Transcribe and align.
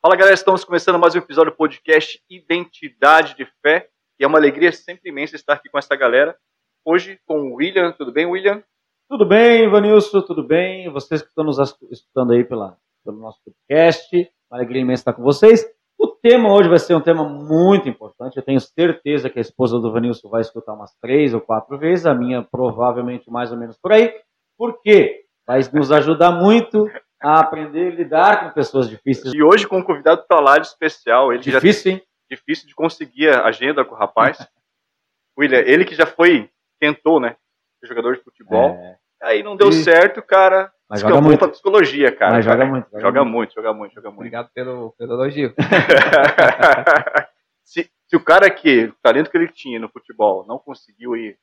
Fala 0.00 0.14
galera, 0.14 0.34
estamos 0.34 0.64
começando 0.64 0.96
mais 0.96 1.16
um 1.16 1.18
episódio 1.18 1.50
do 1.50 1.56
podcast 1.56 2.22
Identidade 2.30 3.34
de 3.34 3.44
Fé. 3.60 3.88
E 4.16 4.22
é 4.22 4.28
uma 4.28 4.38
alegria 4.38 4.70
sempre 4.70 5.10
imensa 5.10 5.34
estar 5.34 5.54
aqui 5.54 5.68
com 5.68 5.76
essa 5.76 5.96
galera. 5.96 6.36
Hoje 6.84 7.18
com 7.26 7.40
o 7.40 7.54
William. 7.56 7.90
Tudo 7.90 8.12
bem, 8.12 8.24
William? 8.24 8.62
Tudo 9.10 9.26
bem, 9.26 9.68
Vanilson, 9.68 10.20
tudo 10.22 10.46
bem? 10.46 10.88
Vocês 10.92 11.20
que 11.20 11.26
estão 11.26 11.42
nos 11.42 11.58
escutando 11.90 12.32
aí 12.32 12.44
pela, 12.44 12.76
pelo 13.04 13.18
nosso 13.18 13.40
podcast, 13.44 14.16
uma 14.48 14.58
alegria 14.58 14.82
imensa 14.82 15.00
estar 15.00 15.14
com 15.14 15.22
vocês. 15.24 15.66
O 15.98 16.06
tema 16.06 16.54
hoje 16.54 16.68
vai 16.68 16.78
ser 16.78 16.94
um 16.94 17.02
tema 17.02 17.28
muito 17.28 17.88
importante. 17.88 18.36
Eu 18.36 18.44
tenho 18.44 18.60
certeza 18.60 19.28
que 19.28 19.40
a 19.40 19.42
esposa 19.42 19.80
do 19.80 19.92
Vanilson 19.92 20.28
vai 20.28 20.42
escutar 20.42 20.74
umas 20.74 20.94
três 21.02 21.34
ou 21.34 21.40
quatro 21.40 21.76
vezes, 21.76 22.06
a 22.06 22.14
minha 22.14 22.44
provavelmente 22.44 23.28
mais 23.28 23.50
ou 23.50 23.58
menos 23.58 23.76
por 23.76 23.92
aí. 23.92 24.14
Por 24.56 24.80
quê? 24.80 25.24
Vai 25.44 25.58
nos 25.72 25.90
ajudar 25.90 26.30
muito 26.30 26.86
a 27.20 27.40
aprender 27.40 27.92
a 27.92 27.96
lidar 27.96 28.40
com 28.40 28.54
pessoas 28.54 28.88
difíceis. 28.88 29.34
E 29.34 29.42
hoje 29.42 29.66
com 29.66 29.78
um 29.78 29.82
convidado 29.82 30.24
para 30.28 30.40
lá 30.40 30.58
de 30.58 30.66
especial. 30.66 31.32
Ele 31.32 31.42
difícil, 31.42 31.92
já... 31.92 31.98
hein? 31.98 32.04
Difícil 32.30 32.68
de 32.68 32.74
conseguir 32.74 33.30
a 33.30 33.46
agenda 33.46 33.84
com 33.84 33.94
o 33.94 33.98
rapaz. 33.98 34.38
William, 35.38 35.60
ele 35.60 35.84
que 35.84 35.94
já 35.94 36.06
foi, 36.06 36.50
tentou, 36.80 37.20
né? 37.20 37.36
Ser 37.80 37.88
jogador 37.88 38.16
de 38.16 38.22
futebol. 38.22 38.70
É. 38.70 38.96
Aí 39.22 39.42
não 39.42 39.56
deu 39.56 39.68
e... 39.68 39.72
certo, 39.72 40.22
cara. 40.22 40.72
Mas 40.88 41.00
joga 41.00 41.20
muito. 41.20 41.38
pra 41.38 41.48
psicologia, 41.48 42.10
cara. 42.10 42.34
Mas 42.34 42.44
joga, 42.44 42.64
muito, 42.64 42.86
joga, 42.86 43.00
joga 43.00 43.24
muito. 43.24 43.34
muito. 43.34 43.54
Joga 43.54 43.74
muito, 43.74 43.94
joga 43.94 44.08
muito. 44.08 44.20
Obrigado 44.20 44.50
pelo, 44.54 44.92
pelo 44.92 45.14
elogio. 45.14 45.54
se, 47.62 47.90
se 48.06 48.16
o 48.16 48.24
cara 48.24 48.50
que, 48.50 48.84
o 48.84 48.94
talento 49.02 49.30
que 49.30 49.36
ele 49.36 49.48
tinha 49.48 49.78
no 49.78 49.90
futebol, 49.90 50.46
não 50.46 50.58
conseguiu 50.58 51.14
ir 51.14 51.38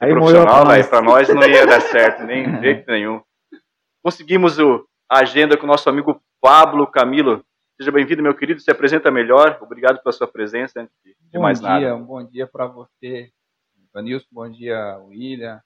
aí 0.00 0.10
profissional, 0.10 0.70
aí 0.70 0.84
pra 0.84 1.02
nós 1.02 1.28
não 1.28 1.42
ia 1.42 1.66
dar 1.66 1.80
certo, 1.80 2.22
nem 2.22 2.44
de 2.54 2.60
jeito 2.60 2.90
nenhum. 2.90 3.20
Conseguimos 4.02 4.60
o, 4.60 4.86
a 5.10 5.20
agenda 5.20 5.56
com 5.56 5.64
o 5.64 5.66
nosso 5.66 5.88
amigo 5.88 6.20
Pablo 6.40 6.86
Camilo. 6.86 7.42
Seja 7.80 7.90
bem-vindo, 7.90 8.22
meu 8.22 8.36
querido. 8.36 8.60
Se 8.60 8.70
apresenta 8.70 9.10
melhor. 9.10 9.58
Obrigado 9.62 10.02
pela 10.02 10.12
sua 10.12 10.28
presença. 10.28 10.82
Antes 10.82 10.94
de, 11.02 11.16
de 11.18 11.38
mais 11.38 11.60
dia, 11.60 11.68
nada. 11.68 11.96
Um 11.96 12.04
bom 12.04 12.22
dia 12.22 12.46
para 12.46 12.66
você, 12.66 13.32
Vanilson. 13.94 14.26
Bom 14.30 14.50
dia, 14.50 14.98
William. 14.98 15.62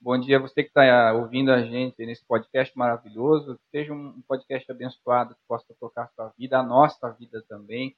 Bom 0.00 0.16
dia 0.16 0.38
você 0.38 0.62
que 0.62 0.68
está 0.68 1.12
ouvindo 1.12 1.50
a 1.50 1.60
gente 1.60 2.06
nesse 2.06 2.24
podcast 2.24 2.76
maravilhoso. 2.78 3.58
Seja 3.72 3.92
um 3.92 4.22
podcast 4.28 4.70
abençoado 4.70 5.34
que 5.34 5.40
possa 5.48 5.74
tocar 5.80 6.04
a 6.04 6.08
sua 6.10 6.32
vida, 6.38 6.58
a 6.58 6.62
nossa 6.62 7.10
vida 7.10 7.42
também. 7.48 7.96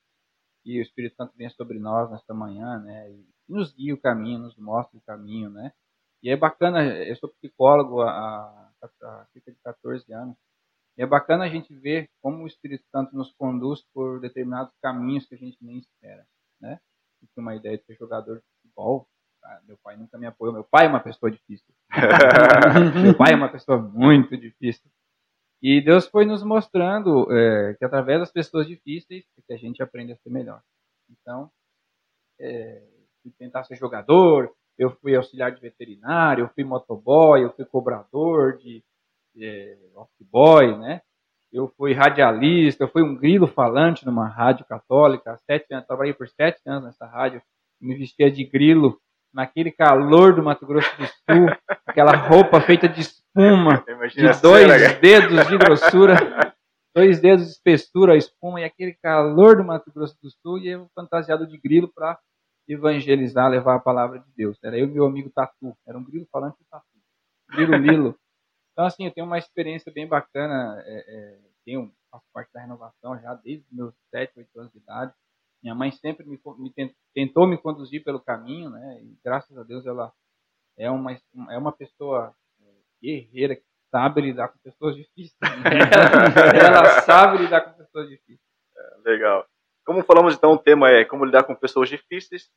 E 0.64 0.78
o 0.78 0.82
Espírito 0.82 1.16
Santo 1.16 1.34
venha 1.36 1.50
sobre 1.50 1.78
nós 1.78 2.10
nesta 2.10 2.32
manhã, 2.32 2.78
né? 2.78 3.10
E 3.10 3.26
nos 3.46 3.74
guia 3.74 3.92
o 3.92 4.00
caminho, 4.00 4.38
nos 4.38 4.56
mostra 4.56 4.96
o 4.96 5.02
caminho, 5.02 5.50
né? 5.50 5.72
E 6.22 6.30
é 6.30 6.36
bacana, 6.36 6.86
eu 7.04 7.16
sou 7.16 7.28
psicólogo 7.28 8.00
há, 8.00 8.70
há 8.82 9.26
cerca 9.32 9.52
de 9.52 9.58
14 9.62 10.10
anos. 10.12 10.36
E 10.96 11.02
é 11.02 11.06
bacana 11.06 11.44
a 11.44 11.48
gente 11.48 11.74
ver 11.74 12.08
como 12.20 12.42
o 12.42 12.46
Espírito 12.46 12.84
Santo 12.90 13.14
nos 13.16 13.32
conduz 13.32 13.82
por 13.94 14.20
determinados 14.20 14.72
caminhos 14.82 15.26
que 15.26 15.34
a 15.34 15.38
gente 15.38 15.56
nem 15.60 15.78
espera, 15.78 16.26
né? 16.60 16.78
Eu 17.22 17.28
tinha 17.32 17.42
uma 17.42 17.54
ideia 17.54 17.78
de 17.78 17.84
ser 17.84 17.94
jogador 17.96 18.36
de 18.36 18.44
futebol, 18.62 19.06
ah, 19.44 19.60
meu 19.66 19.78
pai 19.82 19.96
nunca 19.96 20.18
me 20.18 20.26
apoiou. 20.26 20.52
Meu 20.52 20.64
pai 20.64 20.86
é 20.86 20.88
uma 20.88 21.00
pessoa 21.00 21.30
difícil. 21.30 21.74
meu 23.02 23.16
pai 23.16 23.32
é 23.32 23.36
uma 23.36 23.50
pessoa 23.50 23.78
muito 23.78 24.36
difícil. 24.36 24.90
E 25.62 25.80
Deus 25.80 26.06
foi 26.06 26.24
nos 26.24 26.42
mostrando 26.42 27.30
é, 27.30 27.74
que 27.74 27.84
através 27.84 28.20
das 28.20 28.32
pessoas 28.32 28.66
difíceis 28.66 29.24
é 29.38 29.42
que 29.46 29.52
a 29.52 29.56
gente 29.56 29.82
aprende 29.82 30.12
a 30.12 30.16
ser 30.16 30.30
melhor. 30.30 30.62
Então, 31.10 31.50
é, 32.38 32.82
fui 33.22 33.30
tentar 33.38 33.64
ser 33.64 33.76
jogador, 33.76 34.54
eu 34.78 34.90
fui 34.96 35.14
auxiliar 35.14 35.52
de 35.52 35.60
veterinário, 35.60 36.44
eu 36.44 36.48
fui 36.48 36.64
motoboy, 36.64 37.42
eu 37.42 37.52
fui 37.52 37.66
cobrador 37.66 38.56
de 38.56 38.82
é, 39.38 39.76
office 39.94 40.26
boy, 40.30 40.78
né? 40.78 41.00
Eu 41.52 41.68
fui 41.76 41.92
radialista, 41.92 42.84
eu 42.84 42.88
fui 42.88 43.02
um 43.02 43.16
grilo 43.16 43.46
falante 43.46 44.06
numa 44.06 44.28
rádio 44.28 44.64
católica, 44.64 45.36
sete 45.46 45.72
anos, 45.74 45.86
trabalhei 45.86 46.14
por 46.14 46.28
sete 46.28 46.60
anos 46.66 46.84
nessa 46.84 47.06
rádio, 47.06 47.42
me 47.80 47.96
vestia 47.96 48.30
de 48.30 48.44
grilo 48.44 49.00
naquele 49.32 49.70
calor 49.70 50.34
do 50.34 50.42
Mato 50.42 50.66
Grosso 50.66 50.90
do 50.96 51.06
Sul, 51.06 51.46
aquela 51.86 52.16
roupa 52.16 52.60
feita 52.60 52.88
de 52.88 53.00
espuma, 53.00 53.84
Imagina 53.88 54.32
de 54.32 54.42
dois 54.42 54.70
cena, 54.70 55.00
dedos 55.00 55.48
de 55.48 55.58
grossura, 55.58 56.14
dois 56.94 57.20
dedos 57.20 57.46
de 57.46 57.52
espessura, 57.52 58.14
a 58.14 58.16
espuma, 58.16 58.60
e 58.60 58.64
aquele 58.64 58.94
calor 59.02 59.56
do 59.56 59.64
Mato 59.64 59.90
Grosso 59.92 60.16
do 60.22 60.30
Sul, 60.30 60.58
e 60.58 60.68
eu 60.68 60.88
fantasiado 60.94 61.46
de 61.46 61.58
grilo 61.58 61.90
para 61.92 62.18
evangelizar, 62.68 63.48
levar 63.50 63.76
a 63.76 63.80
palavra 63.80 64.18
de 64.20 64.30
Deus. 64.36 64.58
Era 64.62 64.78
eu 64.78 64.86
e 64.86 64.90
meu 64.90 65.04
amigo 65.04 65.30
Tatu, 65.34 65.76
era 65.86 65.98
um 65.98 66.04
grilo 66.04 66.26
falante 66.30 66.58
de 66.58 66.64
Tatu, 66.68 66.86
grilo 67.50 67.76
Lilo. 67.76 68.16
Então, 68.80 68.86
assim, 68.86 69.04
eu 69.04 69.12
tenho 69.12 69.26
uma 69.26 69.36
experiência 69.36 69.92
bem 69.92 70.08
bacana, 70.08 70.82
é, 70.86 71.04
é, 71.06 71.38
tenho, 71.66 71.92
faço 72.10 72.24
parte 72.32 72.50
da 72.50 72.62
renovação 72.62 73.20
já 73.20 73.34
desde 73.34 73.66
meus 73.70 73.94
7, 74.10 74.32
8 74.38 74.58
anos 74.58 74.72
de 74.72 74.78
idade, 74.78 75.12
minha 75.62 75.74
mãe 75.74 75.92
sempre 75.92 76.24
me, 76.24 76.40
me, 76.56 76.94
tentou 77.14 77.46
me 77.46 77.58
conduzir 77.58 78.02
pelo 78.02 78.18
caminho, 78.18 78.70
né? 78.70 79.02
E 79.02 79.18
graças 79.22 79.54
a 79.58 79.62
Deus 79.64 79.84
ela 79.84 80.10
é 80.78 80.90
uma 80.90 81.12
é 81.12 81.58
uma 81.58 81.72
pessoa 81.72 82.34
é, 82.58 82.64
guerreira 83.02 83.56
que 83.56 83.64
sabe 83.90 84.22
lidar 84.22 84.48
com 84.48 84.58
pessoas 84.60 84.96
difíceis. 84.96 85.36
Né? 85.42 85.48
ela 86.66 87.02
sabe 87.02 87.36
lidar 87.36 87.60
com 87.60 87.76
pessoas 87.76 88.08
difíceis. 88.08 88.40
É, 88.74 89.10
legal. 89.10 89.44
Como 89.84 90.02
falamos 90.04 90.34
então, 90.34 90.52
o 90.52 90.58
tema 90.58 90.88
é 90.88 91.04
como 91.04 91.26
lidar 91.26 91.44
com 91.44 91.54
pessoas 91.54 91.90
difíceis. 91.90 92.48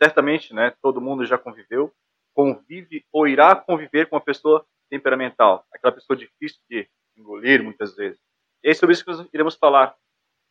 Certamente, 0.00 0.54
né? 0.54 0.72
Todo 0.80 1.00
mundo 1.00 1.26
já 1.26 1.36
conviveu, 1.36 1.92
convive 2.34 3.04
ou 3.12 3.26
irá 3.26 3.54
conviver 3.54 4.08
com 4.08 4.16
uma 4.16 4.22
pessoa 4.22 4.64
temperamental, 4.90 5.64
aquela 5.72 5.92
pessoa 5.92 6.16
difícil 6.16 6.60
de 6.68 6.88
engolir 7.16 7.62
muitas 7.62 7.94
vezes. 7.94 8.20
E 8.62 8.70
é 8.70 8.74
sobre 8.74 8.94
isso 8.94 9.04
que 9.04 9.10
nós 9.10 9.26
iremos 9.32 9.56
falar 9.56 9.96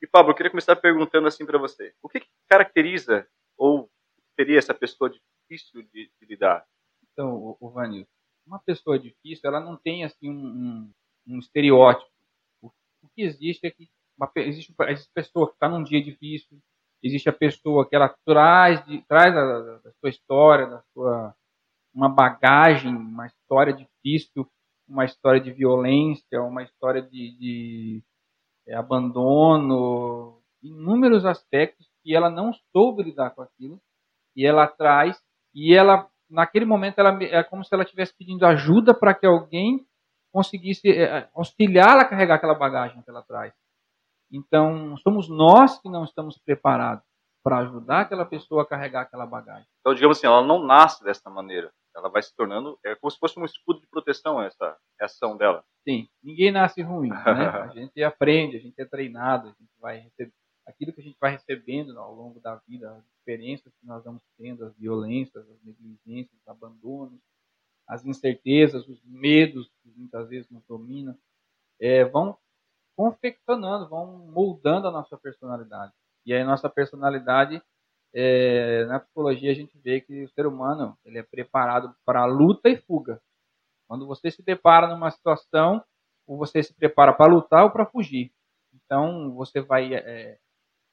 e 0.01 0.07
Pablo, 0.07 0.31
eu 0.31 0.35
queria 0.35 0.49
começar 0.49 0.75
perguntando 0.75 1.27
assim 1.27 1.45
para 1.45 1.59
você: 1.59 1.93
o 2.01 2.09
que, 2.09 2.21
que, 2.21 2.27
caracteriza 2.49 3.27
ou 3.55 3.89
seria 4.35 4.57
essa 4.57 4.73
pessoa 4.73 5.09
difícil 5.09 5.83
de, 5.93 6.11
de 6.19 6.25
lidar? 6.25 6.65
Então, 7.03 7.35
o, 7.35 7.57
o 7.59 7.69
Vanil, 7.69 8.07
uma 8.45 8.57
pessoa 8.59 8.97
difícil, 8.97 9.47
ela 9.47 9.59
não 9.59 9.77
tem 9.77 10.03
assim 10.03 10.27
um, 10.27 10.33
um, 11.27 11.35
um 11.35 11.39
estereótipo. 11.39 12.09
O, 12.61 12.67
o, 12.67 13.09
que 13.15 13.21
existe 13.21 13.67
é 13.67 13.71
que 13.71 13.89
uma, 14.17 14.29
existe, 14.37 14.73
existe 14.89 15.11
pessoa 15.13 15.47
que 15.47 15.53
está 15.53 15.69
num 15.69 15.83
dia 15.83 16.03
difícil, 16.03 16.59
existe 17.03 17.29
a 17.29 17.33
pessoa 17.33 17.87
que 17.87 17.95
ela 17.95 18.09
traz 18.25 18.83
de, 18.87 19.03
traz 19.03 19.35
da 19.35 19.91
sua 19.99 20.09
história, 20.09 20.65
da 20.65 20.81
sua 20.93 21.35
uma 21.93 22.09
bagagem, 22.09 22.95
uma 22.95 23.27
história 23.27 23.73
difícil, 23.73 24.47
uma 24.87 25.05
história 25.05 25.39
de 25.39 25.51
violência, 25.51 26.41
uma 26.41 26.63
história 26.63 27.01
de, 27.01 27.37
de 27.37 28.03
é, 28.67 28.75
abandono, 28.75 30.41
inúmeros 30.61 31.25
aspectos 31.25 31.87
que 32.03 32.15
ela 32.15 32.29
não 32.29 32.51
soube 32.71 33.03
lidar 33.03 33.31
com 33.31 33.41
aquilo 33.41 33.79
e 34.35 34.45
ela 34.45 34.67
traz 34.67 35.21
e 35.53 35.73
ela 35.73 36.09
naquele 36.29 36.65
momento 36.65 36.99
ela 36.99 37.17
é 37.23 37.43
como 37.43 37.63
se 37.63 37.73
ela 37.73 37.83
estivesse 37.83 38.15
pedindo 38.17 38.45
ajuda 38.45 38.93
para 38.93 39.13
que 39.13 39.25
alguém 39.25 39.85
conseguisse 40.31 40.89
é, 40.89 41.29
auxiliá-la 41.35 42.03
a 42.03 42.07
carregar 42.07 42.35
aquela 42.35 42.55
bagagem 42.55 43.01
que 43.01 43.09
ela 43.09 43.21
traz. 43.21 43.53
Então, 44.31 44.95
somos 44.97 45.27
nós 45.27 45.77
que 45.79 45.89
não 45.89 46.05
estamos 46.05 46.37
preparados 46.37 47.03
para 47.43 47.57
ajudar 47.59 48.01
aquela 48.01 48.25
pessoa 48.25 48.63
a 48.63 48.65
carregar 48.65 49.01
aquela 49.01 49.25
bagagem. 49.25 49.67
Então, 49.81 49.93
digamos 49.93 50.17
assim, 50.17 50.27
ela 50.27 50.41
não 50.41 50.63
nasce 50.63 51.03
dessa 51.03 51.29
maneira 51.29 51.69
ela 51.95 52.09
vai 52.09 52.21
se 52.21 52.35
tornando, 52.35 52.79
é 52.85 52.95
como 52.95 53.11
se 53.11 53.17
fosse 53.17 53.39
um 53.39 53.45
escudo 53.45 53.81
de 53.81 53.87
proteção 53.87 54.41
essa 54.41 54.77
reação 54.99 55.37
dela. 55.37 55.63
Sim, 55.87 56.07
ninguém 56.23 56.51
nasce 56.51 56.81
ruim, 56.81 57.09
né? 57.09 57.15
A 57.25 57.67
gente 57.69 58.01
aprende, 58.03 58.57
a 58.57 58.59
gente 58.59 58.79
é 58.79 58.85
treinado, 58.85 59.47
a 59.47 59.51
gente 59.51 59.71
vai 59.79 59.99
receber 59.99 60.33
aquilo 60.65 60.93
que 60.93 61.01
a 61.01 61.03
gente 61.03 61.17
vai 61.19 61.31
recebendo 61.31 61.97
ao 61.97 62.13
longo 62.13 62.39
da 62.39 62.55
vida, 62.67 62.91
as 62.91 63.03
experiências 63.17 63.73
que 63.79 63.85
nós 63.85 64.03
vamos 64.03 64.23
tendo, 64.37 64.65
as 64.65 64.75
violências, 64.77 65.49
as 65.49 65.61
negligências, 65.63 66.39
os 66.39 66.47
abandonos, 66.47 67.19
as 67.87 68.05
incertezas, 68.05 68.87
os 68.87 69.03
medos 69.03 69.69
que 69.81 69.89
muitas 69.95 70.29
vezes 70.29 70.49
nos 70.49 70.63
dominam, 70.65 71.17
é, 71.79 72.05
vão 72.05 72.37
confeccionando, 72.95 73.89
vão 73.89 74.17
moldando 74.27 74.87
a 74.87 74.91
nossa 74.91 75.17
personalidade. 75.17 75.91
E 76.25 76.33
aí 76.33 76.41
a 76.41 76.45
nossa 76.45 76.69
personalidade 76.69 77.61
é, 78.13 78.85
na 78.85 78.99
psicologia 78.99 79.51
a 79.51 79.55
gente 79.55 79.77
vê 79.77 80.01
que 80.01 80.23
o 80.23 80.29
ser 80.29 80.45
humano 80.45 80.97
ele 81.05 81.19
é 81.19 81.23
preparado 81.23 81.95
para 82.05 82.25
luta 82.25 82.69
e 82.69 82.77
fuga. 82.77 83.21
Quando 83.87 84.07
você 84.07 84.31
se 84.31 84.41
depara 84.41 84.87
numa 84.87 85.11
situação, 85.11 85.83
ou 86.27 86.37
você 86.37 86.63
se 86.63 86.73
prepara 86.73 87.13
para 87.13 87.31
lutar 87.31 87.63
ou 87.63 87.71
para 87.71 87.85
fugir. 87.85 88.31
Então 88.73 89.33
você 89.33 89.61
vai 89.61 89.93
é, 89.93 90.37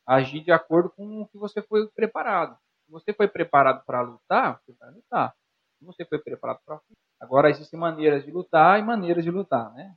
agir 0.07 0.43
de 0.43 0.51
acordo 0.51 0.91
com 0.91 1.23
o 1.23 1.29
que 1.29 1.39
você 1.39 1.63
foi 1.63 1.87
preparado. 1.89 2.57
Se 2.87 2.91
você 2.91 3.13
foi 3.13 3.29
preparado 3.29 3.85
para 3.85 4.01
lutar, 4.01 4.61
você 4.61 4.73
vai 4.73 4.91
lutar. 4.91 5.35
Se 5.79 5.85
você 5.85 6.05
foi 6.05 6.19
preparado 6.19 6.61
para 6.65 6.79
fugir. 6.79 6.97
Agora 7.21 7.51
existem 7.51 7.79
maneiras 7.79 8.25
de 8.25 8.31
lutar 8.31 8.79
e 8.79 8.83
maneiras 8.83 9.25
de 9.25 9.31
lutar, 9.31 9.73
né? 9.75 9.95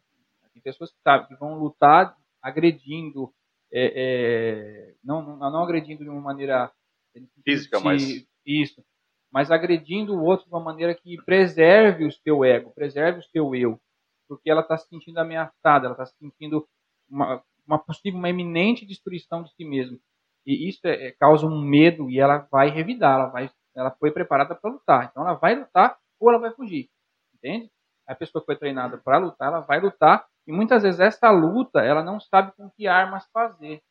Tem 0.53 0.62
pessoas 0.62 0.91
que 0.91 1.01
sabem 1.01 1.27
que 1.27 1.35
vão 1.35 1.57
lutar 1.57 2.15
agredindo, 2.41 3.33
é, 3.71 3.94
é, 3.95 4.95
não, 5.03 5.38
não 5.38 5.63
agredindo 5.63 6.03
de 6.03 6.09
uma 6.09 6.19
maneira 6.19 6.71
física, 7.44 7.80
mas 7.80 8.25
isso, 8.46 8.84
mas 9.31 9.50
agredindo 9.50 10.13
o 10.13 10.24
outro 10.24 10.46
de 10.46 10.52
uma 10.52 10.63
maneira 10.63 10.94
que 10.94 11.22
preserve 11.24 12.06
o 12.06 12.12
seu 12.12 12.44
ego, 12.44 12.74
preserve 12.74 13.19
o 13.19 13.24
seu 13.24 13.56
eu, 13.56 13.80
porque 14.28 14.50
ela 14.50 14.62
está 14.62 14.78
se 14.78 14.88
sentindo 14.88 15.18
ameaçada, 15.19 15.86
ela 15.86 15.94
está 15.94 16.06
se 16.06 16.18
sentindo 16.18 16.68
uma, 17.10 17.44
uma 17.66 17.80
possível, 17.80 18.19
uma 18.19 18.30
iminente 18.30 18.86
destruição 18.86 19.44
de 19.44 19.54
si 19.54 19.63
mesmo. 19.63 20.00
E 20.46 20.68
isso 20.68 20.86
é, 20.86 21.08
é, 21.08 21.12
causa 21.12 21.46
um 21.46 21.62
medo 21.62 22.10
e 22.10 22.19
ela 22.19 22.48
vai 22.52 22.69
revidar, 22.69 23.19
ela, 23.19 23.28
vai, 23.28 23.52
ela 23.75 23.92
foi 23.92 24.12
preparada 24.12 24.56
para 24.56 24.72
lutar. 24.72 25.10
Então 25.10 25.24
ela 25.24 25.36
vai 25.36 25.56
lutar 25.56 25.98
ou 26.19 26.30
ela 26.30 26.40
vai 26.40 26.52
fugir. 26.52 26.90
Entende? 27.36 27.69
A 28.07 28.16
pessoa 28.16 28.42
que 28.42 28.48
foi 28.48 28.57
treinada 28.57 28.98
para 28.98 29.18
lutar, 29.18 29.50
ela 29.50 29.62
vai 29.62 29.80
lutar. 29.80 30.25
E 30.48 30.52
muitas 30.52 30.84
vezes 30.84 31.00
essa 31.00 31.30
luta, 31.30 31.81
ela 31.81 32.04
não 32.04 32.19
sabe 32.19 32.52
com 32.54 32.69
que 32.72 32.88
armas 32.88 33.28
fazer. 33.31 33.81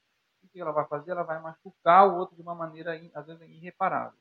O 0.50 0.52
que 0.52 0.61
ela 0.61 0.73
vai 0.73 0.85
fazer? 0.88 1.12
Ela 1.12 1.23
vai 1.23 1.41
machucar 1.41 2.08
o 2.08 2.19
outro 2.19 2.35
de 2.35 2.43
uma 2.43 2.56
maneira, 2.56 3.00
às 3.14 3.26
vezes, 3.26 3.49
irreparável. 3.49 4.19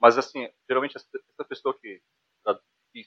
Mas 0.00 0.16
assim, 0.16 0.48
geralmente 0.68 0.96
essa 0.96 1.44
pessoa 1.48 1.76
que 1.76 2.00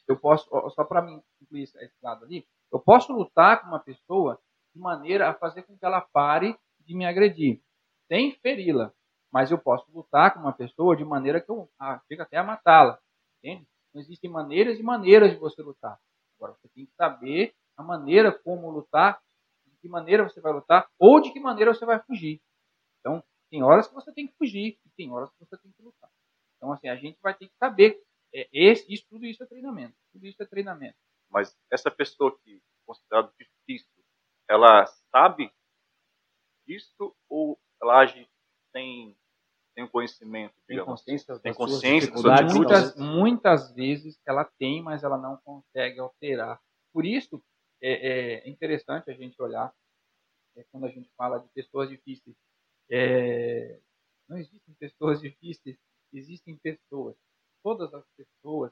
eu 0.07 0.17
posso, 0.17 0.49
só 0.71 0.83
para 0.83 1.01
mim 1.01 1.21
incluir 1.41 1.63
esse 1.63 1.95
lado 2.03 2.25
ali, 2.25 2.45
eu 2.71 2.79
posso 2.79 3.13
lutar 3.13 3.61
com 3.61 3.67
uma 3.67 3.79
pessoa 3.79 4.41
de 4.73 4.81
maneira 4.81 5.29
a 5.29 5.33
fazer 5.33 5.63
com 5.63 5.77
que 5.77 5.85
ela 5.85 6.01
pare 6.01 6.57
de 6.81 6.95
me 6.95 7.05
agredir, 7.05 7.61
sem 8.07 8.33
feri-la. 8.41 8.91
Mas 9.31 9.51
eu 9.51 9.57
posso 9.57 9.89
lutar 9.91 10.33
com 10.33 10.41
uma 10.41 10.51
pessoa 10.51 10.97
de 10.97 11.05
maneira 11.05 11.39
que 11.39 11.49
eu 11.49 11.69
ah, 11.79 12.01
chego 12.07 12.23
até 12.23 12.37
a 12.37 12.43
matá-la. 12.43 12.99
Entende? 13.39 13.65
Não 13.93 14.01
existem 14.01 14.29
maneiras 14.29 14.77
e 14.79 14.83
maneiras 14.83 15.31
de 15.31 15.37
você 15.37 15.61
lutar. 15.61 15.97
Agora, 16.37 16.53
você 16.53 16.67
tem 16.69 16.85
que 16.85 16.93
saber 16.95 17.53
a 17.77 17.83
maneira 17.83 18.31
como 18.31 18.69
lutar, 18.69 19.21
de 19.65 19.77
que 19.77 19.87
maneira 19.87 20.23
você 20.23 20.41
vai 20.41 20.53
lutar, 20.53 20.89
ou 20.99 21.21
de 21.21 21.31
que 21.31 21.39
maneira 21.39 21.73
você 21.73 21.85
vai 21.85 21.99
fugir. 22.03 22.41
Tem 23.49 23.63
horas 23.63 23.87
que 23.87 23.93
você 23.93 24.11
tem 24.11 24.27
que 24.27 24.35
fugir, 24.37 24.79
tem 24.97 25.11
horas 25.11 25.29
que 25.31 25.39
você 25.39 25.57
tem 25.57 25.71
que 25.71 25.81
lutar. 25.81 26.09
Então, 26.57 26.71
assim, 26.71 26.87
a 26.87 26.95
gente 26.95 27.17
vai 27.21 27.33
ter 27.33 27.47
que 27.47 27.55
saber 27.57 28.01
é, 28.33 28.47
esse, 28.51 28.91
isso, 28.91 29.05
tudo 29.09 29.25
isso 29.25 29.43
é 29.43 29.45
treinamento. 29.45 29.95
Tudo 30.11 30.25
isso 30.25 30.41
é 30.41 30.45
treinamento. 30.45 30.97
Mas 31.29 31.57
essa 31.71 31.89
pessoa 31.89 32.37
que 32.39 32.55
é 32.55 32.59
considerada 32.85 33.31
difícil, 33.39 34.03
ela 34.49 34.85
sabe 35.11 35.51
disso 36.67 37.15
ou 37.29 37.59
ela 37.81 37.99
age 37.99 38.27
sem, 38.71 39.17
sem 39.73 39.87
conhecimento? 39.87 40.53
Digamos? 40.67 41.03
Tem 41.03 41.15
consciência, 41.15 41.39
tem 41.39 41.53
consciência 41.53 42.13
muitas, 42.43 42.95
muitas 42.95 43.71
vezes 43.73 44.19
ela 44.25 44.45
tem, 44.57 44.81
mas 44.81 45.03
ela 45.03 45.17
não 45.17 45.37
consegue 45.37 45.99
alterar. 45.99 46.59
Por 46.93 47.05
isso, 47.05 47.43
é, 47.81 48.47
é 48.47 48.49
interessante 48.49 49.09
a 49.09 49.13
gente 49.13 49.41
olhar 49.41 49.73
é, 50.55 50.63
quando 50.71 50.85
a 50.85 50.89
gente 50.89 51.09
fala 51.15 51.39
de 51.39 51.47
pessoas 51.49 51.89
difíceis. 51.89 52.35
É, 52.89 53.79
não 54.27 54.37
existem 54.37 54.73
pessoas 54.75 55.19
difíceis, 55.19 55.77
existem 56.13 56.57
pessoas 56.57 57.15
todas 57.65 57.91
as 57.95 58.05
pessoas 58.15 58.71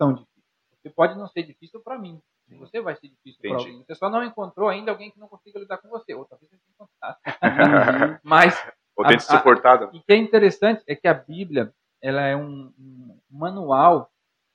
são 0.00 0.14
difíceis. 0.14 0.46
Você 0.80 0.90
pode 0.90 1.18
não 1.18 1.26
ser 1.26 1.42
difícil 1.42 1.80
para 1.80 1.98
mim. 1.98 2.22
Você 2.58 2.80
vai 2.80 2.94
ser 2.94 3.08
difícil 3.08 3.40
para 3.40 3.56
alguém. 3.56 3.82
Você 3.82 3.94
só 3.96 4.08
não 4.08 4.22
encontrou 4.22 4.68
ainda 4.68 4.92
alguém 4.92 5.10
que 5.10 5.18
não 5.18 5.26
consiga 5.26 5.58
lidar 5.58 5.78
com 5.78 5.88
você. 5.88 6.14
Ou 6.14 6.24
talvez 6.24 6.50
você 6.50 6.56
tenha 6.56 6.74
encontrado. 6.74 8.20
Mas. 8.22 8.54
Ou 8.94 9.06
tente 9.06 9.24
suportar. 9.24 9.82
E 9.92 9.98
o 9.98 10.02
que 10.02 10.12
é 10.12 10.16
interessante 10.16 10.84
é 10.86 10.94
que 10.94 11.08
a 11.08 11.14
Bíblia 11.14 11.74
ela 12.00 12.22
é 12.22 12.36
um, 12.36 12.72
um 12.78 13.20
manual. 13.28 14.12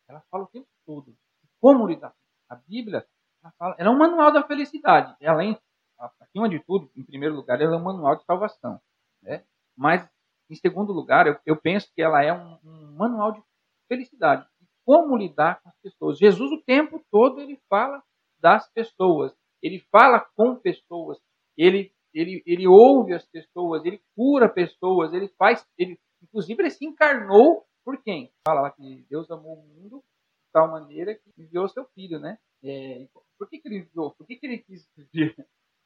Ela 0.08 0.22
fala 0.32 0.44
o 0.44 0.48
tempo 0.48 0.68
todo 0.86 1.14
como 1.60 1.88
lidar. 1.88 2.14
A 2.50 2.56
Bíblia 2.56 3.06
ela, 3.44 3.54
fala, 3.58 3.76
ela 3.78 3.90
é 3.90 3.92
um 3.92 3.98
manual 3.98 4.32
da 4.32 4.44
felicidade. 4.44 5.16
Além, 5.26 5.58
acima 6.00 6.50
de 6.50 6.60
tudo, 6.60 6.90
em 6.96 7.04
primeiro 7.04 7.36
lugar, 7.36 7.60
ela 7.62 7.76
é 7.76 7.78
um 7.78 7.84
manual 7.84 8.16
de 8.16 8.24
salvação. 8.26 8.80
Né? 9.22 9.44
Mas, 9.76 10.08
em 10.50 10.56
segundo 10.56 10.94
lugar, 10.94 11.28
eu, 11.28 11.38
eu 11.46 11.56
penso 11.60 11.92
que 11.94 12.02
ela 12.02 12.24
é 12.24 12.34
um, 12.34 12.60
um 12.64 12.96
manual 12.96 13.32
de 13.32 13.42
felicidade. 13.88 14.48
Como 14.86 15.18
lidar 15.18 15.62
com 15.62 15.70
as 15.70 15.78
pessoas. 15.82 16.18
Jesus, 16.18 16.52
o 16.52 16.64
tempo 16.64 17.04
todo, 17.12 17.42
ele 17.42 17.60
fala 17.70 18.02
das 18.40 18.72
pessoas. 18.72 19.36
Ele 19.62 19.80
fala 19.92 20.26
com 20.36 20.56
pessoas. 20.56 21.18
Ele, 21.58 21.92
ele, 22.14 22.42
ele 22.46 22.68
ouve 22.68 23.14
as 23.14 23.26
pessoas. 23.26 23.84
Ele 23.84 24.02
cura 24.16 24.48
pessoas. 24.48 25.14
Ele 25.14 25.28
faz. 25.38 25.68
Ele, 25.78 26.00
inclusive, 26.22 26.62
ele 26.62 26.70
se 26.70 26.86
encarnou 26.86 27.66
por 27.84 28.02
quem? 28.04 28.32
Fala 28.46 28.62
lá 28.62 28.72
que 28.72 29.06
Deus 29.10 29.32
amou 29.32 29.60
o 29.60 29.66
mundo 29.66 30.00
de 30.00 30.52
tal 30.52 30.70
maneira 30.70 31.16
que 31.16 31.34
enviou 31.38 31.68
seu 31.70 31.86
filho, 31.96 32.20
né? 32.20 32.38
É, 32.64 33.08
por 33.38 33.48
que, 33.50 33.60
que 33.60 33.68
ele 33.68 33.78
enviou? 33.78 34.12
Por 34.12 34.28
que, 34.28 34.36
que 34.36 34.46
ele 34.46 34.58
quis 34.58 34.90
vir? 35.14 35.36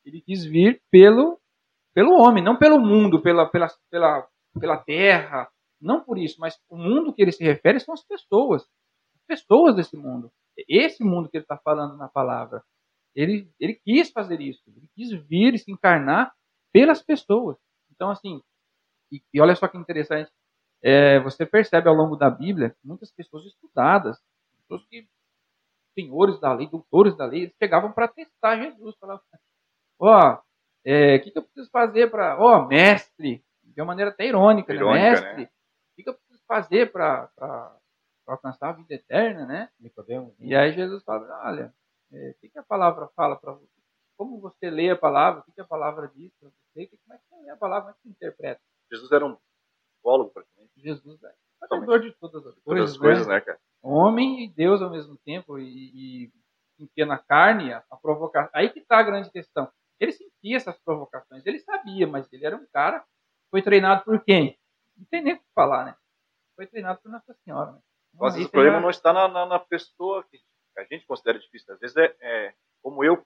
Ele 0.06 0.22
quis 0.22 0.44
vir 0.46 0.82
pelo, 0.90 1.40
pelo 1.94 2.22
homem, 2.22 2.44
não 2.44 2.58
pelo 2.58 2.80
mundo, 2.80 3.22
pela, 3.22 3.48
pela, 3.48 3.68
pela, 3.90 4.28
pela 4.60 4.78
terra, 4.78 5.50
não 5.80 6.04
por 6.04 6.18
isso, 6.18 6.40
mas 6.40 6.60
o 6.70 6.78
mundo 6.78 7.14
que 7.14 7.22
ele 7.22 7.32
se 7.32 7.44
refere 7.44 7.80
são 7.80 7.94
as 7.94 8.04
pessoas. 8.04 8.64
As 9.16 9.26
pessoas 9.28 9.76
desse 9.76 9.98
mundo. 9.98 10.32
Esse 10.68 11.04
mundo 11.04 11.30
que 11.30 11.38
ele 11.38 11.44
está 11.44 11.58
falando 11.58 11.98
na 11.98 12.08
palavra. 12.08 12.64
Ele, 13.16 13.50
ele 13.60 13.74
quis 13.84 14.12
fazer 14.12 14.40
isso. 14.40 14.62
Ele 14.68 14.88
quis 14.96 15.12
vir 15.28 15.54
e 15.54 15.60
se 15.60 15.72
encarnar 15.72 16.34
pelas 16.72 17.02
pessoas. 17.02 17.58
Então, 17.92 18.10
assim, 18.10 18.42
e, 19.12 19.22
e 19.34 19.42
olha 19.42 19.56
só 19.56 19.68
que 19.68 19.78
interessante. 19.78 20.32
É, 20.84 21.20
você 21.20 21.46
percebe 21.46 21.88
ao 21.88 21.96
longo 21.96 22.16
da 22.16 22.30
Bíblia 22.30 22.76
muitas 22.84 23.12
pessoas 23.12 23.46
estudadas, 23.46 24.20
pessoas 24.62 24.84
que, 24.88 25.08
senhores 25.94 26.40
da 26.40 26.54
lei, 26.54 26.68
doutores 26.68 27.16
da 27.16 27.26
lei, 27.26 27.44
eles 27.44 27.56
para 27.94 28.08
testar 28.08 28.58
Jesus. 28.58 28.96
Falavam, 28.98 29.24
ó, 30.02 30.34
oh, 30.34 30.42
é, 30.84 31.16
o 31.16 31.22
que, 31.22 31.32
que, 31.32 31.38
eu 31.38 31.44
preciso 31.44 31.70
fazer 31.70 32.10
para, 32.10 32.40
ó, 32.40 32.58
oh, 32.58 32.68
mestre, 32.68 33.44
de 33.64 33.82
uma 33.82 33.88
maneira 33.88 34.12
até 34.12 34.26
irônica, 34.26 34.74
né? 34.74 34.80
irônica 34.80 35.04
né? 35.04 35.10
mestre, 35.10 35.42
né? 35.44 35.50
que, 35.96 36.04
que 36.04 36.10
eu 36.10 36.14
preciso 36.16 36.44
fazer 36.48 36.92
para 36.92 37.30
alcançar 38.28 38.70
a 38.70 38.74
vida 38.74 38.94
eterna, 38.94 39.46
né? 39.46 39.70
E 40.40 40.56
aí 40.56 40.74
Jesus 40.74 41.04
fala, 41.04 41.28
olha, 41.46 41.74
é, 42.12 42.30
o 42.32 42.40
que, 42.40 42.50
que 42.50 42.60
a 42.60 42.64
palavra 42.64 43.08
fala 43.16 43.36
para 43.36 43.54
você? 43.54 43.82
Como 44.18 44.40
você 44.40 44.70
lê 44.70 44.90
a 44.90 44.96
palavra? 44.96 45.42
O 45.42 45.44
que, 45.44 45.52
que 45.52 45.62
a 45.62 45.66
palavra 45.66 46.12
diz 46.14 46.32
para 46.40 46.50
você? 46.50 46.88
Como 46.88 47.14
é 47.14 47.18
que 47.18 47.24
você 47.28 47.42
lê 47.44 47.50
a 47.50 47.58
palavra? 47.58 47.82
Como 47.82 47.92
é 47.92 47.94
que 47.96 48.02
você 48.02 48.10
interpreta? 48.10 48.62
Jesus 48.92 49.12
era 49.12 49.26
um 49.26 49.38
psicólogo, 49.96 50.32
praticamente. 50.32 50.72
Jesus 50.78 51.24
é 51.24 51.34
sabedor 51.60 52.02
de 52.02 52.12
todas 52.14 52.46
as 52.46 52.60
coisas. 52.60 52.64
Todas 52.64 52.92
as 52.92 52.98
coisas, 52.98 53.28
né, 53.28 53.36
né 53.36 53.42
cara? 53.42 53.60
Homem 53.82 54.44
e 54.44 54.50
Deus 54.50 54.82
ao 54.82 54.92
mesmo 54.92 55.18
tempo. 55.18 55.58
E, 55.58 56.26
e 56.26 56.32
sentia 56.78 57.06
na 57.06 57.18
carne 57.18 57.74
a, 57.74 57.84
a 57.90 57.98
provocação. 57.98 58.52
Aí 58.54 58.70
que 58.70 58.80
está 58.80 59.00
a 59.00 59.04
grande 59.04 59.32
questão. 59.32 59.72
Ele 60.02 60.12
sentia 60.12 60.58
essas 60.58 60.78
provocações, 60.80 61.46
ele 61.46 61.60
sabia, 61.60 62.08
mas 62.08 62.28
ele 62.34 62.46
era 62.46 62.56
um 62.56 62.66
cara 62.74 63.06
foi 63.52 63.62
treinado 63.62 64.04
por 64.06 64.24
quem? 64.24 64.58
não 64.98 65.06
tem 65.10 65.22
nem 65.22 65.34
o 65.34 65.38
que 65.38 65.46
falar, 65.54 65.86
né? 65.86 65.96
Foi 66.56 66.68
treinado 66.68 67.00
por 67.02 67.12
Nossa 67.12 67.34
Senhora. 67.44 67.72
Né? 67.74 67.80
Mas 68.14 68.36
o 68.36 68.50
problema 68.50 68.78
já... 68.78 68.82
não 68.82 68.90
está 68.90 69.14
na, 69.14 69.28
na, 69.28 69.46
na, 69.46 69.60
pessoa 69.60 70.24
que 70.24 70.40
a 70.78 70.84
gente 70.84 71.06
considera 71.06 71.40
difícil. 71.40 71.74
Às 71.74 71.80
vezes 71.80 71.98
é, 71.98 72.16
é 72.22 72.54
como 72.82 73.04
eu 73.04 73.24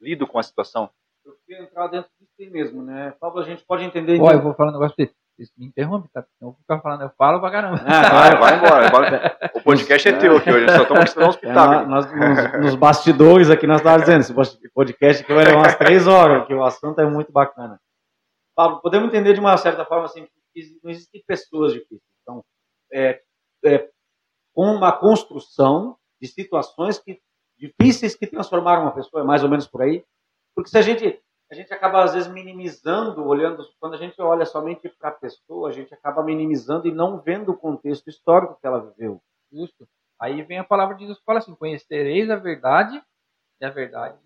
lido 0.00 0.26
com 0.26 0.38
a 0.38 0.42
situação. 0.42 0.90
Eu 1.24 1.36
queria 1.46 1.62
entrar 1.62 1.88
dentro 1.88 2.10
disso 2.20 2.32
aí 2.38 2.50
mesmo, 2.50 2.82
né? 2.82 3.12
Pablo, 3.12 3.40
a 3.40 3.44
gente 3.44 3.64
pode 3.64 3.84
entender. 3.84 4.20
Ó, 4.20 4.30
eu 4.30 4.42
vou 4.42 4.54
falar 4.54 4.70
um 4.70 4.72
negócio 4.74 4.96
pra 4.96 5.06
você. 5.06 5.14
Me 5.56 5.66
interrompe, 5.66 6.08
tá? 6.12 6.24
Eu 6.40 6.48
vou 6.48 6.54
ficar 6.54 6.80
falando, 6.80 7.02
eu 7.02 7.10
falo 7.16 7.40
pra 7.40 7.50
caramba. 7.50 7.82
Ah, 7.86 8.10
vai, 8.10 8.36
vai 8.38 8.56
embora. 8.58 8.90
Vai. 8.90 9.52
O 9.54 9.60
podcast 9.62 10.08
é 10.08 10.18
teu 10.18 10.36
aqui 10.36 10.50
hoje, 10.50 10.66
só 10.68 10.82
estamos 10.82 11.04
esperando 11.04 11.30
os 11.30 11.36
pitacos. 11.36 11.76
É, 11.76 11.86
nós, 11.86 12.12
nos, 12.12 12.64
nos, 12.64 12.74
bastidores 12.74 13.50
aqui, 13.50 13.66
nós 13.66 13.78
estávamos 13.78 14.06
dizendo, 14.06 14.42
esse 14.42 14.68
podcast 14.70 15.22
aqui 15.22 15.32
vai 15.32 15.44
levar 15.44 15.58
umas 15.58 15.76
três 15.76 16.06
horas, 16.06 16.46
que 16.46 16.54
o 16.54 16.62
assunto 16.62 17.00
é 17.00 17.06
muito 17.06 17.32
bacana. 17.32 17.80
Pablo, 18.54 18.80
podemos 18.80 19.08
entender 19.08 19.32
de 19.34 19.40
uma 19.40 19.56
certa 19.56 19.84
forma 19.84 20.04
assim, 20.04 20.26
não 20.82 20.90
existem 20.90 21.22
pessoas 21.26 21.72
difíceis. 21.72 22.02
Então, 22.22 22.44
é, 22.92 23.20
é 23.64 23.88
uma 24.54 24.92
construção 24.92 25.96
de 26.20 26.28
situações 26.28 26.98
que, 26.98 27.20
difíceis 27.58 28.14
que 28.14 28.26
transformaram 28.26 28.82
uma 28.82 28.94
pessoa, 28.94 29.22
é 29.22 29.26
mais 29.26 29.42
ou 29.42 29.48
menos 29.48 29.66
por 29.66 29.82
aí. 29.82 30.04
Porque 30.54 30.70
se 30.70 30.78
a 30.78 30.82
gente, 30.82 31.20
a 31.52 31.54
gente 31.54 31.74
acaba, 31.74 32.02
às 32.02 32.14
vezes, 32.14 32.32
minimizando, 32.32 33.26
olhando, 33.26 33.62
quando 33.78 33.92
a 33.92 33.98
gente 33.98 34.18
olha 34.22 34.46
somente 34.46 34.88
para 34.88 35.10
a 35.10 35.12
pessoa, 35.12 35.68
a 35.68 35.72
gente 35.72 35.92
acaba 35.92 36.22
minimizando 36.22 36.88
e 36.88 36.92
não 36.92 37.20
vendo 37.20 37.50
o 37.50 37.56
contexto 37.56 38.08
histórico 38.08 38.56
que 38.58 38.66
ela 38.66 38.80
viveu. 38.80 39.20
Justo. 39.52 39.86
Aí 40.18 40.42
vem 40.42 40.58
a 40.58 40.64
palavra 40.64 40.96
de 40.96 41.04
Deus 41.04 41.18
que 41.18 41.24
fala 41.26 41.40
assim: 41.40 41.54
conhecereis 41.54 42.30
a 42.30 42.36
verdade 42.36 43.02
e 43.60 43.66
a 43.66 43.68
verdade 43.68 44.18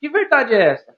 Que 0.00 0.08
verdade 0.08 0.54
é 0.54 0.70
essa? 0.70 0.96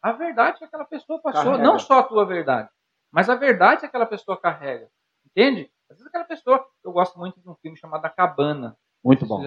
A 0.00 0.12
verdade 0.12 0.58
que 0.58 0.64
aquela 0.66 0.84
pessoa 0.84 1.20
passou, 1.20 1.52
Carrega. 1.52 1.64
não 1.64 1.80
só 1.80 1.98
a 1.98 2.02
tua 2.04 2.24
verdade. 2.24 2.70
Mas 3.10 3.28
a 3.28 3.34
verdade 3.34 3.80
que 3.80 3.86
aquela 3.86 4.06
pessoa 4.06 4.40
carrega. 4.40 4.88
Entende? 5.26 5.68
Às 5.90 5.96
vezes 5.96 6.06
aquela 6.06 6.24
pessoa. 6.24 6.64
Eu 6.84 6.92
gosto 6.92 7.18
muito 7.18 7.40
de 7.40 7.48
um 7.48 7.56
filme 7.56 7.76
chamado 7.76 8.04
A 8.04 8.08
Cabana. 8.08 8.76
Muito 9.04 9.26
bom. 9.26 9.44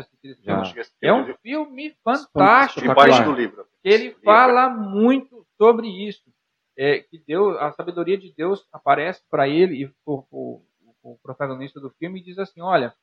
É 1.01 1.13
um 1.13 1.33
filme 1.37 1.95
fantástico. 2.03 2.87
Debaixo 2.87 3.23
do 3.23 3.31
livro. 3.31 3.65
Ele 3.83 4.11
fala 4.23 4.69
muito 4.69 5.45
sobre 5.57 5.87
isso. 5.87 6.23
É, 6.77 6.99
que 6.99 7.23
Deus, 7.25 7.55
a 7.57 7.71
sabedoria 7.71 8.17
de 8.17 8.33
Deus 8.35 8.67
aparece 8.71 9.23
para 9.29 9.47
ele 9.47 9.83
e 9.83 9.85
o, 10.05 10.25
o, 10.29 10.61
o, 11.01 11.17
protagonista 11.23 11.79
do 11.79 11.89
filme 11.91 12.21
diz 12.21 12.37
assim: 12.37 12.59
olha, 12.59 12.93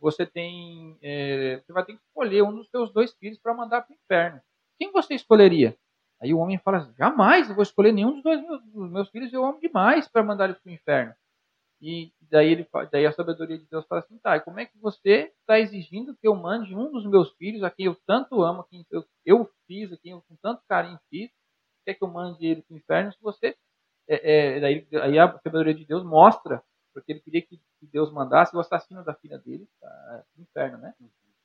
você 0.00 0.24
tem, 0.24 0.96
é, 1.02 1.60
você 1.60 1.72
vai 1.72 1.84
ter 1.84 1.94
que 1.94 2.02
escolher 2.06 2.42
um 2.42 2.54
dos 2.54 2.70
seus 2.70 2.92
dois 2.92 3.12
filhos 3.14 3.38
para 3.38 3.52
mandar 3.52 3.82
para 3.82 3.92
o 3.92 3.96
inferno. 3.96 4.40
Quem 4.78 4.92
você 4.92 5.14
escolheria? 5.14 5.76
Aí 6.22 6.32
o 6.32 6.38
homem 6.38 6.58
fala 6.58 6.78
assim, 6.78 6.94
jamais, 6.96 7.48
eu 7.48 7.54
vou 7.54 7.62
escolher 7.62 7.92
nenhum 7.92 8.12
dos 8.12 8.22
dois 8.22 8.40
meus, 8.42 8.62
dos 8.66 8.90
meus 8.90 9.08
filhos, 9.08 9.32
eu 9.32 9.44
amo 9.44 9.58
demais 9.58 10.06
para 10.06 10.22
mandar 10.22 10.44
eles 10.44 10.58
para 10.58 10.70
o 10.70 10.74
inferno. 10.74 11.14
E 11.80 12.12
daí, 12.30 12.52
ele, 12.52 12.68
daí 12.92 13.06
a 13.06 13.12
sabedoria 13.12 13.56
de 13.56 13.64
Deus 13.64 13.86
fala 13.86 14.02
assim, 14.02 14.18
tá, 14.18 14.36
e 14.36 14.40
como 14.40 14.60
é 14.60 14.66
que 14.66 14.78
você 14.78 15.32
está 15.40 15.58
exigindo 15.58 16.14
que 16.14 16.28
eu 16.28 16.34
mande 16.34 16.74
um 16.74 16.92
dos 16.92 17.06
meus 17.06 17.32
filhos, 17.36 17.62
a 17.62 17.70
quem 17.70 17.86
eu 17.86 17.96
tanto 18.06 18.42
amo, 18.42 18.60
a 18.60 18.68
quem 18.68 18.84
eu, 18.90 19.04
eu 19.24 19.50
fiz, 19.66 19.90
a 19.90 19.96
quem 19.96 20.12
eu 20.12 20.22
com 20.28 20.36
tanto 20.36 20.62
carinho 20.68 21.00
fiz, 21.08 21.30
quer 21.84 21.94
que 21.94 22.04
eu 22.04 22.08
mande 22.08 22.46
ele 22.46 22.62
para 22.62 22.74
o 22.74 22.76
inferno 22.76 23.12
se 23.12 23.22
você. 23.22 23.56
É, 24.06 24.56
é, 24.56 24.60
daí, 24.60 24.86
aí 25.02 25.18
a 25.18 25.38
sabedoria 25.38 25.72
de 25.72 25.86
Deus 25.86 26.04
mostra, 26.04 26.62
porque 26.92 27.12
ele 27.12 27.20
queria 27.20 27.42
que 27.42 27.58
Deus 27.80 28.12
mandasse 28.12 28.54
o 28.54 28.60
assassino 28.60 29.02
da 29.02 29.14
filha 29.14 29.38
dele 29.38 29.66
para 29.80 30.24
o 30.36 30.42
inferno, 30.42 30.78
né? 30.78 30.94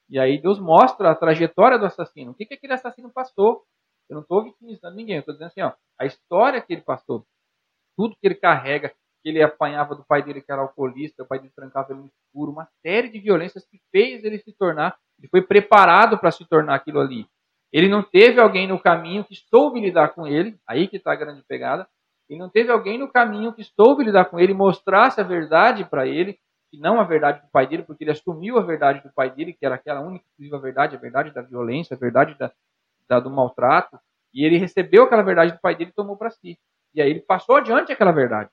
E 0.10 0.20
aí 0.20 0.40
Deus 0.42 0.60
mostra 0.60 1.12
a 1.12 1.16
trajetória 1.16 1.80
do 1.80 1.86
assassino. 1.86 2.32
O 2.32 2.36
que, 2.36 2.46
que 2.46 2.56
aquele 2.56 2.74
assassino 2.74 3.10
passou? 3.10 3.64
Eu 4.10 4.16
não 4.16 4.22
estou 4.22 4.44
vitimizando 4.44 4.96
ninguém, 4.96 5.16
eu 5.16 5.20
estou 5.22 5.34
dizendo 5.34 5.48
assim, 5.48 5.62
ó, 5.62 5.74
a 5.98 6.06
história 6.06 6.62
que 6.62 6.74
ele 6.74 6.82
passou, 6.82 7.26
tudo 7.98 8.16
que 8.16 8.28
ele 8.28 8.36
carrega, 8.36 8.94
que 9.26 9.30
ele 9.30 9.42
apanhava 9.42 9.96
do 9.96 10.06
pai 10.06 10.22
dele 10.22 10.40
que 10.40 10.52
era 10.52 10.62
alcoolista, 10.62 11.24
o 11.24 11.26
pai 11.26 11.40
dele 11.40 11.52
trancava 11.56 11.92
ele 11.92 12.02
no 12.02 12.06
escuro, 12.06 12.52
uma 12.52 12.68
série 12.86 13.10
de 13.10 13.20
violências 13.20 13.66
que 13.66 13.82
fez 13.92 14.24
ele 14.24 14.38
se 14.38 14.54
tornar, 14.54 14.96
ele 15.18 15.28
foi 15.30 15.42
preparado 15.42 16.20
para 16.20 16.30
se 16.30 16.46
tornar 16.46 16.76
aquilo 16.76 17.00
ali. 17.00 17.26
Ele 17.74 17.90
não 17.90 18.04
teve 18.04 18.40
alguém 18.40 18.68
no 18.68 18.80
caminho 18.80 19.26
que 19.26 19.34
soube 19.50 19.80
lidar 19.80 20.10
com 20.10 20.28
ele, 20.28 20.60
aí 20.70 20.88
que 20.88 20.98
está 20.98 21.12
a 21.12 21.16
grande 21.16 21.42
pegada. 21.42 21.88
Ele 22.30 22.38
não 22.38 22.50
teve 22.52 22.72
alguém 22.72 23.00
no 23.00 23.12
caminho 23.12 23.52
que 23.52 23.64
soube 23.64 24.04
lidar 24.04 24.26
com 24.26 24.40
ele, 24.40 24.54
mostrasse 24.54 25.20
a 25.20 25.24
verdade 25.24 25.84
para 25.86 26.06
ele, 26.06 26.38
que 26.70 26.80
não 26.80 27.02
a 27.02 27.04
verdade 27.04 27.42
do 27.42 27.48
pai 27.52 27.66
dele, 27.66 27.82
porque 27.82 28.04
ele 28.04 28.12
assumiu 28.12 28.60
a 28.60 28.62
verdade 28.62 29.02
do 29.02 29.12
pai 29.12 29.32
dele, 29.32 29.54
que 29.54 29.66
era 29.66 29.74
aquela 29.74 30.02
única 30.02 30.24
exclusiva 30.28 30.60
verdade, 30.60 30.96
a 30.96 31.00
verdade 31.00 31.34
da 31.34 31.42
violência, 31.42 31.96
a 31.96 32.00
verdade 32.00 32.38
da, 32.38 32.52
da, 33.10 33.20
do 33.20 33.32
maltrato, 33.32 34.00
e 34.32 34.46
ele 34.46 34.60
recebeu 34.60 35.06
aquela 35.06 35.24
verdade 35.24 35.54
do 35.54 35.60
pai 35.60 35.76
dele 35.76 35.90
e 35.90 35.96
tomou 35.96 36.16
para 36.16 36.30
si. 36.30 36.60
E 36.94 37.02
aí 37.02 37.10
ele 37.10 37.22
passou 37.22 37.56
adiante 37.56 37.92
aquela 37.92 38.12
verdade. 38.12 38.52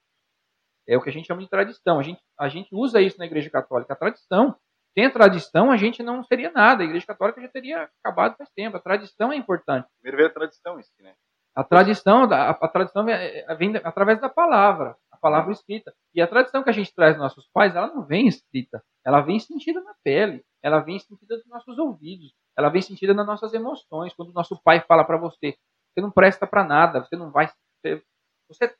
É 0.88 0.96
o 0.96 1.00
que 1.00 1.10
a 1.10 1.12
gente 1.12 1.26
chama 1.26 1.40
de 1.40 1.48
tradição. 1.48 1.98
A 1.98 2.02
gente, 2.02 2.20
a 2.38 2.48
gente 2.48 2.68
usa 2.72 3.00
isso 3.00 3.18
na 3.18 3.26
Igreja 3.26 3.50
Católica, 3.50 3.92
a 3.92 3.96
tradição. 3.96 4.56
Sem 4.94 5.06
a 5.06 5.10
tradição, 5.10 5.70
a 5.70 5.76
gente 5.76 6.02
não 6.02 6.22
seria 6.22 6.50
nada. 6.50 6.82
A 6.82 6.86
Igreja 6.86 7.06
Católica 7.06 7.40
já 7.40 7.48
teria 7.48 7.88
acabado 8.04 8.36
faz 8.36 8.50
tempo. 8.50 8.76
A 8.76 8.80
tradição 8.80 9.32
é 9.32 9.36
importante. 9.36 9.86
Primeiro 10.00 10.18
veio 10.18 10.28
a 10.28 10.32
tradição 10.32 10.82
si, 10.82 11.02
né? 11.02 11.14
A 11.54 11.62
tradição, 11.62 12.24
a, 12.24 12.50
a 12.50 12.68
tradição 12.68 13.04
vem, 13.04 13.14
vem 13.58 13.76
através 13.84 14.18
da 14.20 14.28
palavra, 14.28 14.96
a 15.10 15.16
palavra 15.18 15.52
escrita. 15.52 15.92
E 16.14 16.20
a 16.20 16.26
tradição 16.26 16.62
que 16.62 16.70
a 16.70 16.72
gente 16.72 16.94
traz 16.94 17.14
dos 17.14 17.22
nossos 17.22 17.46
pais, 17.52 17.76
ela 17.76 17.88
não 17.88 18.04
vem 18.04 18.26
escrita. 18.26 18.82
Ela 19.04 19.20
vem 19.20 19.38
sentida 19.38 19.80
na 19.82 19.94
pele. 20.02 20.42
Ela 20.62 20.80
vem 20.80 20.98
sentida 20.98 21.36
nos 21.36 21.46
nossos 21.46 21.78
ouvidos. 21.78 22.32
Ela 22.56 22.70
vem 22.70 22.80
sentida 22.80 23.12
nas 23.12 23.26
nossas 23.26 23.52
emoções. 23.52 24.14
Quando 24.14 24.30
o 24.30 24.34
nosso 24.34 24.60
pai 24.62 24.80
fala 24.80 25.04
para 25.04 25.18
você, 25.18 25.56
você 25.92 26.00
não 26.00 26.10
presta 26.10 26.46
para 26.46 26.64
nada, 26.64 27.00
você 27.00 27.16
não 27.16 27.30
vai. 27.30 27.48
Você, 27.80 28.02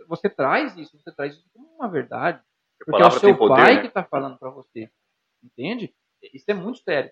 você 0.08 0.28
traz 0.28 0.76
isso, 0.76 0.98
você 0.98 1.12
traz 1.12 1.34
isso 1.34 1.48
como 1.52 1.68
uma 1.76 1.88
verdade. 1.88 2.42
Porque 2.84 3.02
é 3.02 3.06
o 3.06 3.10
seu 3.10 3.36
poder, 3.36 3.54
pai 3.54 3.74
né? 3.76 3.80
que 3.80 3.86
está 3.86 4.04
falando 4.04 4.38
para 4.38 4.50
você. 4.50 4.90
Entende? 5.42 5.94
Isso 6.32 6.50
é 6.50 6.54
muito 6.54 6.78
sério. 6.78 7.10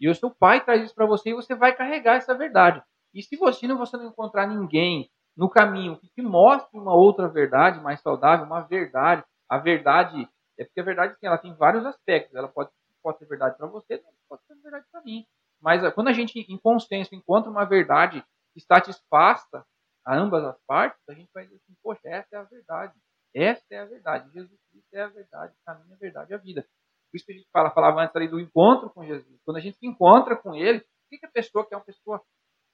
E 0.00 0.08
o 0.08 0.14
seu 0.14 0.30
pai 0.30 0.64
traz 0.64 0.82
isso 0.82 0.94
para 0.94 1.06
você 1.06 1.30
e 1.30 1.34
você 1.34 1.54
vai 1.54 1.74
carregar 1.74 2.16
essa 2.16 2.34
verdade. 2.34 2.82
E 3.14 3.22
se 3.22 3.36
você 3.36 3.66
não, 3.66 3.78
você 3.78 3.96
não 3.96 4.06
encontrar 4.06 4.46
ninguém 4.46 5.10
no 5.36 5.48
caminho 5.48 5.96
que 5.98 6.08
te 6.08 6.22
mostre 6.22 6.78
uma 6.78 6.94
outra 6.94 7.28
verdade 7.28 7.80
mais 7.80 8.00
saudável, 8.00 8.44
uma 8.44 8.60
verdade, 8.60 9.24
a 9.48 9.58
verdade, 9.58 10.28
é 10.58 10.64
porque 10.64 10.80
a 10.80 10.84
verdade 10.84 11.14
sim, 11.14 11.26
ela 11.26 11.38
tem 11.38 11.54
vários 11.54 11.84
aspectos. 11.86 12.34
Ela 12.34 12.48
pode, 12.48 12.70
pode 13.02 13.18
ser 13.18 13.26
verdade 13.26 13.56
para 13.56 13.66
você, 13.66 14.02
pode 14.28 14.42
ser 14.44 14.54
verdade 14.56 14.86
para 14.90 15.02
mim. 15.02 15.24
Mas 15.60 15.82
quando 15.94 16.08
a 16.08 16.12
gente, 16.12 16.40
em 16.40 16.58
consenso, 16.58 17.14
encontra 17.14 17.50
uma 17.50 17.64
verdade 17.64 18.24
que 18.52 18.60
satisfaça 18.60 19.64
a 20.04 20.16
ambas 20.16 20.44
as 20.44 20.58
partes, 20.66 21.00
a 21.08 21.14
gente 21.14 21.30
vai 21.32 21.46
poxa, 21.82 22.08
essa 22.08 22.36
é 22.36 22.38
a 22.38 22.42
verdade. 22.42 22.94
Essa 23.34 23.64
é 23.70 23.78
a 23.78 23.84
verdade. 23.84 24.30
Jesus 24.32 24.60
Cristo 24.70 24.94
é 24.94 25.02
a 25.02 25.08
verdade, 25.08 25.54
a 25.66 25.74
minha 25.74 25.96
verdade 25.96 26.34
a 26.34 26.38
vida. 26.38 26.62
Por 27.10 27.16
isso 27.16 27.26
que 27.26 27.32
a 27.32 27.36
gente 27.36 27.48
fala, 27.52 27.70
falava 27.70 28.00
antes 28.00 28.16
ali 28.16 28.28
do 28.28 28.40
encontro 28.40 28.90
com 28.90 29.04
Jesus. 29.04 29.40
Quando 29.44 29.58
a 29.58 29.60
gente 29.60 29.76
se 29.76 29.86
encontra 29.86 30.36
com 30.36 30.54
Ele, 30.54 30.78
o 30.78 30.84
que, 31.10 31.18
que 31.18 31.26
a 31.26 31.30
pessoa 31.30 31.66
que 31.66 31.74
é 31.74 31.76
uma 31.76 31.84
pessoa 31.84 32.22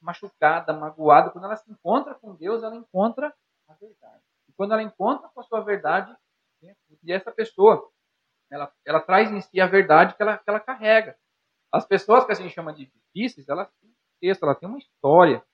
machucada, 0.00 0.72
magoada, 0.72 1.30
quando 1.30 1.44
ela 1.44 1.56
se 1.56 1.70
encontra 1.70 2.14
com 2.14 2.34
Deus, 2.34 2.62
ela 2.62 2.76
encontra 2.76 3.34
a 3.68 3.74
verdade. 3.74 4.22
E 4.48 4.52
quando 4.52 4.72
ela 4.72 4.82
encontra 4.82 5.28
com 5.28 5.40
a 5.40 5.42
sua 5.42 5.60
verdade, 5.60 6.16
e 7.02 7.12
essa 7.12 7.32
pessoa, 7.32 7.90
ela, 8.50 8.72
ela 8.84 9.00
traz 9.00 9.30
em 9.30 9.40
si 9.40 9.60
a 9.60 9.66
verdade 9.66 10.14
que 10.14 10.22
ela, 10.22 10.38
que 10.38 10.48
ela 10.48 10.60
carrega. 10.60 11.16
As 11.72 11.86
pessoas 11.86 12.24
que 12.24 12.32
a 12.32 12.34
gente 12.34 12.54
chama 12.54 12.72
de 12.72 12.86
difíceis, 12.86 13.48
elas 13.48 13.68
têm 13.80 13.90
um 13.90 13.94
texto, 14.20 14.42
elas 14.44 14.58
têm 14.58 14.68
uma 14.68 14.78
história, 14.78 15.44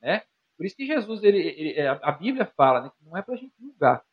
né? 0.00 0.24
Por 0.58 0.66
isso 0.66 0.76
que 0.76 0.86
Jesus, 0.86 1.22
ele, 1.22 1.38
ele 1.38 1.80
a 1.80 2.10
Bíblia 2.10 2.44
fala 2.44 2.82
né, 2.82 2.90
que 2.90 3.04
não 3.04 3.16
é 3.16 3.22
para 3.22 3.34
a 3.34 3.36
gente 3.36 3.54
julgar. 3.60 4.04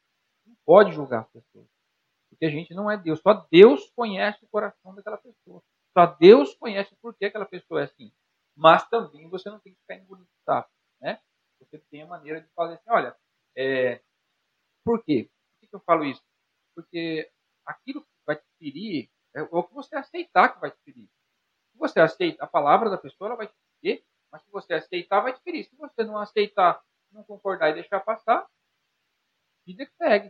Não 0.46 0.56
pode 0.64 0.92
julgar 0.92 1.22
as 1.22 1.30
pessoas. 1.30 1.68
Porque 2.30 2.46
a 2.46 2.52
gente 2.52 2.72
não 2.76 2.90
é 2.90 2.96
Deus. 2.96 3.20
Só 3.20 3.34
Deus 3.52 3.90
conhece 3.96 4.46
o 4.46 4.48
coração 4.50 4.94
daquela 4.94 5.18
pessoa. 5.18 5.64
Só 5.92 6.06
Deus 6.06 6.54
conhece 6.54 6.94
o 6.94 6.98
porquê 6.98 7.26
aquela 7.26 7.48
pessoa 7.48 7.82
é 7.82 7.86
assim. 7.86 8.14
Mas 8.56 8.88
também 8.90 9.28
você 9.28 9.50
não 9.50 9.60
tem 9.60 9.74
que 9.74 9.80
ficar 9.80 9.96
engolindo 9.96 10.30
sapo, 10.46 10.70
né? 11.02 11.20
Você 11.60 11.80
tem 11.90 12.04
a 12.04 12.08
maneira 12.08 12.40
de 12.40 12.48
fazer 12.50 12.76
assim, 12.76 12.90
olha, 12.90 13.16
é, 13.58 14.02
por 14.84 15.04
quê? 15.04 15.32
Por 15.60 15.68
que 15.68 15.76
eu 15.76 15.80
falo 15.80 16.06
isso? 16.06 16.22
Porque 16.76 17.32
aquilo 17.66 18.02
que 18.02 18.10
vai 18.24 18.36
te 18.36 18.46
ferir 18.60 19.10
é 19.34 19.42
o 19.42 19.64
que 19.64 19.74
você 19.74 19.96
aceitar 19.96 20.54
que 20.54 20.62
vai 20.62 20.70
te 20.70 20.78
ferir. 20.84 21.10
Se 21.72 21.78
você 21.78 22.00
aceita 22.00 22.44
a 22.44 22.48
palavra 22.48 22.90
da 22.90 22.98
pessoa, 22.98 23.30
ela 23.30 23.38
vai 23.38 23.48
te 23.48 23.56
ferir, 23.82 24.06
mas 24.36 24.44
se 24.44 24.52
você 24.52 24.74
aceitar, 24.74 25.22
vai 25.22 25.32
te 25.32 25.42
ferir. 25.42 25.64
Se 25.64 25.74
você 25.78 26.04
não 26.04 26.18
aceitar, 26.18 26.84
não 27.10 27.24
concordar 27.24 27.70
e 27.70 27.76
deixar 27.76 28.02
passar, 28.02 28.46
vida 29.66 29.86
que 29.86 29.96
segue. 29.96 30.30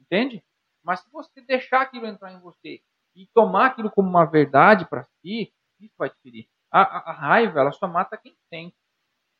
Entende? 0.00 0.42
Mas 0.82 1.00
se 1.00 1.10
você 1.10 1.42
deixar 1.42 1.82
aquilo 1.82 2.06
entrar 2.06 2.32
em 2.32 2.40
você 2.40 2.82
e 3.14 3.26
tomar 3.34 3.66
aquilo 3.66 3.90
como 3.90 4.08
uma 4.08 4.24
verdade 4.24 4.88
para 4.88 5.04
si, 5.04 5.52
isso 5.78 5.94
vai 5.98 6.08
te 6.08 6.16
ferir. 6.22 6.48
A, 6.72 6.80
a, 6.80 7.10
a, 7.10 7.12
raiva, 7.12 7.60
ela 7.60 7.72
só 7.72 7.86
mata 7.86 8.16
quem 8.16 8.34
tem. 8.48 8.74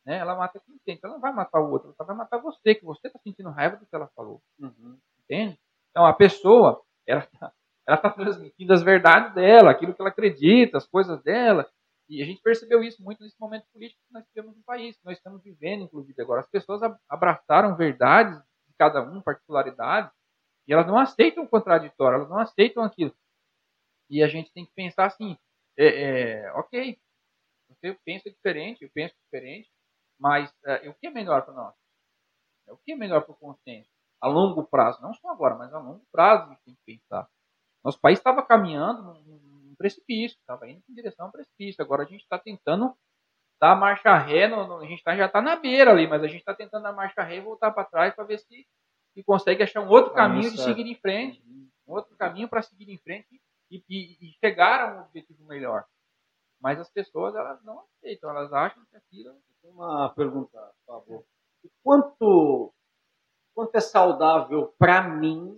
Né? 0.04 0.18
Ela 0.18 0.36
mata 0.36 0.60
quem 0.60 0.76
tem. 0.84 0.96
Então, 0.96 1.08
ela 1.08 1.14
não 1.14 1.22
vai 1.22 1.32
matar 1.32 1.62
o 1.62 1.70
outro, 1.70 1.94
ela 1.98 2.06
vai 2.06 2.14
matar 2.14 2.36
você, 2.36 2.74
que 2.74 2.84
você 2.84 3.06
está 3.06 3.18
sentindo 3.20 3.48
raiva 3.48 3.78
do 3.78 3.86
que 3.86 3.96
ela 3.96 4.08
falou. 4.08 4.42
Uhum. 4.58 4.98
Entende? 5.24 5.58
Então, 5.90 6.04
a 6.04 6.12
pessoa, 6.12 6.84
ela 7.06 7.20
está 7.20 7.50
ela 7.88 7.96
tá 7.96 8.10
transmitindo 8.10 8.74
as 8.74 8.82
verdades 8.82 9.34
dela, 9.34 9.70
aquilo 9.70 9.94
que 9.94 10.02
ela 10.02 10.10
acredita, 10.10 10.76
as 10.76 10.86
coisas 10.86 11.22
dela. 11.22 11.66
E 12.08 12.22
a 12.22 12.26
gente 12.26 12.42
percebeu 12.42 12.82
isso 12.82 13.02
muito 13.02 13.22
nesse 13.22 13.38
momento 13.40 13.66
político 13.72 14.00
que 14.06 14.12
nós 14.12 14.24
tivemos 14.26 14.56
no 14.56 14.62
país, 14.64 14.96
que 14.96 15.04
nós 15.04 15.16
estamos 15.16 15.42
vivendo, 15.42 15.84
inclusive, 15.84 16.20
agora. 16.20 16.40
As 16.40 16.50
pessoas 16.50 16.80
abraçaram 17.08 17.76
verdades 17.76 18.38
de 18.66 18.74
cada 18.78 19.02
um, 19.02 19.20
particularidades, 19.22 20.12
e 20.66 20.72
elas 20.72 20.86
não 20.86 20.98
aceitam 20.98 21.44
o 21.44 21.48
contraditório, 21.48 22.16
elas 22.16 22.28
não 22.28 22.38
aceitam 22.38 22.84
aquilo. 22.84 23.14
E 24.10 24.22
a 24.22 24.28
gente 24.28 24.52
tem 24.52 24.66
que 24.66 24.72
pensar 24.72 25.06
assim, 25.06 25.36
é, 25.76 25.86
é, 26.44 26.52
ok, 26.52 26.98
você 27.68 27.98
pensa 28.04 28.30
diferente, 28.30 28.84
eu 28.84 28.90
penso 28.92 29.14
diferente, 29.24 29.70
mas 30.18 30.54
é, 30.64 30.88
o 30.88 30.94
que 30.94 31.06
é 31.06 31.10
melhor 31.10 31.44
para 31.44 31.54
nós? 31.54 31.74
O 32.68 32.76
que 32.76 32.92
é 32.92 32.96
melhor 32.96 33.22
para 33.22 33.32
o 33.32 33.36
consenso? 33.36 33.90
A 34.20 34.28
longo 34.28 34.64
prazo, 34.64 35.02
não 35.02 35.12
só 35.14 35.30
agora, 35.30 35.56
mas 35.56 35.72
a 35.74 35.78
longo 35.78 36.06
prazo 36.12 36.44
a 36.44 36.48
gente 36.50 36.62
tem 36.64 36.74
que 36.74 36.82
pensar. 36.84 37.28
Nosso 37.84 38.00
país 38.00 38.18
estava 38.18 38.46
caminhando 38.46 39.02
num, 39.02 39.51
precipício, 39.82 40.38
estava 40.38 40.68
indo 40.68 40.82
em 40.88 40.94
direção 40.94 41.26
ao 41.26 41.32
precipício. 41.32 41.82
Agora 41.82 42.02
a 42.02 42.06
gente 42.06 42.22
está 42.22 42.38
tentando 42.38 42.94
dar 43.60 43.76
marcha 43.76 44.16
ré, 44.16 44.48
no, 44.48 44.66
no, 44.66 44.78
a 44.78 44.86
gente 44.86 45.02
tá, 45.02 45.16
já 45.16 45.26
está 45.26 45.40
na 45.40 45.56
beira 45.56 45.90
ali, 45.90 46.06
mas 46.06 46.22
a 46.22 46.26
gente 46.26 46.40
está 46.40 46.54
tentando 46.54 46.82
dar 46.82 46.92
marcha 46.92 47.22
ré 47.22 47.36
e 47.36 47.40
voltar 47.40 47.70
para 47.70 47.84
trás 47.84 48.14
para 48.14 48.24
ver 48.24 48.38
se, 48.38 48.66
se 49.14 49.22
consegue 49.24 49.62
achar 49.62 49.80
um 49.80 49.88
outro 49.88 50.12
caminho 50.12 50.50
de 50.50 50.60
seguir 50.60 50.86
em 50.86 50.96
frente, 50.96 51.42
um 51.86 51.92
outro 51.92 52.16
caminho 52.16 52.48
para 52.48 52.62
seguir 52.62 52.88
em 52.88 52.98
frente 52.98 53.40
e, 53.70 53.82
e, 53.88 54.28
e 54.28 54.32
chegar 54.40 54.80
a 54.80 54.96
um 54.96 55.00
objetivo 55.02 55.44
melhor. 55.44 55.84
Mas 56.60 56.78
as 56.78 56.90
pessoas 56.90 57.34
elas 57.34 57.62
não 57.64 57.80
aceitam, 57.80 58.30
elas 58.30 58.52
acham 58.52 58.84
que 58.86 58.96
aquilo. 58.96 59.36
Uma 59.64 60.08
pergunta, 60.10 60.58
por 60.84 60.94
favor. 60.94 61.24
Quanto, 61.82 62.74
quanto 63.54 63.74
é 63.76 63.80
saudável 63.80 64.74
para 64.78 65.08
mim 65.08 65.56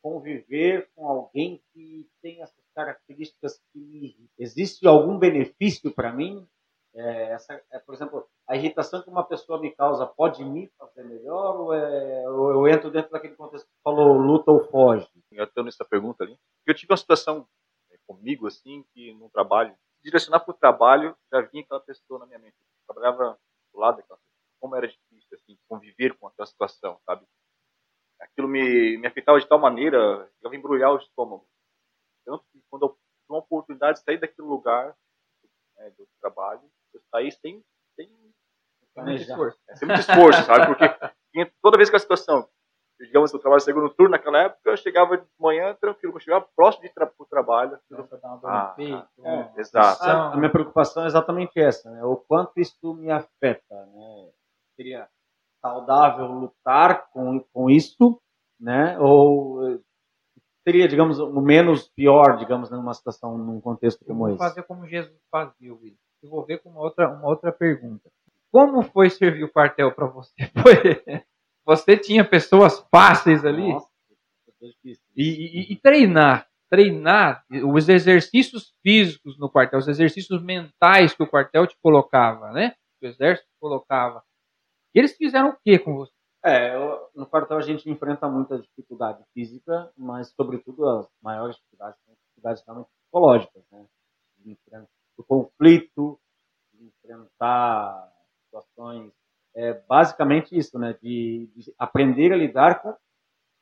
conviver 0.00 0.90
com 0.94 1.06
alguém 1.08 1.62
que 1.72 2.08
tem 2.20 2.42
essas 2.42 2.61
características 2.74 3.60
que 3.72 4.16
existe 4.38 4.86
algum 4.86 5.18
benefício 5.18 5.92
para 5.92 6.12
mim? 6.12 6.46
É, 6.94 7.32
essa, 7.32 7.62
é, 7.72 7.78
por 7.78 7.94
exemplo, 7.94 8.28
a 8.46 8.54
irritação 8.54 9.02
que 9.02 9.08
uma 9.08 9.24
pessoa 9.24 9.58
me 9.58 9.74
causa 9.74 10.06
pode 10.06 10.44
me 10.44 10.70
fazer 10.78 11.04
melhor 11.04 11.56
ou, 11.56 11.72
é, 11.72 12.28
ou 12.28 12.50
eu 12.50 12.68
entro 12.68 12.90
dentro 12.90 13.10
daquele 13.10 13.34
contexto 13.34 13.66
que 13.66 13.82
falou 13.82 14.12
luta 14.12 14.50
ou 14.50 14.64
foge? 14.68 15.08
Eu 15.30 15.44
estou 15.44 15.64
nessa 15.64 15.84
pergunta 15.84 16.24
ali. 16.24 16.38
Eu 16.66 16.74
tive 16.74 16.92
uma 16.92 16.98
situação 16.98 17.48
é, 17.90 17.96
comigo 18.06 18.46
assim 18.46 18.84
que 18.92 19.14
no 19.14 19.30
trabalho 19.30 19.74
direcionar 20.02 20.40
para 20.40 20.50
o 20.50 20.56
trabalho, 20.56 21.16
já 21.32 21.40
vinha 21.40 21.62
aquela 21.62 21.80
pessoa 21.80 22.18
na 22.20 22.26
minha 22.26 22.38
mente. 22.38 22.56
Eu 22.60 22.94
trabalhava 22.94 23.38
do 23.72 23.78
lado 23.80 23.96
daquela 23.96 24.18
pessoa. 24.18 24.32
Como 24.60 24.76
era 24.76 24.88
difícil, 24.88 25.28
assim, 25.32 25.58
conviver 25.68 26.16
com 26.18 26.26
aquela 26.26 26.46
situação, 26.46 26.98
sabe? 27.06 27.24
Aquilo 28.20 28.48
me, 28.48 28.98
me 28.98 29.06
afetava 29.06 29.40
de 29.40 29.48
tal 29.48 29.58
maneira 29.58 30.30
eu 30.42 30.52
ia 30.52 30.58
embrulhar 30.58 30.92
o 30.92 30.98
estômago. 30.98 31.46
Tanto 32.24 32.44
que 32.52 32.62
quando 32.70 32.84
eu 32.84 32.88
tive 32.90 33.00
uma 33.30 33.38
oportunidade 33.38 33.98
de 33.98 34.04
sair 34.04 34.18
daquele 34.18 34.48
lugar 34.48 34.96
né, 35.76 35.90
do 35.90 36.06
trabalho, 36.20 36.62
eu 36.94 37.00
saí 37.10 37.30
sem, 37.32 37.64
sem, 37.96 38.08
sem 38.94 39.04
muito 39.04 39.22
esforço. 39.22 39.58
É, 39.68 39.76
sem 39.76 39.88
muito 39.88 40.00
esforço, 40.00 40.42
sabe? 40.44 40.66
Porque 40.66 41.52
toda 41.62 41.76
vez 41.76 41.90
que 41.90 41.96
a 41.96 42.00
situação 42.00 42.48
digamos, 43.06 43.32
eu 43.32 43.38
trabalho 43.38 43.60
segundo 43.60 43.90
turno 43.90 44.12
naquela 44.12 44.38
época, 44.42 44.70
eu 44.70 44.76
chegava 44.76 45.18
de 45.18 45.26
manhã 45.38 45.74
tranquilo, 45.80 46.14
eu 46.16 46.20
chegava 46.20 46.46
próximo 46.54 46.84
de 46.84 46.94
tra 46.94 47.06
pro 47.06 47.26
trabalho. 47.26 47.78
Ah, 48.44 48.74
é, 48.78 49.60
exato. 49.60 50.04
A, 50.04 50.32
a, 50.32 50.36
minha 50.36 50.50
preocupação 50.50 51.04
é 51.04 51.06
exatamente 51.06 51.58
essa, 51.58 51.90
né? 51.90 52.04
O 52.04 52.16
quanto 52.16 52.52
isso 52.56 52.94
me 52.94 53.10
afeta, 53.10 53.86
né? 53.86 54.30
Queria 54.76 55.08
saudável 55.60 56.26
lutar 56.26 57.08
com, 57.10 57.40
com 57.52 57.70
isso, 57.70 58.20
né? 58.58 58.98
Ou 58.98 59.80
seria, 60.64 60.88
digamos, 60.88 61.18
o 61.18 61.40
menos 61.40 61.88
pior, 61.88 62.36
digamos, 62.36 62.70
numa 62.70 62.94
situação, 62.94 63.36
num 63.36 63.60
contexto 63.60 64.04
como 64.04 64.28
esse? 64.28 64.38
fazer 64.38 64.62
como 64.62 64.86
Jesus 64.86 65.20
fazia, 65.30 65.74
Will. 65.74 65.96
Eu 66.22 66.30
vou 66.30 66.44
ver 66.44 66.58
com 66.58 66.70
uma 66.70 66.80
outra, 66.80 67.08
uma 67.10 67.28
outra 67.28 67.52
pergunta. 67.52 68.10
Como 68.50 68.82
foi 68.82 69.10
servir 69.10 69.44
o 69.44 69.52
quartel 69.52 69.92
para 69.92 70.06
você? 70.06 70.32
Foi, 70.62 71.24
você 71.64 71.96
tinha 71.96 72.22
pessoas 72.24 72.86
fáceis 72.90 73.44
ali? 73.44 73.72
Nossa, 73.72 73.88
e, 74.84 74.96
e, 75.16 75.72
e, 75.72 75.76
treinar, 75.76 76.46
treinar 76.70 77.44
os 77.50 77.88
exercícios 77.88 78.74
físicos 78.82 79.38
no 79.38 79.50
quartel, 79.50 79.78
os 79.78 79.88
exercícios 79.88 80.42
mentais 80.42 81.14
que 81.14 81.22
o 81.22 81.26
quartel 81.26 81.66
te 81.66 81.76
colocava, 81.82 82.52
né? 82.52 82.74
Que 83.00 83.06
o 83.06 83.08
exército 83.08 83.48
colocava. 83.58 84.22
Eles 84.94 85.16
fizeram 85.16 85.48
o 85.50 85.56
que 85.64 85.78
com 85.78 85.94
você? 85.94 86.12
É, 86.44 86.74
eu, 86.74 87.08
no 87.14 87.24
quartel 87.24 87.56
a 87.56 87.62
gente 87.62 87.88
enfrenta 87.88 88.28
muita 88.28 88.58
dificuldade 88.58 89.22
física, 89.32 89.92
mas 89.96 90.32
sobretudo 90.32 90.88
as 90.88 91.08
maiores 91.22 91.56
dificuldades 91.56 92.00
são 92.04 92.14
dificuldades 92.14 92.64
realmente 92.64 92.88
psicológicas, 93.00 93.64
né? 93.70 93.86
O 95.16 95.22
conflito, 95.22 96.18
enfrentar 96.74 98.12
situações, 98.44 99.12
é 99.54 99.74
basicamente 99.74 100.56
isso, 100.56 100.78
né? 100.78 100.98
De, 101.00 101.48
de 101.54 101.72
aprender 101.78 102.32
a 102.32 102.36
lidar 102.36 102.82
com 102.82 102.96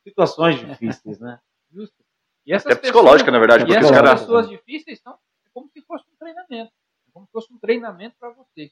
situações 0.03 0.59
difíceis, 0.59 1.19
né? 1.19 1.39
Justo. 1.71 2.03
E 2.45 2.53
essas 2.53 2.71
é 2.71 2.75
psicológica, 2.75 3.31
pessoas, 3.31 3.33
na 3.33 3.39
verdade. 3.39 3.71
E 3.71 3.75
essas 3.75 3.91
cara... 3.91 4.11
pessoas 4.13 4.49
difíceis 4.49 4.99
são 4.99 5.13
é 5.13 5.49
como 5.53 5.69
se 5.69 5.81
fosse 5.81 6.05
um 6.09 6.15
treinamento. 6.17 6.71
É 7.07 7.11
como 7.13 7.25
se 7.27 7.31
fosse 7.31 7.53
um 7.53 7.59
treinamento 7.59 8.15
para 8.19 8.31
você. 8.31 8.71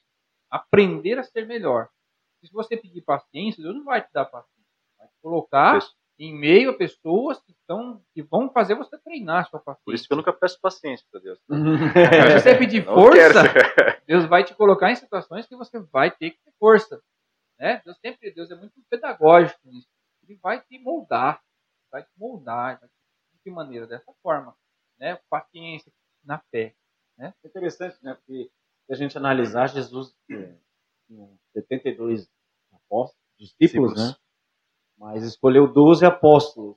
Aprender 0.50 1.18
a 1.18 1.22
ser 1.22 1.46
melhor. 1.46 1.88
Se 2.46 2.52
você 2.52 2.76
pedir 2.76 3.02
paciência, 3.02 3.62
Deus 3.62 3.74
não 3.74 3.84
vai 3.84 4.02
te 4.02 4.12
dar 4.12 4.24
paciência. 4.24 4.70
Vai 4.98 5.08
te 5.08 5.14
colocar 5.22 5.78
isso. 5.78 5.94
em 6.18 6.34
meio 6.34 6.70
a 6.70 6.76
pessoas 6.76 7.40
que, 7.42 7.52
estão, 7.52 8.02
que 8.14 8.22
vão 8.22 8.50
fazer 8.50 8.74
você 8.74 8.98
treinar 8.98 9.42
a 9.42 9.44
sua 9.44 9.60
paciência. 9.60 9.84
Por 9.84 9.94
isso 9.94 10.06
que 10.06 10.12
eu 10.12 10.16
nunca 10.16 10.32
peço 10.32 10.60
paciência 10.60 11.06
para 11.10 11.20
Deus. 11.20 11.38
Se 11.38 12.40
você 12.40 12.54
pedir 12.56 12.84
força, 12.86 13.42
Deus 14.06 14.26
vai 14.26 14.44
te 14.44 14.54
colocar 14.54 14.90
em 14.90 14.96
situações 14.96 15.46
que 15.46 15.56
você 15.56 15.78
vai 15.78 16.10
ter 16.10 16.30
que 16.30 16.42
ter 16.42 16.52
força. 16.58 17.02
Né? 17.58 17.82
Deus 17.84 17.98
sempre, 17.98 18.32
Deus 18.32 18.50
é 18.50 18.54
muito 18.54 18.74
pedagógico 18.88 19.60
nisso. 19.64 19.88
Ele 20.22 20.38
vai 20.42 20.60
te 20.60 20.78
moldar, 20.78 21.42
vai 21.90 22.02
te 22.02 22.10
moldar. 22.16 22.80
De 22.80 23.38
que 23.44 23.50
maneira? 23.50 23.86
Dessa 23.86 24.12
forma. 24.22 24.56
Né? 24.98 25.18
Paciência 25.28 25.92
na 26.24 26.38
fé. 26.50 26.74
Né? 27.18 27.34
É 27.44 27.48
interessante, 27.48 27.98
né? 28.02 28.14
Porque 28.14 28.50
se 28.86 28.92
a 28.92 28.96
gente 28.96 29.16
analisar, 29.16 29.68
Jesus 29.68 30.16
72 31.52 32.28
apóstolos, 32.72 33.16
discípulos, 33.38 33.94
né? 33.94 34.14
Mas 34.98 35.24
escolheu 35.24 35.66
12 35.66 36.04
apóstolos. 36.04 36.76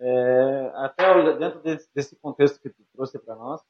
É, 0.00 0.72
até 0.76 1.36
dentro 1.38 1.60
desse, 1.60 1.88
desse, 1.94 2.16
contexto 2.16 2.60
que 2.60 2.70
tu 2.70 2.82
trouxe 2.92 3.18
para 3.20 3.36
nós, 3.36 3.60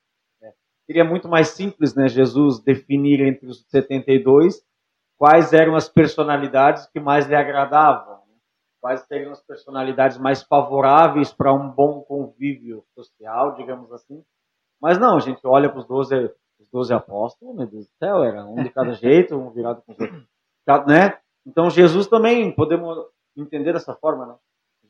é, 0.42 0.52
seria 0.86 1.04
muito 1.04 1.28
mais 1.28 1.48
simples, 1.48 1.94
né, 1.94 2.08
Jesus 2.08 2.58
definir 2.58 3.20
entre 3.20 3.46
os 3.46 3.66
72 3.68 4.64
quais 5.22 5.52
eram 5.52 5.76
as 5.76 5.88
personalidades 5.88 6.84
que 6.88 6.98
mais 6.98 7.28
lhe 7.28 7.36
agradavam, 7.36 8.26
né? 8.26 8.34
quais 8.80 9.02
seriam 9.02 9.30
as 9.30 9.40
personalidades 9.40 10.18
mais 10.18 10.42
favoráveis 10.42 11.32
para 11.32 11.52
um 11.52 11.70
bom 11.70 12.00
convívio 12.00 12.84
social, 12.92 13.54
digamos 13.54 13.92
assim. 13.92 14.24
Mas 14.80 14.98
não, 14.98 15.16
a 15.16 15.20
gente 15.20 15.40
olha 15.46 15.70
para 15.70 15.78
os 15.78 15.86
12 15.86 16.28
os 16.62 16.70
doze 16.70 16.94
apóstolos, 16.94 17.54
meu 17.54 17.66
Deus 17.66 17.86
do 17.86 17.92
céu, 17.98 18.24
era 18.24 18.44
um 18.44 18.62
de 18.62 18.70
cada 18.70 18.92
jeito, 18.92 19.36
um 19.36 19.50
virado 19.50 19.82
com 19.82 19.92
os 19.92 20.00
outros. 20.00 20.26
Né? 20.86 21.18
Então 21.46 21.68
Jesus 21.68 22.06
também, 22.06 22.54
podemos 22.54 22.96
entender 23.36 23.72
dessa 23.72 23.94
forma, 23.94 24.26
né? 24.26 24.36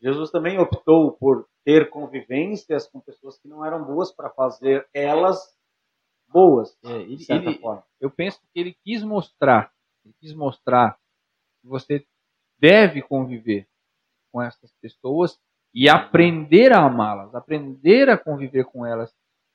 Jesus 0.00 0.30
também 0.30 0.58
optou 0.58 1.12
por 1.12 1.46
ter 1.64 1.88
convivências 1.88 2.88
com 2.88 3.00
pessoas 3.00 3.38
que 3.38 3.48
não 3.48 3.64
eram 3.64 3.84
boas 3.84 4.12
para 4.12 4.28
fazer 4.30 4.86
elas 4.92 5.38
boas, 6.28 6.76
é, 6.84 6.92
ele, 7.02 7.24
ele, 7.28 7.60
Eu 8.00 8.10
penso 8.10 8.40
que 8.52 8.58
ele 8.58 8.74
quis 8.82 9.04
mostrar, 9.04 9.70
ele 10.04 10.14
quis 10.18 10.34
mostrar 10.34 10.98
que 11.60 11.68
você 11.68 12.04
deve 12.58 13.02
conviver 13.02 13.68
com 14.32 14.40
essas 14.42 14.72
pessoas 14.80 15.38
e 15.74 15.88
aprender 15.88 16.72
a 16.72 16.86
amá-las, 16.86 17.34
aprender 17.34 18.08
a 18.08 18.18
conviver 18.18 18.64
com 18.64 18.84
elas 18.84 19.14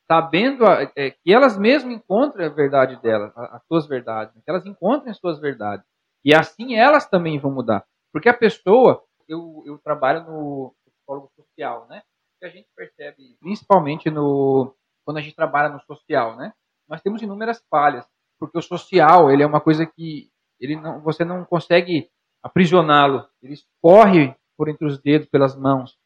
sabendo 0.09 0.65
a, 0.65 0.83
é, 0.95 1.11
que 1.11 1.33
elas 1.33 1.57
mesmas 1.57 1.93
encontrem 1.93 2.45
a 2.45 2.49
verdade 2.49 2.99
delas, 3.01 3.31
as 3.35 3.61
suas 3.67 3.87
verdades, 3.87 4.33
que 4.33 4.49
elas 4.49 4.65
encontrem 4.65 5.11
as 5.11 5.17
suas 5.17 5.39
verdades. 5.39 5.85
E 6.23 6.33
assim 6.33 6.75
elas 6.75 7.07
também 7.07 7.39
vão 7.39 7.51
mudar. 7.51 7.85
Porque 8.11 8.29
a 8.29 8.33
pessoa, 8.33 9.03
eu, 9.27 9.63
eu 9.65 9.77
trabalho 9.77 10.23
no 10.23 10.73
psicólogo 10.85 11.29
social, 11.35 11.87
né? 11.87 12.01
Que 12.39 12.45
a 12.45 12.49
gente 12.49 12.67
percebe, 12.75 13.37
principalmente 13.39 14.09
no 14.09 14.73
quando 15.05 15.17
a 15.17 15.21
gente 15.21 15.35
trabalha 15.35 15.69
no 15.69 15.79
social, 15.81 16.35
né? 16.35 16.53
Nós 16.87 17.01
temos 17.01 17.21
inúmeras 17.21 17.63
falhas, 17.69 18.05
porque 18.39 18.57
o 18.57 18.61
social, 18.61 19.31
ele 19.31 19.43
é 19.43 19.45
uma 19.45 19.61
coisa 19.61 19.85
que 19.85 20.29
ele 20.59 20.75
não, 20.75 21.01
você 21.01 21.23
não 21.23 21.45
consegue 21.45 22.09
aprisioná-lo, 22.43 23.27
ele 23.41 23.55
corre 23.81 24.35
por 24.57 24.67
entre 24.69 24.85
os 24.85 24.99
dedos, 24.99 25.29
pelas 25.29 25.55
mãos. 25.55 25.97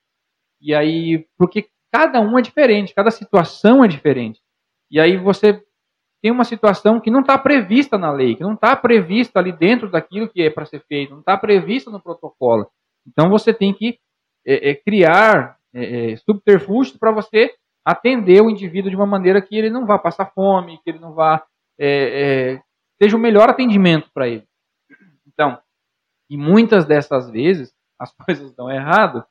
E 0.60 0.76
aí, 0.76 1.28
porque 1.38 1.70
cada 1.92 2.22
um 2.22 2.38
é 2.40 2.42
diferente, 2.42 2.94
cada 2.94 3.12
situação 3.12 3.84
é 3.84 3.88
diferente. 3.88 4.40
E 4.90 5.00
aí 5.00 5.18
você 5.18 5.64
tem 6.22 6.32
uma 6.32 6.44
situação 6.44 7.00
que 7.00 7.10
não 7.10 7.22
está 7.22 7.38
prevista 7.38 7.98
na 7.98 8.12
lei, 8.12 8.36
que 8.36 8.44
não 8.44 8.54
está 8.54 8.76
prevista 8.76 9.40
ali 9.40 9.52
dentro 9.52 9.90
daquilo 9.90 10.30
que 10.30 10.42
é 10.42 10.50
para 10.50 10.66
ser 10.66 10.82
feito, 10.88 11.12
não 11.12 11.20
está 11.20 11.36
prevista 11.36 11.90
no 11.90 12.02
protocolo. 12.02 12.70
Então 13.08 13.30
você 13.30 13.54
tem 13.54 13.74
que 13.74 14.00
é, 14.46 14.72
é, 14.72 14.76
criar 14.76 15.58
é, 15.74 16.12
é 16.12 16.16
subterfúgios 16.18 16.98
para 16.98 17.12
você 17.12 17.54
atender 17.84 18.42
o 18.42 18.50
indivíduo 18.50 18.90
de 18.90 18.96
uma 18.96 19.08
maneira 19.08 19.42
que 19.42 19.58
ele 19.58 19.70
não 19.70 19.86
vá 19.86 19.98
passar 19.98 20.32
fome, 20.34 20.80
que 20.84 20.90
ele 20.92 21.00
não 21.00 21.14
vá 21.14 21.44
é, 21.80 21.88
é, 22.54 22.62
seja 23.02 23.18
o 23.18 23.20
melhor 23.20 23.50
atendimento 23.50 24.10
para 24.14 24.28
ele. 24.28 24.48
Então, 25.26 25.60
e 26.30 26.38
muitas 26.38 26.86
dessas 26.86 27.30
vezes 27.32 27.74
as 28.00 28.14
coisas 28.26 28.54
dão 28.54 28.70
errado 28.70 29.26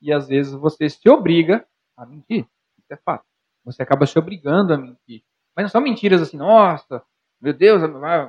e 0.00 0.12
às 0.12 0.28
vezes 0.28 0.52
você 0.52 0.88
se 0.88 1.08
obriga 1.10 1.66
a 1.98 2.06
mentir. 2.06 2.46
Isso 2.78 2.92
é 2.92 2.96
fato. 2.96 3.24
Você 3.64 3.82
acaba 3.82 4.06
se 4.06 4.18
obrigando 4.18 4.72
a 4.72 4.78
mentir. 4.78 5.22
Mas 5.54 5.64
não 5.64 5.68
são 5.68 5.80
mentiras 5.80 6.22
assim, 6.22 6.36
nossa, 6.36 7.02
meu 7.40 7.52
Deus, 7.52 7.82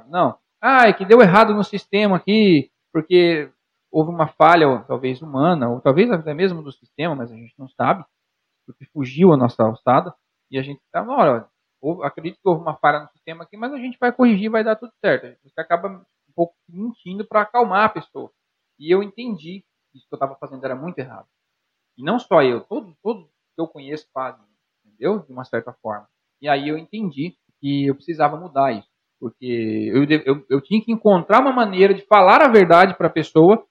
não. 0.09 0.37
Ah, 0.61 0.89
é 0.89 0.93
que 0.93 1.05
deu 1.05 1.21
errado 1.21 1.53
no 1.53 1.63
sistema 1.63 2.17
aqui, 2.17 2.71
porque 2.91 3.51
houve 3.91 4.11
uma 4.11 4.27
falha, 4.27 4.83
talvez 4.87 5.21
humana, 5.21 5.69
ou 5.69 5.79
talvez 5.79 6.11
até 6.11 6.33
mesmo 6.33 6.61
do 6.61 6.71
sistema, 6.71 7.15
mas 7.15 7.31
a 7.31 7.35
gente 7.35 7.53
não 7.57 7.69
sabe, 7.69 8.03
porque 8.65 8.85
fugiu 8.85 9.31
a 9.31 9.37
nossa 9.37 9.63
alçada, 9.63 10.13
e 10.51 10.57
a 10.57 10.61
gente 10.61 10.81
está, 10.81 11.03
olha, 11.03 11.47
houve, 11.81 12.03
acredito 12.03 12.35
que 12.41 12.49
houve 12.49 12.61
uma 12.61 12.75
falha 12.75 13.01
no 13.01 13.09
sistema 13.09 13.43
aqui, 13.43 13.55
mas 13.55 13.71
a 13.73 13.77
gente 13.77 13.97
vai 13.99 14.11
corrigir, 14.11 14.49
vai 14.49 14.63
dar 14.63 14.75
tudo 14.75 14.91
certo. 15.03 15.37
Você 15.43 15.61
acaba 15.61 15.87
um 15.87 16.33
pouco 16.35 16.55
mentindo 16.67 17.25
para 17.25 17.41
acalmar 17.41 17.85
a 17.85 17.89
pessoa. 17.89 18.31
E 18.77 18.93
eu 18.93 19.01
entendi 19.03 19.63
que 19.91 19.97
isso 19.97 20.07
que 20.07 20.13
eu 20.13 20.17
estava 20.17 20.35
fazendo 20.35 20.63
era 20.65 20.75
muito 20.75 20.99
errado. 20.99 21.27
E 21.97 22.03
não 22.03 22.19
só 22.19 22.41
eu, 22.41 22.61
todos, 22.61 22.95
todos 23.03 23.27
que 23.59 23.61
eu 23.61 23.67
conheço 23.67 24.07
fazem, 24.13 24.45
entendeu? 24.85 25.19
De 25.19 25.31
uma 25.33 25.43
certa 25.43 25.73
forma. 25.81 26.07
E 26.41 26.47
aí 26.47 26.69
eu 26.69 26.77
entendi 26.77 27.35
que 27.59 27.87
eu 27.87 27.95
precisava 27.95 28.37
mudar 28.37 28.71
isso. 28.71 28.87
Porque 29.19 29.91
eu, 29.93 30.03
eu, 30.25 30.45
eu 30.49 30.61
tinha 30.61 30.81
que 30.83 30.93
encontrar 30.93 31.41
uma 31.41 31.51
maneira 31.51 31.93
de 31.93 32.05
falar 32.05 32.41
a 32.41 32.49
verdade 32.49 32.95
para 32.97 33.07
a 33.07 33.11
pessoa 33.11 33.65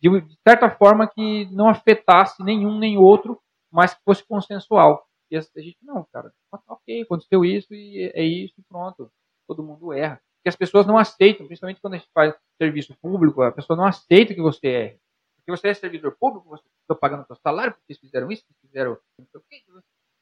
de, 0.00 0.08
de, 0.22 0.36
certa 0.46 0.70
forma 0.70 1.06
que 1.06 1.46
não 1.54 1.68
afetasse 1.68 2.42
nenhum 2.42 2.78
nem 2.78 2.96
outro, 2.96 3.38
mas 3.70 3.92
que 3.92 4.00
fosse 4.02 4.26
consensual. 4.26 5.04
E 5.30 5.36
a 5.36 5.40
gente, 5.40 5.76
não, 5.82 6.06
cara, 6.10 6.32
ok, 6.68 7.02
aconteceu 7.02 7.44
isso 7.44 7.74
e 7.74 8.10
é 8.14 8.22
isso 8.22 8.54
e 8.58 8.62
pronto. 8.66 9.10
Todo 9.46 9.62
mundo 9.62 9.92
erra. 9.92 10.20
Porque 10.38 10.48
as 10.48 10.56
pessoas 10.56 10.86
não 10.86 10.96
aceitam, 10.96 11.46
principalmente 11.46 11.80
quando 11.80 11.94
a 11.94 11.96
gente 11.98 12.10
faz 12.14 12.34
serviço 12.56 12.96
público, 13.02 13.42
a 13.42 13.52
pessoa 13.52 13.76
não 13.76 13.84
aceita 13.84 14.34
que 14.34 14.40
você 14.40 14.68
erre. 14.68 15.00
Porque 15.46 15.60
você 15.60 15.68
é 15.68 15.74
servidor 15.74 16.16
público, 16.18 16.48
você 16.48 16.64
está 16.82 16.94
pagando 16.96 17.24
seu 17.24 17.36
salário, 17.36 17.72
porque 17.72 17.94
vocês 17.94 18.00
fizeram 18.00 18.32
isso, 18.32 18.44
vocês 18.44 18.58
fizeram 18.60 18.98
não 19.16 19.26
sei 19.26 19.40
o 19.40 19.44
quê. 19.48 19.62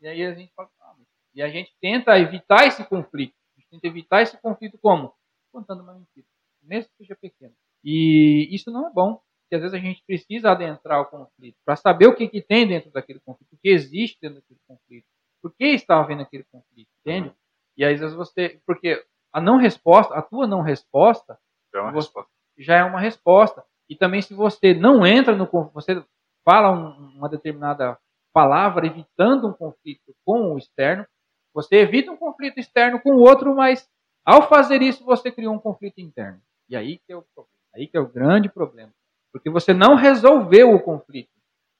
E 0.03 0.07
aí 0.07 0.23
a 0.23 0.35
gente 0.35 0.53
fala, 0.55 0.69
ah, 0.83 0.95
e 1.35 1.43
a 1.43 1.49
gente 1.49 1.75
tenta 1.81 2.19
evitar 2.19 2.67
esse 2.67 2.85
conflito. 2.85 3.35
A 3.57 3.61
gente 3.61 3.71
tenta 3.71 3.87
evitar 3.87 4.21
esse 4.21 4.37
conflito 4.37 4.77
como? 4.77 5.15
Contando 5.51 5.83
uma 5.83 5.95
mentira, 5.95 6.27
mesmo 6.63 6.91
que 6.91 6.97
seja 6.99 7.17
pequena. 7.17 7.55
E 7.83 8.55
isso 8.55 8.71
não 8.71 8.87
é 8.87 8.93
bom, 8.93 9.15
porque 9.15 9.55
às 9.55 9.63
vezes 9.63 9.75
a 9.75 9.79
gente 9.79 10.05
precisa 10.07 10.51
adentrar 10.51 11.01
o 11.01 11.07
conflito 11.07 11.57
para 11.65 11.77
saber 11.77 12.07
o 12.07 12.15
que, 12.15 12.29
que 12.29 12.43
tem 12.43 12.69
dentro 12.69 12.91
daquele 12.91 13.21
conflito, 13.21 13.55
o 13.55 13.57
que 13.57 13.71
existe 13.71 14.19
dentro 14.21 14.43
daquele 14.43 14.61
conflito, 14.69 15.07
por 15.41 15.55
que 15.55 15.65
está 15.69 15.99
havendo 15.99 16.21
aquele 16.21 16.45
conflito, 16.45 16.91
entende? 17.01 17.33
E 17.79 17.85
às 17.85 17.99
vezes 17.99 18.15
você, 18.15 18.61
porque 18.67 19.03
a 19.33 19.41
não 19.41 19.57
resposta, 19.57 20.15
a 20.15 20.21
tua 20.21 20.47
não 20.47 20.61
resposta, 20.61 21.39
é 21.75 21.91
resposta. 21.91 22.31
Já 22.59 22.77
é 22.77 22.85
uma 22.85 23.01
resposta. 23.01 23.65
E 23.89 23.97
também 23.97 24.23
se 24.23 24.35
você 24.35 24.75
não 24.75 25.07
entra 25.07 25.37
no 25.37 25.47
você 25.73 26.03
fala 26.45 26.71
um, 26.71 27.17
uma 27.17 27.29
determinada 27.29 27.99
palavra 28.33 28.87
evitando 28.87 29.49
um 29.49 29.53
conflito 29.53 30.15
com 30.25 30.55
o 30.55 30.59
externo, 30.59 31.07
você 31.55 31.77
evita 31.77 32.11
um 32.11 32.17
conflito 32.17 32.59
externo 32.59 33.01
com 33.01 33.11
o 33.13 33.21
outro, 33.21 33.55
mas 33.55 33.89
ao 34.25 34.49
fazer 34.49 34.83
isso 34.83 35.05
você 35.05 35.31
criou 35.31 35.55
um 35.55 35.61
conflito 35.61 36.01
interno. 36.01 36.41
E 36.69 36.77
aí 36.77 36.99
que 36.99 37.13
é 37.13 37.17
o 37.17 37.23
problema, 37.23 37.61
aí 37.75 37.87
que 37.87 37.97
é 37.97 38.01
o 38.01 38.09
grande 38.09 38.49
problema. 38.49 38.93
Porque 39.33 39.51
você 39.51 39.73
não 39.73 39.97
resolveu 39.97 40.75
o 40.75 40.83
conflito. 40.83 41.31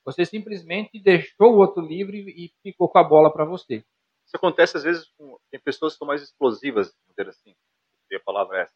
Você 0.05 0.23
simplesmente 0.23 0.99
deixou 0.99 1.53
o 1.53 1.57
outro 1.57 1.81
livre 1.81 2.19
e 2.19 2.51
ficou 2.61 2.87
com 2.87 2.99
a 2.99 3.03
bola 3.03 3.31
para 3.31 3.43
você. 3.43 3.83
Isso 4.25 4.35
acontece 4.35 4.77
às 4.77 4.83
vezes 4.83 5.07
com 5.17 5.37
tem 5.51 5.59
pessoas 5.59 5.93
que 5.93 5.99
são 5.99 6.07
mais 6.07 6.21
explosivas, 6.21 6.93
dizer 7.09 7.29
assim. 7.29 7.55
A 8.13 8.19
palavra 8.23 8.59
é 8.59 8.61
essa. 8.61 8.73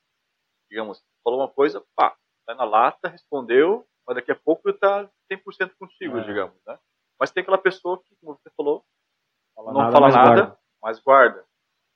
Digamos, 0.70 1.02
falou 1.24 1.40
uma 1.40 1.48
coisa, 1.48 1.84
pá, 1.96 2.16
tá 2.50 2.56
na 2.56 2.64
lata, 2.64 3.08
respondeu, 3.10 3.88
mas 4.08 4.16
daqui 4.16 4.32
a 4.32 4.36
pouco 4.36 4.70
está 4.70 5.10
100% 5.32 5.76
contigo, 5.78 6.18
É. 6.18 6.24
digamos, 6.24 6.56
né? 6.66 6.80
Mas 7.20 7.32
tem 7.32 7.42
aquela 7.42 7.58
pessoa 7.58 8.02
que, 8.04 8.16
como 8.18 8.36
você 8.38 8.50
falou, 8.56 8.84
Fala 9.56 9.74
não 9.74 9.82
nada, 9.82 9.92
fala 9.92 10.06
mas 10.08 10.16
nada, 10.16 10.30
guarda. 10.30 10.60
mas 10.82 11.00
guarda. 11.00 11.46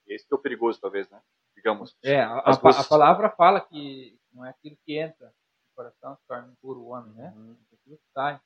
E 0.06 0.14
esse 0.14 0.28
que 0.28 0.34
é 0.34 0.38
o 0.38 0.42
perigoso, 0.42 0.80
talvez, 0.82 1.10
né? 1.10 1.22
Digamos. 1.56 1.96
É, 2.04 2.22
a, 2.22 2.40
a 2.40 2.52
a 2.52 2.84
palavra 2.84 3.30
fala 3.30 3.62
que 3.62 4.20
não 4.34 4.46
é 4.46 4.50
aquilo 4.50 4.76
que 4.86 4.98
entra 5.00 5.28
no 5.28 5.76
coração 5.76 6.16
se 6.18 6.28
torna 6.28 6.52
impuro 6.52 6.82
o 6.82 6.88
homem, 6.90 7.14
né? 7.14 7.34
É 7.72 7.76
aquilo 7.76 7.98
que 7.98 8.12
sai 8.14 8.34
da 8.36 8.42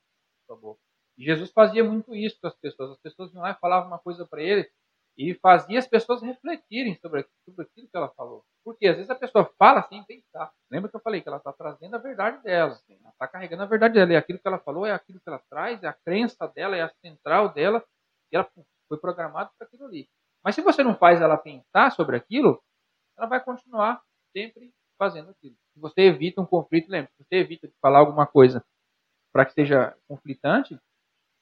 sua 0.45 0.55
boca. 0.55 0.79
E 1.17 1.25
Jesus 1.25 1.51
fazia 1.51 1.83
muito 1.83 2.13
isso 2.15 2.39
com 2.39 2.47
as 2.47 2.55
pessoas. 2.55 2.91
As 2.91 2.99
pessoas 2.99 3.33
iam 3.33 3.41
lá 3.41 3.51
e 3.51 3.55
falavam 3.59 3.87
uma 3.89 3.97
coisa 3.99 4.25
para 4.27 4.41
ele 4.43 4.69
e 5.17 5.33
fazia 5.35 5.79
as 5.79 5.87
pessoas 5.87 6.21
refletirem 6.21 6.95
sobre, 6.95 7.21
aquilo- 7.21 7.35
sobre 7.45 7.63
aquilo 7.65 7.87
que 7.87 7.97
ela 7.97 8.09
falou. 8.09 8.43
Porque 8.63 8.87
às 8.87 8.95
vezes 8.97 9.09
a 9.09 9.15
pessoa 9.15 9.45
fala 9.57 9.81
sem 9.83 10.03
pensar. 10.03 10.51
Lembra 10.69 10.89
que 10.89 10.95
eu 10.95 11.01
falei 11.01 11.21
que 11.21 11.27
ela 11.27 11.37
está 11.37 11.51
trazendo 11.51 11.95
a 11.95 11.99
verdade 11.99 12.43
dela. 12.43 12.79
Ela 12.89 13.09
está 13.09 13.27
carregando 13.27 13.63
a 13.63 13.65
verdade 13.65 13.95
dela. 13.95 14.13
E 14.13 14.15
aquilo 14.15 14.37
que 14.39 14.47
ela 14.47 14.59
falou 14.59 14.85
é 14.85 14.91
aquilo 14.91 15.19
que 15.19 15.27
ela 15.29 15.41
traz, 15.49 15.81
é 15.81 15.87
a 15.87 15.93
crença 15.93 16.47
dela, 16.49 16.75
é 16.75 16.81
a 16.83 16.93
central 17.01 17.51
dela. 17.53 17.83
E 18.31 18.35
ela 18.35 18.47
foi 18.87 18.97
programada 18.99 19.49
para 19.57 19.65
aquilo 19.65 19.85
ali. 19.85 20.07
Mas 20.43 20.53
se 20.55 20.61
você 20.61 20.83
não 20.83 20.95
faz 20.95 21.19
ela 21.21 21.37
pensar 21.37 21.91
sobre 21.91 22.15
aquilo, 22.15 22.61
ela 23.17 23.27
vai 23.27 23.43
continuar 23.43 24.01
sempre 24.35 24.71
fazendo 24.99 25.31
aquilo. 25.31 25.55
Se 25.73 25.79
você 25.79 26.01
evita 26.01 26.41
um 26.41 26.45
conflito, 26.45 26.89
lembre, 26.89 27.11
se 27.17 27.23
você 27.23 27.35
evita 27.37 27.67
de 27.67 27.73
falar 27.81 27.99
alguma 27.99 28.27
coisa 28.27 28.63
para 29.33 29.45
que 29.45 29.53
seja 29.53 29.95
conflitante, 30.07 30.79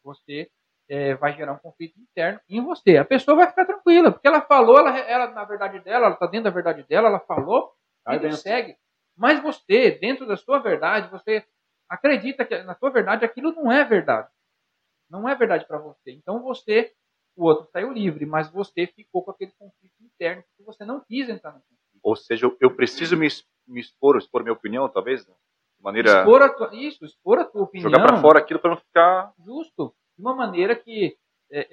você 0.04 0.50
eh, 0.90 1.16
vai 1.16 1.34
gerar 1.34 1.54
um 1.54 1.60
conflito 1.60 2.00
interno 2.00 2.40
em 2.50 2.62
você. 2.62 2.98
A 2.98 3.06
pessoa 3.06 3.38
vai 3.38 3.48
ficar 3.48 3.66
tranquila, 3.66 4.12
porque 4.12 4.28
ela 4.28 4.42
falou, 4.42 4.78
ela, 4.80 4.98
ela 4.98 5.32
na 5.32 5.44
verdade 5.44 5.80
dela, 5.80 6.06
ela 6.06 6.14
está 6.14 6.28
dentro 6.28 6.46
da 6.46 6.50
verdade 6.50 6.84
dela, 6.88 7.08
ela 7.08 7.20
falou, 7.20 7.74
Vai 8.06 8.18
e 8.18 8.20
dentro. 8.20 8.38
segue. 8.38 8.76
Mas 9.18 9.42
você, 9.42 9.92
dentro 9.92 10.28
da 10.28 10.36
sua 10.36 10.60
verdade, 10.60 11.10
você 11.10 11.44
acredita 11.90 12.46
que 12.46 12.58
na 12.64 12.76
sua 12.76 12.90
verdade 12.90 13.26
aquilo 13.26 13.54
não 13.54 13.72
é 13.72 13.84
verdade. 13.84 14.30
Não 15.10 15.28
é 15.28 15.36
verdade 15.36 15.66
para 15.66 15.78
você. 15.78 16.12
Então 16.12 16.42
você, 16.42 16.92
o 17.36 17.46
outro 17.46 17.70
saiu 17.72 17.92
livre, 17.92 18.26
mas 18.26 18.50
você 18.50 18.88
ficou 18.88 19.24
com 19.24 19.32
aquele 19.32 19.52
conflito 19.58 19.96
interno 20.02 20.44
porque 20.44 20.64
você 20.64 20.84
não 20.84 21.00
quis 21.00 21.30
entrar 21.30 21.52
no 21.52 21.60
conflito. 21.60 22.00
Ou 22.04 22.16
seja, 22.16 22.52
eu, 22.60 22.76
preciso 22.76 23.18
me, 23.18 23.28
me 23.68 23.80
expor, 23.80 24.18
expor 24.18 24.44
minha 24.44 24.54
opinião, 24.54 24.88
talvez, 24.90 25.26
né? 25.28 25.34
de 25.78 25.84
maneira. 25.84 26.20
Expor 26.20 26.42
a 26.42 26.50
tua, 26.50 26.76
isso, 26.76 27.06
expor 27.06 27.40
a 27.40 27.46
tua 27.46 27.64
opinião. 27.64 27.90
jogar 27.90 28.06
para 28.06 28.22
fora 28.22 28.40
aquilo 28.40 28.60
para 28.60 28.72
não 28.72 28.78
ficar. 28.78 29.34
Justo. 29.40 29.96
De 30.18 30.22
uma 30.22 30.34
maneira 30.36 30.76
que 30.76 31.18
é, 31.52 31.68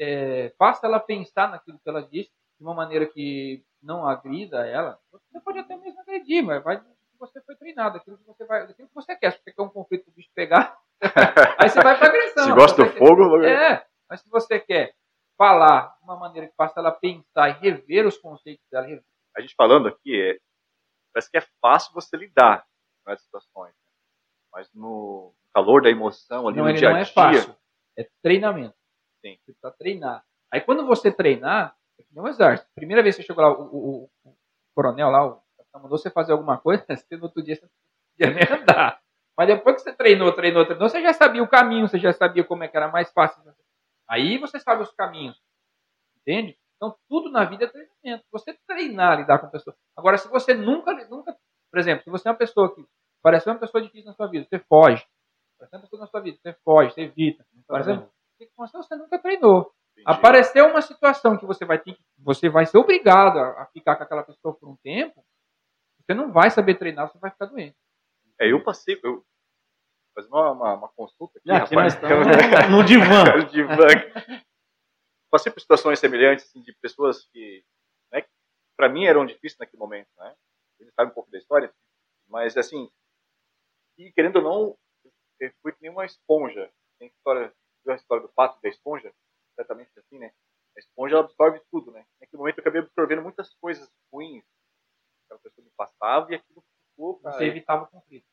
é, 0.47 0.51
faça 0.59 0.87
ela 0.87 1.01
pensar 1.01 1.51
naquilo 1.51 1.79
que 1.79 1.89
ela 1.89 2.03
disse, 2.03 2.31
de 2.59 2.65
uma 2.65 2.75
maneira 2.75 3.07
que 3.07 3.65
não 3.83 4.07
agrida 4.07 4.67
ela. 4.67 4.99
Você 5.11 5.41
pode 5.41 5.59
até 5.59 5.77
mesmo 5.77 6.01
agredir, 6.01 6.43
mas 6.45 6.63
vai 6.63 6.81
você 7.19 7.41
foi 7.43 7.55
treinado, 7.55 7.99
aquilo 7.99 8.19
que 8.19 8.25
você 8.27 8.45
vai, 8.45 8.63
aquilo 8.63 8.89
que 8.89 8.95
você 8.95 9.15
quer. 9.15 9.31
Se 9.33 9.39
você 9.45 9.53
quer 9.53 9.63
um 9.63 9.69
conflito 9.69 10.09
o 10.09 10.11
bicho 10.11 10.29
pegar, 10.35 10.77
aí 11.57 11.69
você 11.69 11.81
vai 11.81 11.97
para 11.97 12.09
agressão. 12.09 12.45
Se 12.47 12.53
gosta 12.53 12.83
do 12.85 12.91
Você- 12.91 12.99
fogo, 12.99 13.45
É, 13.45 13.87
mas 14.11 14.21
se 14.21 14.29
você 14.29 14.59
quer 14.59 14.93
falar 15.39 15.97
de 15.99 16.05
uma 16.05 16.17
maneira 16.17 16.49
que 16.49 16.55
faça 16.57 16.81
ela 16.81 16.91
pensar 16.91 17.49
e 17.49 17.53
rever 17.61 18.07
os 18.07 18.19
conceitos 18.19 18.65
dela, 18.71 18.87
rever 18.87 19.05
a 19.37 19.41
gente 19.41 19.55
falando 19.55 19.87
aqui, 19.89 20.21
é, 20.21 20.39
parece 21.15 21.31
que 21.31 21.39
é 21.39 21.45
fácil 21.61 21.95
você 21.95 22.17
lidar 22.17 22.67
com 23.05 23.13
essas 23.13 23.25
situações. 23.25 23.71
né? 23.73 23.81
Mas 24.53 24.69
no 24.75 25.33
calor 25.55 25.81
da 25.81 25.91
emoção, 25.91 26.49
ali 26.49 26.59
não, 26.59 26.65
no 26.67 26.73
dia 26.75 26.89
a 26.91 26.99
é 26.99 27.05
dia. 27.05 27.13
fácil. 27.13 27.57
É 27.99 28.09
treinamento. 28.23 28.75
Sim. 29.25 29.37
Você 29.45 29.53
precisa 29.53 29.71
treinar. 29.79 30.25
Aí 30.53 30.61
quando 30.61 30.87
você 30.87 31.11
treinar, 31.13 31.77
é 31.99 32.03
que 32.03 32.09
nem 32.15 32.25
um 32.25 32.29
exército. 32.29 32.69
Primeira 32.75 33.03
vez 33.03 33.17
que 33.17 33.23
você 33.23 33.27
chegou 33.27 33.45
lá, 33.45 33.53
o, 33.53 33.63
o- 34.05 34.11
o 34.25 34.35
coronel 34.75 35.11
lá, 35.11 35.27
o 35.27 35.43
capitão 35.59 35.83
mandou 35.83 35.99
você 35.99 36.11
fazer 36.11 36.33
alguma 36.33 36.59
coisa, 36.59 36.85
você 36.89 37.17
no 37.17 37.25
outro 37.25 37.43
dia 37.43 37.57
você 37.57 37.63
não 37.63 37.71
podia 38.17 38.35
nem 38.35 38.61
andar. 38.61 39.01
Mas 39.37 39.47
depois 39.49 39.77
que 39.77 39.83
você 39.83 39.93
treinou, 39.97 40.33
treinou, 40.33 40.65
treinou, 40.67 40.89
você 40.89 41.01
já 41.03 41.13
sabia 41.15 41.43
o 41.43 41.49
caminho, 41.49 41.89
você 41.89 41.99
já 41.99 42.13
sabia 42.13 42.45
como 42.45 42.65
é 42.65 42.69
que 42.69 42.77
era 42.77 42.89
mais 42.89 43.11
fácil. 43.13 43.43
Aí 44.09 44.39
você 44.39 44.59
sabe 44.61 44.83
os 44.83 44.93
caminhos. 44.93 45.41
Entende? 46.21 46.59
Então 46.77 46.97
tudo 47.09 47.31
na 47.31 47.45
vida 47.45 47.65
é 47.65 47.69
treinamento. 47.69 48.25
Você 48.33 48.59
treinar, 48.67 49.19
lidar 49.19 49.39
com 49.39 49.49
pessoas. 49.49 49.77
Agora, 49.97 50.19
se 50.19 50.29
você 50.29 50.55
nunca, 50.55 50.93
nunca, 51.09 51.37
por 51.71 51.79
exemplo, 51.79 52.05
se 52.05 52.11
você 52.11 52.29
é 52.29 52.31
uma 52.33 52.37
pessoa 52.39 52.75
que 52.75 52.85
parece 53.23 53.49
uma 53.49 53.59
pessoa 53.59 53.83
difícil 53.83 54.07
na 54.09 54.15
sua 54.15 54.27
vida, 54.29 54.47
você 54.49 54.59
foge. 54.61 55.05
Uma 55.70 55.81
pessoa 55.81 56.01
na 56.01 56.07
sua 56.07 56.20
vida, 56.20 56.38
você 56.40 56.53
foge, 56.64 56.92
você 56.92 57.03
evita. 57.03 57.44
Situação 57.55 58.09
que 58.38 58.88
você 58.88 58.96
nunca 58.96 59.18
treinou. 59.18 59.72
Entendi. 59.92 60.05
Apareceu 60.07 60.66
uma 60.66 60.83
situação 60.83 61.37
que 61.37 61.46
você 61.46 61.64
vai 61.64 61.79
ter 61.79 61.94
que, 61.94 62.03
você 62.18 62.48
vai 62.48 62.66
ser 62.66 62.79
obrigado 62.79 63.38
a, 63.38 63.62
a 63.62 63.66
ficar 63.66 63.96
com 63.96 64.03
aquela 64.03 64.22
pessoa 64.22 64.55
por 64.55 64.68
um 64.68 64.77
tempo, 64.77 65.25
você 66.01 66.14
não 66.14 66.33
vai 66.33 66.51
saber 66.51 66.77
treinar, 66.77 67.11
você 67.11 67.18
vai 67.18 67.31
ficar 67.31 67.46
doente. 67.46 67.77
É, 68.40 68.51
eu 68.51 68.62
passei, 68.62 68.98
eu 69.05 69.25
fazendo 70.14 70.35
uma, 70.35 70.53
uma, 70.53 70.75
uma 70.75 70.88
consulta 70.88 71.38
aqui, 71.38 71.48
E 71.48 71.53
aqui 71.53 71.75
rapaz, 71.75 71.94
estamos 71.94 72.27
no 72.70 72.85
divã. 72.85 73.46
De 73.46 73.62
van. 73.62 74.37
Passei 75.31 75.51
por 75.51 75.61
situações 75.61 75.98
semelhantes 75.98 76.46
assim, 76.46 76.61
de 76.62 76.75
pessoas 76.75 77.25
que, 77.33 77.64
né, 78.12 78.25
para 78.77 78.88
mim 78.88 79.07
eram 79.07 79.25
difíceis 79.25 79.59
naquele 79.59 79.81
momento, 79.81 80.09
né? 80.18 80.35
Ele 80.79 80.90
sabe 80.92 81.11
um 81.11 81.14
pouco 81.14 81.31
da 81.31 81.38
história, 81.38 81.72
mas 82.29 82.57
assim, 82.57 82.90
e 83.96 84.12
querendo 84.12 84.37
ou 84.37 84.42
não, 84.42 84.79
que 85.51 85.83
nem 85.83 85.91
uma 85.91 86.05
esponja. 86.05 86.71
Tem 86.99 87.09
história, 87.09 87.53
viu 87.85 87.93
a 87.93 87.97
história 87.97 88.23
do 88.23 88.33
pato 88.33 88.59
e 88.59 88.63
da 88.63 88.69
esponja? 88.69 89.13
Exatamente 89.59 89.91
assim, 89.99 90.19
né? 90.19 90.33
A 90.77 90.81
esponja 90.81 91.17
ela 91.17 91.25
absorve 91.25 91.61
tudo, 91.71 91.91
né? 91.91 92.05
Naquele 92.21 92.39
momento 92.39 92.59
eu 92.59 92.63
acabei 92.63 92.81
absorvendo 92.81 93.23
muitas 93.23 93.53
coisas 93.55 93.91
ruins 94.13 94.45
que 94.45 95.25
aquela 95.25 95.41
pessoa 95.41 95.65
me 95.65 95.71
passava 95.77 96.33
e 96.33 96.35
aquilo 96.37 96.65
ficou, 96.91 97.19
cara, 97.21 97.37
Você 97.37 97.45
evitava 97.45 97.85
o 97.85 97.89
conflito. 97.89 98.27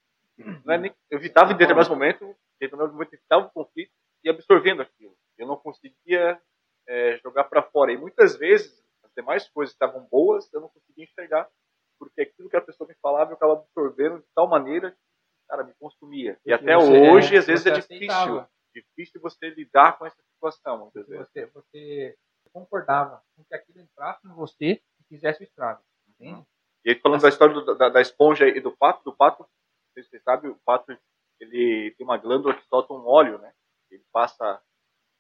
não 0.66 0.74
é 0.74 0.78
nem, 0.78 0.96
eu 1.10 1.18
evitava 1.18 1.52
em 1.52 1.58
determinados 1.58 1.90
momentos, 1.90 2.22
em 2.22 2.36
determinados 2.60 2.94
momentos 2.94 3.14
evitava 3.14 3.46
o 3.46 3.52
conflito 3.52 3.92
e 4.24 4.30
absorvendo 4.30 4.82
aquilo. 4.82 5.18
Eu 5.38 5.48
não 5.48 5.58
conseguia 5.58 6.42
é, 6.88 7.18
jogar 7.18 7.46
para 7.46 7.64
fora. 7.64 7.92
E 7.92 7.98
muitas 7.98 8.36
vezes 8.38 8.84
as 9.04 9.12
demais 9.14 9.50
coisas 9.50 9.74
estavam 9.74 10.06
boas 10.06 10.52
eu 10.54 10.62
não 10.62 10.70
conseguia 10.70 11.04
enxergar, 11.04 11.50
porque 11.98 12.22
aquilo 12.22 12.50
que 12.50 12.58
a 12.58 12.62
pessoa 12.62 12.88
me 12.88 12.96
falava 13.02 13.32
eu 13.32 13.36
acabava 13.36 13.62
absorvendo 13.62 14.20
de 14.20 14.28
tal 14.34 14.48
maneira 14.48 14.96
cara, 15.50 15.64
me 15.64 15.74
consumia. 15.80 16.32
E 16.32 16.36
Porque 16.36 16.54
até 16.54 16.76
você- 16.76 17.10
hoje, 17.10 17.36
é, 17.36 17.40
às 17.40 17.46
vezes, 17.48 17.66
é 17.66 17.72
difícil. 17.72 17.96
aceitava. 18.12 18.50
Difícil 18.74 19.20
você 19.22 19.50
lidar 19.50 19.98
com 19.98 20.06
essa 20.06 20.22
situação, 20.34 20.78
muitas 20.78 21.08
vezes. 21.08 21.28
você, 21.28 21.46
você 21.48 22.18
concordava 22.54 23.22
com 23.36 23.44
que 23.44 23.54
aquilo 23.56 23.80
entrasse 23.82 24.26
em 24.28 24.32
você 24.34 24.82
e 25.00 25.04
fizesse 25.10 25.42
o 25.42 25.44
estrago. 25.44 25.82
Entende? 26.08 26.46
E 26.86 26.92
aí, 26.92 26.96
falando 27.00 27.22
da 27.22 27.30
história 27.30 27.54
do- 27.54 27.76
da, 27.76 27.90
da 27.90 28.02
esponja 28.02 28.48
e 28.48 28.60
do 28.60 28.72
pato, 28.76 29.04
do 29.04 29.14
pato, 29.16 29.42
não 29.44 29.50
sei 29.94 30.04
se 30.04 30.10
você 30.10 30.20
sabe, 30.20 30.48
o 30.48 30.56
pato 30.66 30.96
ele 31.40 31.94
tem 31.98 32.06
uma 32.06 32.18
glândula 32.18 32.54
que 32.54 32.66
solta 32.68 32.94
um 32.94 33.06
óleo, 33.08 33.38
né? 33.40 33.52
Ele 33.92 34.04
passa, 34.12 34.62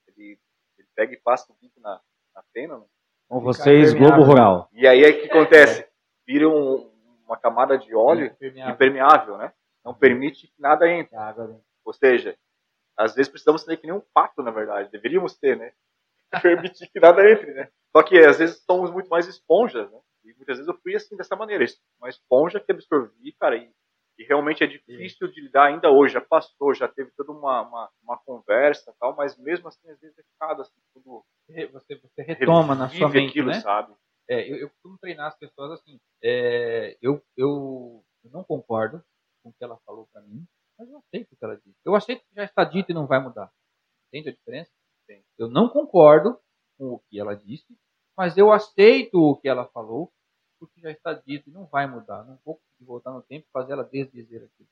ele, 0.08 0.40
ele 0.78 0.88
pega 0.96 1.14
e 1.14 1.18
passa 1.18 1.52
o 1.52 1.56
bico 1.60 1.80
na, 1.80 2.00
na 2.36 2.44
pena, 2.54 2.78
né? 2.78 2.86
Com 3.28 3.40
vocês. 3.40 3.94
Globo 3.94 4.24
Rural. 4.24 4.70
E 4.74 4.88
aí 4.88 5.02
o 5.02 5.22
que 5.22 5.30
acontece? 5.30 5.88
Vira 6.28 6.48
um- 6.50 6.90
uma 7.26 7.38
camada 7.38 7.78
de 7.78 7.94
óleo 7.96 8.26
Impermeável. 8.28 8.74
impermeável, 8.74 9.38
né? 9.38 9.54
Não 9.90 9.96
permite 9.98 10.48
que 10.48 10.62
nada 10.62 10.88
entre. 10.88 11.16
A 11.16 11.28
água 11.28 11.48
dentro. 11.48 11.64
Ou 11.84 11.94
seja, 11.94 12.38
às 12.98 13.16
vezes 13.16 13.30
precisamos 13.30 13.64
ser 13.64 13.78
que 13.78 13.88
nem 13.88 13.96
um 13.96 14.04
pato, 14.14 14.44
na 14.44 14.52
verdade. 14.52 14.92
Deveríamos 14.92 15.38
ter, 15.38 15.58
né? 15.58 15.74
Permitir 16.44 16.88
que 16.92 17.00
nada 17.00 17.28
entre, 17.30 17.54
né? 17.54 17.70
Só 17.96 18.04
que 18.04 18.20
às 18.20 18.38
vezes 18.38 18.64
somos 18.64 18.92
muito 18.92 19.10
mais 19.10 19.28
esponjas, 19.28 19.90
né? 19.92 20.00
E 20.24 20.34
muitas 20.36 20.58
vezes 20.58 20.68
eu 20.68 20.78
fui 20.82 20.96
assim, 20.96 21.16
dessa 21.16 21.36
maneira. 21.36 21.66
Uma 21.98 22.10
esponja 22.10 22.60
que 22.60 22.72
absorvi, 22.72 23.32
cara, 23.40 23.58
e, 23.58 23.72
e 24.20 24.24
realmente 24.26 24.64
é 24.64 24.68
difícil 24.68 25.28
de 25.30 25.42
lidar 25.42 25.68
ainda 25.68 25.90
hoje. 25.90 26.14
Já 26.14 26.22
passou, 26.22 26.74
já 26.74 26.88
teve 26.88 27.10
toda 27.18 27.32
uma, 27.32 27.62
uma, 27.62 27.90
uma 28.04 28.18
conversa 28.18 28.92
e 28.92 29.00
tal, 29.00 29.16
mas 29.16 29.38
mesmo 29.38 29.70
assim, 29.70 29.90
às 29.90 30.00
vezes 30.00 30.20
é 30.20 30.24
ficado 30.24 30.62
assim, 30.62 30.80
tudo 30.94 31.26
Você, 31.72 31.96
você 31.96 32.22
retoma 32.22 32.76
na 32.76 32.90
sua 32.90 33.10
mente, 33.10 33.30
aquilo, 33.30 33.48
né? 33.48 33.60
sabe? 33.62 33.94
É, 34.30 34.52
eu, 34.52 34.58
eu 34.58 34.70
costumo 34.70 34.98
treinar 35.00 35.28
as 35.28 35.38
pessoas 35.40 35.72
assim. 35.72 36.00
é, 36.24 36.96
eu, 37.02 37.20
eu 37.36 38.04
não 38.26 38.44
concordo 38.44 39.04
com 39.50 39.56
o 39.56 39.58
que 39.58 39.64
ela 39.64 39.78
falou 39.86 40.08
para 40.12 40.22
mim, 40.22 40.48
mas 40.78 40.90
eu 40.90 40.98
aceito 40.98 41.34
o 41.34 41.36
que 41.36 41.46
ela 41.46 41.56
disse. 41.58 41.80
Eu 41.84 41.96
aceito 41.96 42.24
que 42.28 42.36
já 42.36 42.44
está 42.44 42.64
dito 42.64 42.92
e 42.92 42.94
não 42.94 43.08
vai 43.08 43.20
mudar. 43.20 43.52
Entende 44.08 44.30
a 44.30 44.34
diferença? 44.34 44.72
Sim. 45.06 45.24
Eu 45.38 45.50
não 45.50 45.70
concordo 45.70 46.40
com 46.78 46.94
o 46.94 47.00
que 47.00 47.20
ela 47.20 47.36
disse, 47.36 47.78
mas 48.18 48.38
eu 48.38 48.52
aceito 48.52 49.16
o 49.16 49.36
que 49.36 49.48
ela 49.48 49.66
falou, 49.68 50.12
porque 50.60 50.80
já 50.82 50.92
está 50.92 51.14
dito 51.14 51.50
e 51.50 51.54
não 51.54 51.66
vai 51.66 51.88
mudar. 51.88 52.24
Não 52.24 52.38
vou 52.46 52.62
voltar 52.80 53.12
no 53.12 53.22
tempo 53.22 53.46
e 53.48 53.52
fazer 53.52 53.74
ela 53.74 53.84
desdizer 53.84 54.44
aquilo. 54.44 54.70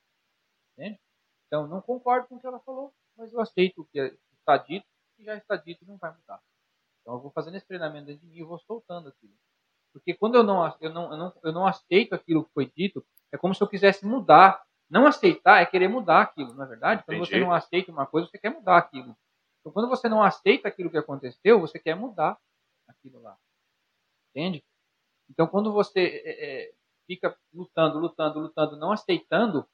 Entende? 0.72 1.00
Então, 1.46 1.66
não 1.66 1.80
concordo 1.80 2.28
com 2.28 2.36
o 2.36 2.40
que 2.40 2.46
ela 2.46 2.60
falou, 2.60 2.92
mas 3.16 3.32
eu 3.32 3.40
aceito 3.40 3.80
o 3.80 3.86
que 3.86 3.98
está 4.38 4.56
dito 4.58 4.86
e 5.18 5.24
já 5.24 5.34
está 5.34 5.56
dito 5.56 5.82
e 5.82 5.86
não 5.86 5.96
vai 5.96 6.14
mudar. 6.14 6.40
Então 7.00 7.14
eu 7.14 7.20
vou 7.20 7.30
fazendo 7.30 7.56
esse 7.56 7.66
treinamento 7.66 8.06
dentro 8.06 8.20
de 8.20 8.26
mim 8.26 8.38
e 8.38 8.44
vou 8.44 8.58
soltando 8.58 9.08
aquilo. 9.08 9.32
Porque 9.92 10.14
quando 10.14 10.36
eu 10.36 10.42
não, 10.44 10.76
eu 10.80 10.92
não, 10.92 11.10
eu 11.10 11.16
não, 11.16 11.32
eu 11.42 11.52
não 11.52 11.66
aceito 11.66 12.14
aquilo 12.14 12.44
que 12.44 12.52
foi 12.52 12.70
dito, 12.70 13.04
é 13.32 13.38
como 13.38 13.54
se 13.54 13.62
eu 13.62 13.68
quisesse 13.68 14.06
mudar 14.06 14.62
Não 14.90 15.06
aceitar 15.06 15.60
é 15.60 15.66
querer 15.66 15.88
mudar 15.88 16.22
aquilo, 16.22 16.54
na 16.54 16.64
é 16.64 16.68
verdade? 16.68 17.04
Quando 17.04 17.18
Entendi. 17.18 17.30
você 17.30 17.40
não 17.40 17.52
aceita 17.52 17.92
uma 17.92 18.06
coisa, 18.06 18.28
você 18.28 18.38
quer 18.38 18.50
mudar 18.50 18.78
aquilo. 18.78 19.16
Então, 19.60 19.72
quando 19.72 19.88
você 19.88 20.08
não 20.08 20.22
aceita 20.22 20.68
aquilo 20.68 20.90
que 20.90 20.96
aconteceu, 20.96 21.60
você 21.60 21.78
quer 21.78 21.94
mudar 21.94 22.38
aquilo 22.86 23.20
lá. 23.20 23.36
Entende? 24.30 24.64
Então, 25.28 25.46
quando 25.46 25.72
você 25.72 26.22
é, 26.24 26.64
é, 26.64 26.74
fica 27.06 27.36
lutando, 27.52 27.98
lutando, 27.98 28.40
lutando, 28.40 28.76
não 28.76 28.92
aceitando, 28.92 29.68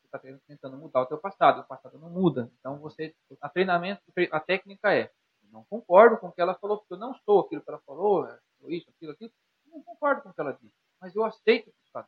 você 0.00 0.06
está 0.06 0.18
tentando 0.46 0.76
mudar 0.76 1.02
o 1.02 1.06
teu 1.06 1.18
passado. 1.18 1.60
O 1.60 1.64
passado 1.64 1.98
não 1.98 2.10
muda. 2.10 2.50
Então, 2.58 2.78
você, 2.78 3.14
a 3.40 3.48
treinamento, 3.48 4.02
a 4.30 4.40
técnica 4.40 4.92
é, 4.92 5.10
eu 5.42 5.50
não 5.50 5.64
concordo 5.64 6.18
com 6.18 6.28
o 6.28 6.32
que 6.32 6.40
ela 6.40 6.54
falou, 6.54 6.78
porque 6.78 6.92
eu 6.92 6.98
não 6.98 7.14
sou 7.14 7.40
aquilo 7.40 7.62
que 7.62 7.70
ela 7.70 7.80
falou, 7.86 8.28
isso, 8.68 8.90
aquilo, 8.90 9.12
aquilo. 9.12 9.32
Eu 9.66 9.72
não 9.72 9.82
concordo 9.82 10.22
com 10.22 10.28
o 10.28 10.34
que 10.34 10.40
ela 10.40 10.52
disse, 10.52 10.74
mas 11.00 11.14
eu 11.14 11.24
aceito 11.24 11.70
que 11.70 11.86
está 11.86 12.06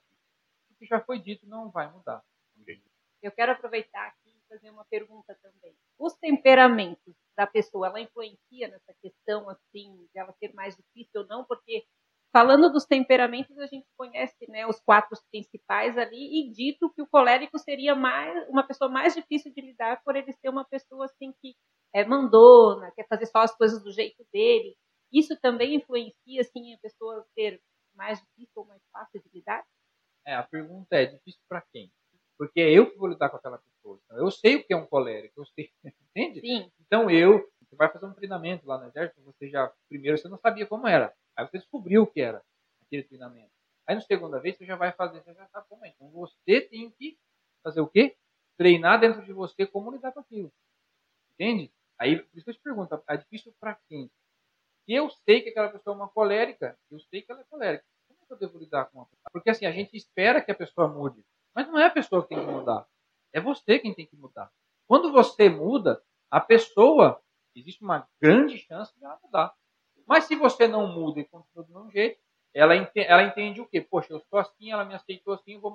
O 0.76 0.78
que 0.78 0.86
já 0.86 1.00
foi 1.00 1.18
dito 1.18 1.46
não 1.46 1.70
vai 1.70 1.90
mudar. 1.90 2.22
Eu 3.22 3.32
quero 3.32 3.52
aproveitar 3.52 4.08
aqui 4.08 4.28
e 4.30 4.46
fazer 4.46 4.70
uma 4.70 4.84
pergunta 4.84 5.36
também. 5.42 5.74
Os 5.98 6.14
temperamentos 6.14 7.14
da 7.36 7.46
pessoa, 7.46 7.86
ela 7.86 8.00
influencia 8.00 8.68
nessa 8.68 8.94
questão 9.00 9.48
assim, 9.48 10.06
de 10.12 10.18
ela 10.18 10.32
ser 10.34 10.52
mais 10.52 10.76
difícil 10.76 11.22
ou 11.22 11.26
não? 11.26 11.44
Porque 11.44 11.84
falando 12.30 12.70
dos 12.70 12.84
temperamentos, 12.84 13.58
a 13.58 13.66
gente 13.66 13.86
conhece 13.96 14.36
né, 14.50 14.66
os 14.66 14.78
quatro 14.80 15.18
principais 15.30 15.96
ali 15.96 16.42
e 16.42 16.52
dito 16.52 16.92
que 16.92 17.00
o 17.00 17.06
colérico 17.06 17.58
seria 17.58 17.94
mais 17.94 18.46
uma 18.50 18.62
pessoa 18.62 18.90
mais 18.90 19.14
difícil 19.14 19.52
de 19.54 19.60
lidar 19.62 20.02
por 20.04 20.14
ele 20.14 20.32
ser 20.34 20.50
uma 20.50 20.64
pessoa 20.66 21.06
assim 21.06 21.32
que 21.40 21.56
é 21.94 22.04
mandona, 22.04 22.92
quer 22.94 23.06
fazer 23.08 23.24
só 23.26 23.38
as 23.38 23.56
coisas 23.56 23.82
do 23.82 23.90
jeito 23.90 24.22
dele. 24.30 24.76
Isso 25.10 25.34
também 25.40 25.76
influencia 25.76 26.42
assim 26.42 26.74
a 26.74 26.78
pessoa 26.78 27.24
ser 27.34 27.62
mais 27.94 28.20
difícil 28.20 28.52
ou 28.56 28.66
mais 28.66 28.82
fácil 28.92 29.22
de 29.22 29.30
lidar? 29.32 29.64
É, 30.26 30.34
a 30.34 30.42
pergunta 30.42 30.96
é 30.96 31.06
difícil 31.06 31.40
para 31.48 31.62
quem? 31.72 31.90
Porque 32.36 32.60
é 32.60 32.70
eu 32.70 32.90
que 32.90 32.98
vou 32.98 33.08
lidar 33.08 33.30
com 33.30 33.36
aquela 33.36 33.58
pessoa. 33.58 33.98
Então, 34.04 34.18
eu 34.18 34.30
sei 34.30 34.56
o 34.56 34.64
que 34.64 34.74
é 34.74 34.76
um 34.76 34.86
colérico, 34.86 35.40
eu 35.40 35.46
sei, 35.46 35.70
entende? 36.10 36.40
Sim. 36.40 36.70
Então 36.80 37.08
eu, 37.08 37.48
você 37.62 37.76
vai 37.76 37.90
fazer 37.90 38.06
um 38.06 38.12
treinamento 38.12 38.66
lá 38.66 38.78
no 38.78 38.86
exército, 38.88 39.22
você 39.22 39.48
já, 39.48 39.72
primeiro 39.88 40.18
você 40.18 40.28
não 40.28 40.38
sabia 40.38 40.66
como 40.66 40.86
era. 40.86 41.14
Aí 41.36 41.46
você 41.46 41.58
descobriu 41.58 42.02
o 42.02 42.06
que 42.06 42.20
era 42.20 42.42
aquele 42.82 43.04
treinamento. 43.04 43.52
Aí 43.86 43.94
na 43.94 44.00
segunda 44.00 44.40
vez 44.40 44.56
você 44.56 44.66
já 44.66 44.74
vai 44.74 44.92
fazer, 44.92 45.22
você 45.22 45.32
já 45.32 45.46
sabe 45.46 45.66
como 45.68 45.84
é. 45.84 45.88
Então 45.90 46.10
você 46.10 46.60
tem 46.60 46.90
que 46.90 47.16
fazer 47.62 47.80
o 47.80 47.88
quê? 47.88 48.16
Treinar 48.58 48.98
dentro 48.98 49.24
de 49.24 49.32
você 49.32 49.66
como 49.66 49.92
lidar 49.92 50.12
com 50.12 50.20
aquilo. 50.20 50.52
Entende? 51.34 51.72
Aí, 51.98 52.18
por 52.18 52.36
isso 52.36 52.44
que 52.44 52.50
eu 52.50 52.54
te 52.54 52.60
pergunto, 52.60 53.02
é 53.08 53.16
difícil 53.16 53.54
para 53.58 53.78
quem? 53.88 54.10
Eu 54.88 55.10
sei 55.10 55.42
que 55.42 55.50
aquela 55.50 55.70
pessoa 55.70 55.94
é 55.94 55.96
uma 55.96 56.08
colérica, 56.08 56.78
eu 56.90 56.98
sei 57.00 57.22
que 57.22 57.32
ela 57.32 57.40
é 57.40 57.44
colérica. 57.44 57.84
Que 58.26 58.34
eu 58.34 58.38
devo 58.38 58.58
lidar 58.58 58.86
com 58.86 58.98
uma 58.98 59.06
pessoa? 59.06 59.30
Porque 59.32 59.50
assim, 59.50 59.66
a 59.66 59.72
gente 59.72 59.96
espera 59.96 60.40
que 60.40 60.50
a 60.50 60.54
pessoa 60.54 60.88
mude. 60.88 61.24
Mas 61.54 61.66
não 61.68 61.78
é 61.78 61.86
a 61.86 61.90
pessoa 61.90 62.22
que 62.22 62.28
tem 62.28 62.44
que 62.44 62.50
mudar. 62.50 62.86
É 63.32 63.40
você 63.40 63.78
quem 63.78 63.94
tem 63.94 64.06
que 64.06 64.16
mudar. 64.16 64.50
Quando 64.86 65.12
você 65.12 65.48
muda, 65.48 66.02
a 66.30 66.40
pessoa, 66.40 67.20
existe 67.54 67.82
uma 67.82 68.08
grande 68.20 68.58
chance 68.58 68.96
de 68.98 69.04
ela 69.04 69.18
mudar. 69.22 69.54
Mas 70.06 70.24
se 70.24 70.36
você 70.36 70.68
não 70.68 70.86
muda 70.86 71.20
e 71.20 71.24
continua 71.24 71.64
do 71.64 71.72
mesmo 71.72 71.90
jeito, 71.90 72.20
ela 72.54 72.76
entende, 72.76 73.06
ela 73.06 73.22
entende 73.22 73.60
o 73.60 73.66
quê? 73.66 73.80
Poxa, 73.80 74.12
eu 74.12 74.20
sou 74.20 74.38
assim, 74.38 74.70
ela 74.70 74.84
me 74.84 74.94
aceitou 74.94 75.34
assim, 75.34 75.54
eu 75.54 75.60
vou, 75.60 75.72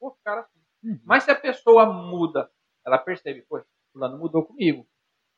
vou 0.00 0.10
ficar 0.12 0.38
assim. 0.38 0.60
Uhum. 0.82 1.00
Mas 1.04 1.24
se 1.24 1.30
a 1.30 1.38
pessoa 1.38 1.86
muda, 1.86 2.50
ela 2.84 2.98
percebe, 2.98 3.42
poxa, 3.42 3.66
fulano 3.92 4.18
mudou 4.18 4.44
comigo. 4.44 4.86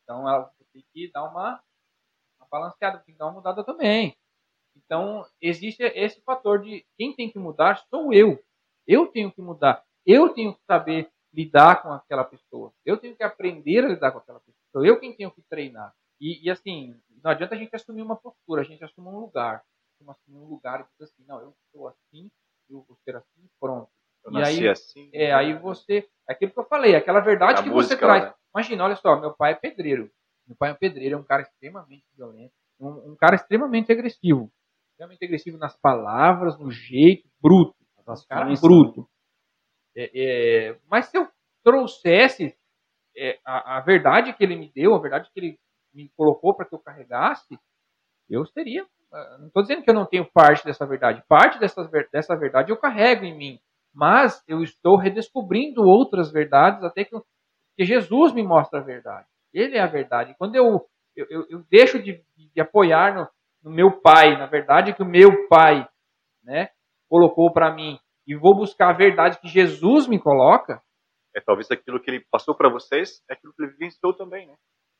Então 0.03 0.27
ela 0.27 0.51
tem 0.73 0.85
que 0.93 1.11
dar 1.11 1.23
uma, 1.23 1.61
uma 2.39 2.47
balanceada, 2.49 2.99
tem 2.99 3.13
que 3.13 3.19
dar 3.19 3.25
uma 3.25 3.33
mudada 3.33 3.63
também. 3.63 4.17
Então, 4.85 5.25
existe 5.41 5.83
esse 5.83 6.21
fator 6.21 6.61
de 6.61 6.85
quem 6.97 7.13
tem 7.15 7.29
que 7.29 7.39
mudar 7.39 7.83
sou 7.89 8.13
eu. 8.13 8.39
Eu 8.85 9.07
tenho 9.07 9.31
que 9.31 9.41
mudar. 9.41 9.83
Eu 10.05 10.29
tenho 10.29 10.53
que 10.53 10.61
saber 10.65 11.09
lidar 11.33 11.81
com 11.81 11.91
aquela 11.91 12.23
pessoa. 12.23 12.71
Eu 12.85 12.97
tenho 12.97 13.15
que 13.15 13.23
aprender 13.23 13.83
a 13.83 13.89
lidar 13.89 14.11
com 14.11 14.19
aquela 14.19 14.39
pessoa. 14.39 14.63
Sou 14.71 14.85
eu 14.85 14.99
quem 14.99 15.13
tenho 15.13 15.31
que 15.31 15.41
treinar. 15.49 15.93
E, 16.19 16.45
e, 16.45 16.49
assim, 16.49 16.95
não 17.23 17.31
adianta 17.31 17.55
a 17.55 17.57
gente 17.57 17.75
assumir 17.75 18.01
uma 18.01 18.15
postura, 18.15 18.61
a 18.61 18.65
gente 18.65 18.83
assume 18.83 19.07
um 19.07 19.19
lugar. 19.19 19.63
Assumir 20.07 20.39
um 20.39 20.45
lugar 20.45 20.81
e 20.81 20.83
diz 20.83 21.09
assim, 21.09 21.25
não, 21.27 21.41
eu 21.41 21.53
sou 21.71 21.87
assim, 21.87 22.29
eu 22.69 22.85
vou 22.87 22.97
ser 23.03 23.15
assim, 23.15 23.49
pronto. 23.59 23.89
Eu 24.23 24.31
e 24.31 24.33
nasci 24.35 24.59
aí, 24.59 24.69
assim. 24.69 25.09
É, 25.11 25.33
aí 25.33 25.57
você. 25.57 26.07
É 26.29 26.33
aquilo 26.33 26.51
que 26.51 26.59
eu 26.59 26.65
falei, 26.65 26.95
aquela 26.95 27.19
verdade 27.19 27.59
A 27.59 27.63
que 27.63 27.69
música, 27.69 27.95
você 27.95 27.99
traz. 27.99 28.23
né? 28.25 28.33
Imagina, 28.53 28.83
olha 28.85 28.95
só, 28.95 29.19
meu 29.19 29.33
pai 29.33 29.53
é 29.53 29.55
pedreiro. 29.55 30.11
Meu 30.45 30.55
pai 30.55 30.69
é 30.69 30.73
um 30.73 30.77
pedreiro, 30.77 31.15
é 31.15 31.17
um 31.17 31.23
cara 31.23 31.41
extremamente 31.41 32.05
violento, 32.15 32.53
um, 32.79 33.11
um 33.11 33.15
cara 33.15 33.35
extremamente 33.35 33.91
agressivo. 33.91 34.51
Extremamente 34.97 35.25
agressivo 35.25 35.59
nas 35.59 35.77
palavras, 35.77 36.57
no 36.57 36.71
jeito, 36.71 37.29
bruto. 37.39 37.75
Um 37.99 38.15
cara 38.27 38.51
bruto. 38.59 39.07
É, 39.95 40.09
é, 40.69 40.79
mas 40.89 41.05
se 41.05 41.17
eu 41.19 41.29
trouxesse 41.63 42.57
é, 43.15 43.37
a, 43.45 43.77
a, 43.77 43.79
verdade 43.81 44.33
que 44.33 44.43
ele 44.43 44.55
me 44.55 44.71
deu, 44.73 44.95
a 44.95 44.99
verdade 44.99 45.29
que 45.31 45.39
ele 45.39 45.59
me 45.93 46.09
colocou 46.17 46.55
para 46.55 46.65
que 46.65 46.73
eu 46.73 46.79
carregasse, 46.79 47.59
eu 48.27 48.43
seria. 48.47 48.87
ah, 49.13 49.37
Não 49.37 49.47
estou 49.47 49.61
dizendo 49.61 49.83
que 49.83 49.89
eu 49.91 49.93
não 49.93 50.07
tenho 50.07 50.25
parte 50.25 50.65
dessa 50.65 50.83
verdade. 50.83 51.23
Parte 51.27 51.59
dessa, 51.59 51.87
dessa 52.11 52.35
verdade 52.35 52.71
eu 52.71 52.77
carrego 52.77 53.23
em 53.23 53.37
mim. 53.37 53.59
Mas 53.93 54.43
eu 54.47 54.63
estou 54.63 54.95
redescobrindo 54.95 55.83
outras 55.83 56.31
verdades 56.31 56.83
até 56.83 57.05
que, 57.05 57.15
que 57.77 57.85
Jesus 57.85 58.33
me 58.33 58.41
mostra 58.41 58.79
a 58.79 58.83
verdade. 58.83 59.27
Ele 59.53 59.77
é 59.77 59.79
a 59.79 59.85
verdade. 59.85 60.33
Quando 60.39 60.55
eu, 60.55 60.89
eu, 61.15 61.45
eu 61.49 61.63
deixo 61.69 62.01
de, 62.01 62.19
de 62.35 62.59
apoiar 62.59 63.13
no, 63.13 63.29
no, 63.67 63.73
meu 63.75 63.91
pai, 64.01 64.37
na 64.37 64.45
verdade 64.45 64.93
que 64.93 65.01
o 65.01 65.05
meu 65.05 65.47
pai 65.47 65.87
né, 66.43 66.69
colocou 67.09 67.51
para 67.51 67.73
mim, 67.73 67.99
e 68.25 68.35
vou 68.35 68.55
buscar 68.55 68.89
a 68.89 68.93
verdade 68.93 69.39
que 69.39 69.47
Jesus 69.47 70.07
me 70.07 70.19
coloca. 70.19 70.81
É 71.35 71.39
talvez 71.39 71.69
aquilo 71.71 71.99
que 71.99 72.09
ele 72.09 72.25
passou 72.31 72.55
para 72.55 72.69
vocês, 72.69 73.21
é 73.29 73.33
aquilo 73.33 73.53
que 73.53 73.63
ele 73.63 73.71
vivenciou 73.71 74.13
também, 74.13 74.47
né? 74.47 74.55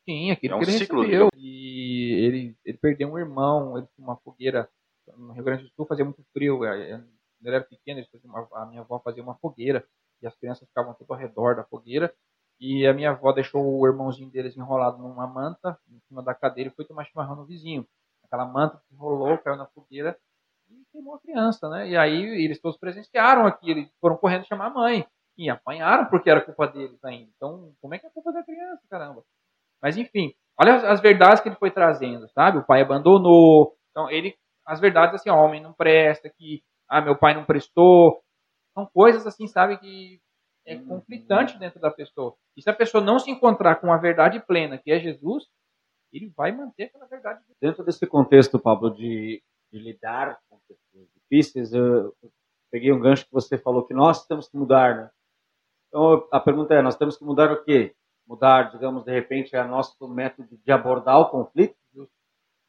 Sim, 0.06 0.32
aquilo 0.32 0.53
É 0.53 0.56
um 0.58 0.60
que 0.60 0.65
ele 0.65 0.77
ciclo, 0.77 1.01
recebeu. 1.01 1.30
E 1.36 2.25
ele, 2.25 2.58
ele 2.63 2.77
perdeu 2.77 3.12
um 3.12 3.17
irmão, 3.19 3.77
ele 3.77 3.88
tinha 3.95 4.08
uma 4.08 4.15
fogueira 4.17 4.69
no 5.17 5.34
Rio 5.34 5.43
Grande 5.43 5.63
do 5.63 5.69
Sul, 5.69 5.86
fazia 5.86 6.06
muito 6.06 6.23
frio. 6.32 6.63
eh, 6.63 6.89
Quando 6.97 7.47
ele 7.47 7.56
era 7.56 7.63
pequeno, 7.63 8.01
uma- 8.23 8.47
a 8.53 8.65
minha 8.65 8.82
avó 8.82 8.99
fazia 8.99 9.21
uma 9.23 9.36
fogueira 9.36 9.86
e 10.21 10.27
as 10.27 10.36
crianças 10.38 10.67
ficavam 10.67 10.93
tudo 10.93 11.12
ao 11.13 11.19
redor 11.19 11.56
da 11.56 11.63
fogueira. 11.63 12.13
E 12.60 12.88
a 12.88 12.93
minha 12.93 13.12
avó 13.12 13.32
deixou 13.32 13.63
o 13.63 13.86
irmãozinho 13.86 14.32
deles 14.32 14.58
enrolado 14.58 14.97
numa 14.97 15.27
manta 15.27 15.77
em 15.91 15.99
cima 16.08 16.23
da 16.23 16.34
cadeira 16.34 16.69
e 16.71 16.73
foi 16.73 16.86
tomar 16.86 17.06
chimarrão 17.06 17.36
no 17.36 17.45
vizinho. 17.45 17.86
Aquela 18.27 18.45
manta 18.45 18.77
se 18.77 18.93
enrolou, 18.93 19.37
caiu 19.37 19.57
na 19.57 19.65
fogueira 19.67 20.17
e 20.69 20.83
queimou 20.91 21.15
a 21.15 21.19
criança, 21.19 21.69
né? 21.69 21.89
E 21.89 21.97
aí 21.97 22.43
eles 22.43 22.59
todos 22.59 22.77
presenciaram 22.77 23.45
aquilo, 23.45 23.79
eles 23.79 23.91
foram 23.99 24.17
correndo 24.17 24.45
chamar 24.45 24.67
a 24.67 24.73
mãe. 24.73 25.07
E 25.37 25.49
apanharam 25.49 26.05
porque 26.09 26.29
era 26.29 26.41
culpa 26.41 26.67
deles 26.67 27.03
ainda. 27.05 27.29
Então, 27.35 27.71
como 27.79 27.93
é 27.93 27.99
que 27.99 28.07
é 28.07 28.09
culpa 28.09 28.33
da 28.33 28.43
criança, 28.43 28.81
caramba? 28.89 29.23
Mas 29.81 29.95
enfim, 29.95 30.33
olha 30.59 30.75
as, 30.75 30.83
as 30.83 30.99
verdades 30.99 31.41
que 31.41 31.49
ele 31.49 31.55
foi 31.55 31.69
trazendo, 31.69 32.27
sabe? 32.29 32.57
O 32.57 32.65
pai 32.65 32.81
abandonou. 32.81 33.77
Então, 33.91 34.09
ele, 34.09 34.35
as 34.65 34.79
verdades 34.79 35.15
assim, 35.15 35.29
ó, 35.29 35.45
homem 35.45 35.61
não 35.61 35.73
presta, 35.73 36.29
que 36.29 36.63
ah, 36.89 37.01
meu 37.01 37.15
pai 37.15 37.35
não 37.35 37.45
prestou. 37.45 38.21
São 38.73 38.85
coisas 38.87 39.27
assim, 39.27 39.47
sabe, 39.47 39.77
que 39.77 40.19
é 40.65 40.75
conflitante 40.75 41.57
dentro 41.57 41.79
da 41.79 41.89
pessoa. 41.89 42.35
E 42.55 42.61
se 42.61 42.69
a 42.69 42.73
pessoa 42.73 43.03
não 43.03 43.19
se 43.19 43.31
encontrar 43.31 43.75
com 43.75 43.91
a 43.91 43.97
verdade 43.97 44.39
plena, 44.39 44.77
que 44.77 44.91
é 44.91 44.99
Jesus, 44.99 45.47
ele 46.12 46.32
vai 46.36 46.52
manter 46.52 46.86
aquela 46.86 47.06
verdade. 47.06 47.41
Dentro 47.62 47.84
desse 47.84 48.06
contexto, 48.08 48.60
Pablo, 48.60 48.89
de, 48.91 49.41
de 49.72 49.80
lidar 49.80 50.39
com 50.50 50.60
pessoas 50.67 51.08
difíceis, 51.15 51.74
eu, 51.74 52.15
eu 52.22 52.32
peguei 52.72 52.91
um 52.91 53.00
gancho 53.00 53.26
que 53.26 53.34
você 53.34 53.58
falou 53.58 53.86
que 53.86 53.93
nós 53.93 54.26
temos 54.26 54.48
que 54.50 54.58
mudar, 54.58 54.96
né? 54.96 55.10
Então, 55.88 56.28
a 56.32 56.39
pergunta 56.39 56.74
é, 56.74 56.82
nós 56.82 56.98
temos 56.98 57.17
que 57.17 57.24
mudar 57.24 57.52
o 57.52 57.63
quê? 57.63 57.96
Mudar, 58.28 58.72
digamos, 58.72 59.06
de 59.06 59.12
repente, 59.12 59.56
o 59.56 59.67
nosso 59.67 60.08
método 60.08 60.58
de 60.58 60.72
abordar 60.72 61.20
o 61.20 61.30
conflito? 61.30 61.76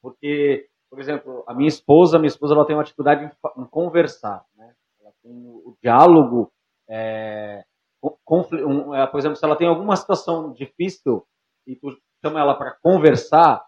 Porque, 0.00 0.68
por 0.88 1.00
exemplo, 1.00 1.42
a 1.46 1.52
minha 1.52 1.68
esposa, 1.68 2.18
minha 2.18 2.28
esposa, 2.28 2.54
ela 2.54 2.64
tem 2.64 2.76
uma 2.76 2.84
dificuldade 2.84 3.24
em, 3.24 3.62
em 3.62 3.66
conversar, 3.66 4.44
né? 4.54 4.74
Ela 5.00 5.12
tem 5.22 5.32
o, 5.32 5.70
o 5.70 5.76
diálogo, 5.82 6.52
é, 6.88 7.64
um, 8.02 8.94
é, 8.94 9.06
por 9.06 9.18
exemplo, 9.18 9.36
se 9.36 9.44
ela 9.44 9.56
tem 9.56 9.66
alguma 9.66 9.96
situação 9.96 10.52
difícil 10.52 11.26
e 11.66 11.74
tu 11.76 11.90
chama 12.24 12.40
ela 12.40 12.54
para 12.54 12.72
conversar, 12.82 13.64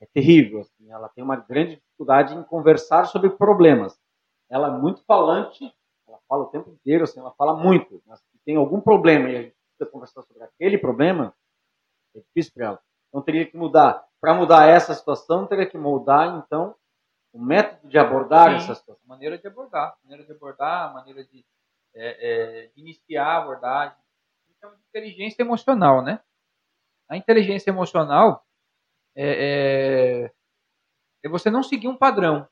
é 0.00 0.06
terrível. 0.06 0.60
Assim, 0.60 0.90
ela 0.90 1.08
tem 1.08 1.22
uma 1.22 1.36
grande 1.36 1.76
dificuldade 1.76 2.34
em 2.34 2.42
conversar 2.42 3.04
sobre 3.06 3.30
problemas. 3.30 3.98
Ela 4.48 4.68
é 4.68 4.70
muito 4.70 5.04
falante, 5.04 5.72
ela 6.08 6.18
fala 6.28 6.44
o 6.44 6.48
tempo 6.48 6.70
inteiro, 6.70 7.04
assim, 7.04 7.20
ela 7.20 7.32
fala 7.32 7.54
muito. 7.56 8.02
Mas 8.06 8.18
se 8.20 8.38
tem 8.44 8.56
algum 8.56 8.80
problema 8.80 9.28
e 9.28 9.36
a 9.36 9.42
gente 9.42 9.54
precisa 9.54 9.90
conversar 9.90 10.22
sobre 10.22 10.42
aquele 10.42 10.78
problema, 10.78 11.34
é 12.14 12.20
difícil 12.20 12.52
para 12.54 12.66
ela. 12.66 12.80
Então 13.08 13.22
teria 13.22 13.46
que 13.46 13.56
mudar. 13.56 14.04
Para 14.20 14.34
mudar 14.34 14.66
essa 14.66 14.94
situação, 14.94 15.46
teria 15.46 15.66
que 15.66 15.78
mudar, 15.78 16.44
então, 16.44 16.74
o 17.32 17.40
método 17.40 17.88
de 17.88 17.98
abordar 17.98 18.50
Sim. 18.50 18.56
essa 18.56 18.74
situação. 18.74 19.02
A 19.04 19.08
maneira 19.08 19.38
de 19.38 19.46
abordar. 19.46 19.88
A 19.88 19.96
maneira 20.02 20.24
de 20.24 20.32
abordar, 20.32 20.94
maneira 20.94 21.24
de, 21.24 21.44
é, 21.94 22.64
é, 22.64 22.66
de 22.68 22.80
iniciar 22.80 23.26
a 23.26 23.38
abordagem. 23.38 23.96
Uma 24.62 24.76
inteligência 24.90 25.42
emocional, 25.42 26.02
né? 26.02 26.20
A 27.10 27.16
inteligência 27.16 27.70
emocional 27.70 28.44
é, 29.16 30.24
é, 30.24 30.32
é 31.24 31.28
você 31.28 31.50
não 31.50 31.62
seguir 31.62 31.88
um 31.88 31.96
padrão. 31.96 32.46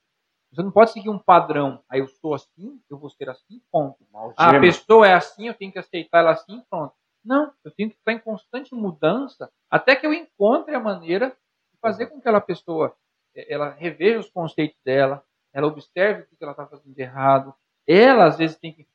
Você 0.51 0.63
não 0.63 0.73
pode 0.73 0.91
seguir 0.91 1.11
um 1.11 1.19
padrão. 1.19 1.83
Aí 1.89 2.01
eu 2.01 2.09
sou 2.09 2.35
assim, 2.35 2.81
eu 2.91 2.99
vou 2.99 3.09
ser 3.09 3.29
assim, 3.31 3.63
ponto. 3.71 4.05
Ah, 4.37 4.57
a 4.57 4.61
pessoa 4.61 5.07
é 5.07 5.15
assim, 5.15 5.47
eu 5.47 5.55
tenho 5.55 5.71
que 5.71 5.79
aceitar 5.79 6.19
ela 6.19 6.33
assim, 6.33 6.61
pronto. 6.69 6.95
Não, 7.25 7.53
eu 7.65 7.71
tenho 7.71 7.91
que 7.91 7.97
estar 7.97 8.13
em 8.13 8.19
constante 8.19 8.75
mudança 8.75 9.51
até 9.71 9.95
que 9.95 10.07
eu 10.07 10.13
encontre 10.13 10.75
a 10.75 10.81
maneira 10.81 11.29
de 11.73 11.79
fazer 11.81 12.07
com 12.07 12.15
que 12.15 12.21
aquela 12.21 12.41
pessoa 12.41 12.97
eh, 13.37 13.47
ela 13.53 13.71
reveja 13.71 14.19
os 14.19 14.31
conceitos 14.31 14.79
dela, 14.85 15.23
ela 15.53 15.67
observe 15.67 16.23
o 16.23 16.37
que 16.37 16.43
ela 16.43 16.53
está 16.53 16.67
fazendo 16.67 16.95
de 16.95 17.03
errado. 17.03 17.55
Ela, 17.87 18.27
às 18.27 18.39
vezes, 18.39 18.57
tem 18.57 18.73
que. 18.73 18.87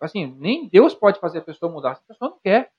Assim, 0.00 0.26
nem 0.38 0.68
Deus 0.68 0.94
pode 0.94 1.18
fazer 1.18 1.38
a 1.38 1.42
pessoa 1.42 1.72
mudar 1.72 1.94
se 1.94 2.02
a 2.02 2.08
pessoa 2.08 2.30
não 2.30 2.38
quer. 2.40 2.72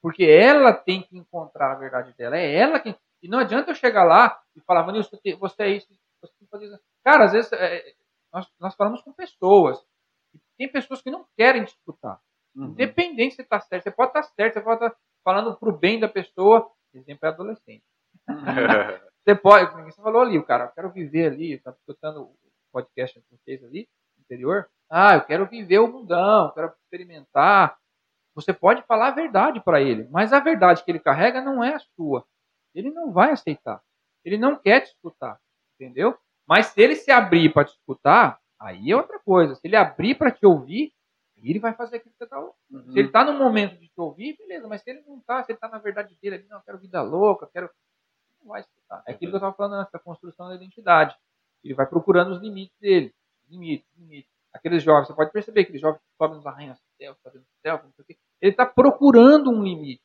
Porque 0.00 0.24
ela 0.24 0.72
tem 0.72 1.02
que 1.02 1.16
encontrar 1.16 1.72
a 1.72 1.78
verdade 1.78 2.14
dela. 2.16 2.36
É 2.36 2.54
ela 2.54 2.78
que. 2.78 2.94
E 3.22 3.28
não 3.28 3.38
adianta 3.38 3.70
eu 3.70 3.74
chegar 3.74 4.04
lá 4.04 4.40
e 4.54 4.60
falar, 4.60 4.82
Vanilson, 4.82 5.18
você 5.40 5.62
é 5.64 5.68
isso, 5.70 5.88
você 6.22 6.32
tem 6.38 6.46
que 6.46 6.50
fazer 6.50 6.66
isso. 6.66 6.80
Cara, 7.02 7.24
às 7.24 7.32
vezes 7.32 7.52
é, 7.52 7.94
nós, 8.32 8.48
nós 8.60 8.74
falamos 8.76 9.02
com 9.02 9.12
pessoas. 9.12 9.84
E 10.32 10.38
tem 10.56 10.70
pessoas 10.70 11.02
que 11.02 11.10
não 11.10 11.26
querem 11.36 11.64
disputar. 11.64 12.20
Uhum. 12.54 12.66
Independente 12.66 13.32
se 13.32 13.36
você 13.36 13.42
está 13.42 13.60
certo. 13.60 13.84
Você 13.84 13.90
pode 13.90 14.10
estar 14.10 14.22
tá 14.22 14.28
certo, 14.28 14.54
você 14.54 14.60
pode 14.60 14.84
estar 14.84 14.90
tá 14.90 14.96
falando 15.24 15.56
para 15.56 15.68
o 15.68 15.76
bem 15.76 15.98
da 15.98 16.08
pessoa. 16.08 16.70
Exemplo 16.94 17.26
é 17.26 17.28
adolescente. 17.28 17.84
você 19.24 19.34
pode, 19.34 19.84
você 19.84 20.02
falou 20.02 20.22
ali, 20.22 20.38
o 20.38 20.44
cara, 20.44 20.64
eu 20.64 20.70
quero 20.70 20.90
viver 20.90 21.32
ali, 21.32 21.52
está 21.52 21.70
escutando 21.70 22.22
o 22.22 22.36
podcast 22.72 23.20
com 23.20 23.36
vocês 23.36 23.62
ali, 23.64 23.88
interior. 24.18 24.68
Ah, 24.90 25.16
eu 25.16 25.24
quero 25.24 25.46
viver 25.46 25.78
o 25.78 25.88
mundão, 25.88 26.52
quero 26.52 26.72
experimentar. 26.84 27.78
Você 28.38 28.52
pode 28.52 28.82
falar 28.82 29.08
a 29.08 29.10
verdade 29.10 29.60
para 29.60 29.80
ele, 29.80 30.06
mas 30.12 30.32
a 30.32 30.38
verdade 30.38 30.84
que 30.84 30.90
ele 30.92 31.00
carrega 31.00 31.42
não 31.42 31.64
é 31.64 31.74
a 31.74 31.80
sua. 31.96 32.24
Ele 32.72 32.88
não 32.88 33.10
vai 33.10 33.32
aceitar. 33.32 33.82
Ele 34.24 34.38
não 34.38 34.54
quer 34.54 34.82
te 34.82 34.90
escutar, 34.90 35.40
entendeu? 35.74 36.16
Mas 36.46 36.66
se 36.66 36.80
ele 36.80 36.94
se 36.94 37.10
abrir 37.10 37.52
para 37.52 37.64
te 37.64 37.72
escutar, 37.72 38.38
aí 38.56 38.92
é 38.92 38.96
outra 38.96 39.18
coisa. 39.18 39.56
Se 39.56 39.66
ele 39.66 39.74
abrir 39.74 40.14
para 40.14 40.30
te 40.30 40.46
ouvir, 40.46 40.92
ele 41.36 41.58
vai 41.58 41.74
fazer 41.74 41.96
aquilo 41.96 42.12
que 42.12 42.18
você 42.18 42.24
está 42.24 42.38
uhum. 42.38 42.92
Se 42.92 42.98
ele 43.00 43.08
está 43.08 43.24
no 43.24 43.32
momento 43.32 43.76
de 43.76 43.88
te 43.88 44.00
ouvir, 44.00 44.36
beleza, 44.36 44.68
mas 44.68 44.82
se 44.82 44.90
ele 44.90 45.02
não 45.04 45.18
está, 45.18 45.42
se 45.42 45.50
ele 45.50 45.56
está 45.56 45.68
na 45.68 45.78
verdade 45.78 46.16
dele 46.22 46.36
ali, 46.36 46.46
não, 46.46 46.58
eu 46.58 46.62
quero 46.62 46.78
vida 46.78 47.02
louca, 47.02 47.48
quero. 47.52 47.68
Não 48.40 48.52
vai 48.52 48.60
escutar. 48.60 49.02
É 49.04 49.10
aquilo 49.10 49.32
que 49.32 49.34
eu 49.34 49.38
estava 49.38 49.56
falando 49.56 49.80
antes, 49.80 49.90
da 49.90 49.98
construção 49.98 50.46
da 50.46 50.54
identidade. 50.54 51.16
Ele 51.64 51.74
vai 51.74 51.86
procurando 51.86 52.30
os 52.30 52.40
limites 52.40 52.78
dele. 52.78 53.12
Limites, 53.48 53.90
limites. 53.96 54.37
Aqueles 54.58 54.82
jovens, 54.82 55.06
você 55.06 55.14
pode 55.14 55.30
perceber, 55.30 55.64
que 55.64 55.78
sobem 55.78 56.36
nos 56.36 56.46
arranha-céu, 56.46 57.16
fazendo 57.22 57.44
céu, 57.62 57.80
não 57.82 57.92
sei 57.92 58.02
o 58.02 58.06
quê. 58.06 58.16
Ele 58.42 58.50
está 58.50 58.66
procurando 58.66 59.50
um 59.50 59.62
limite. 59.62 60.02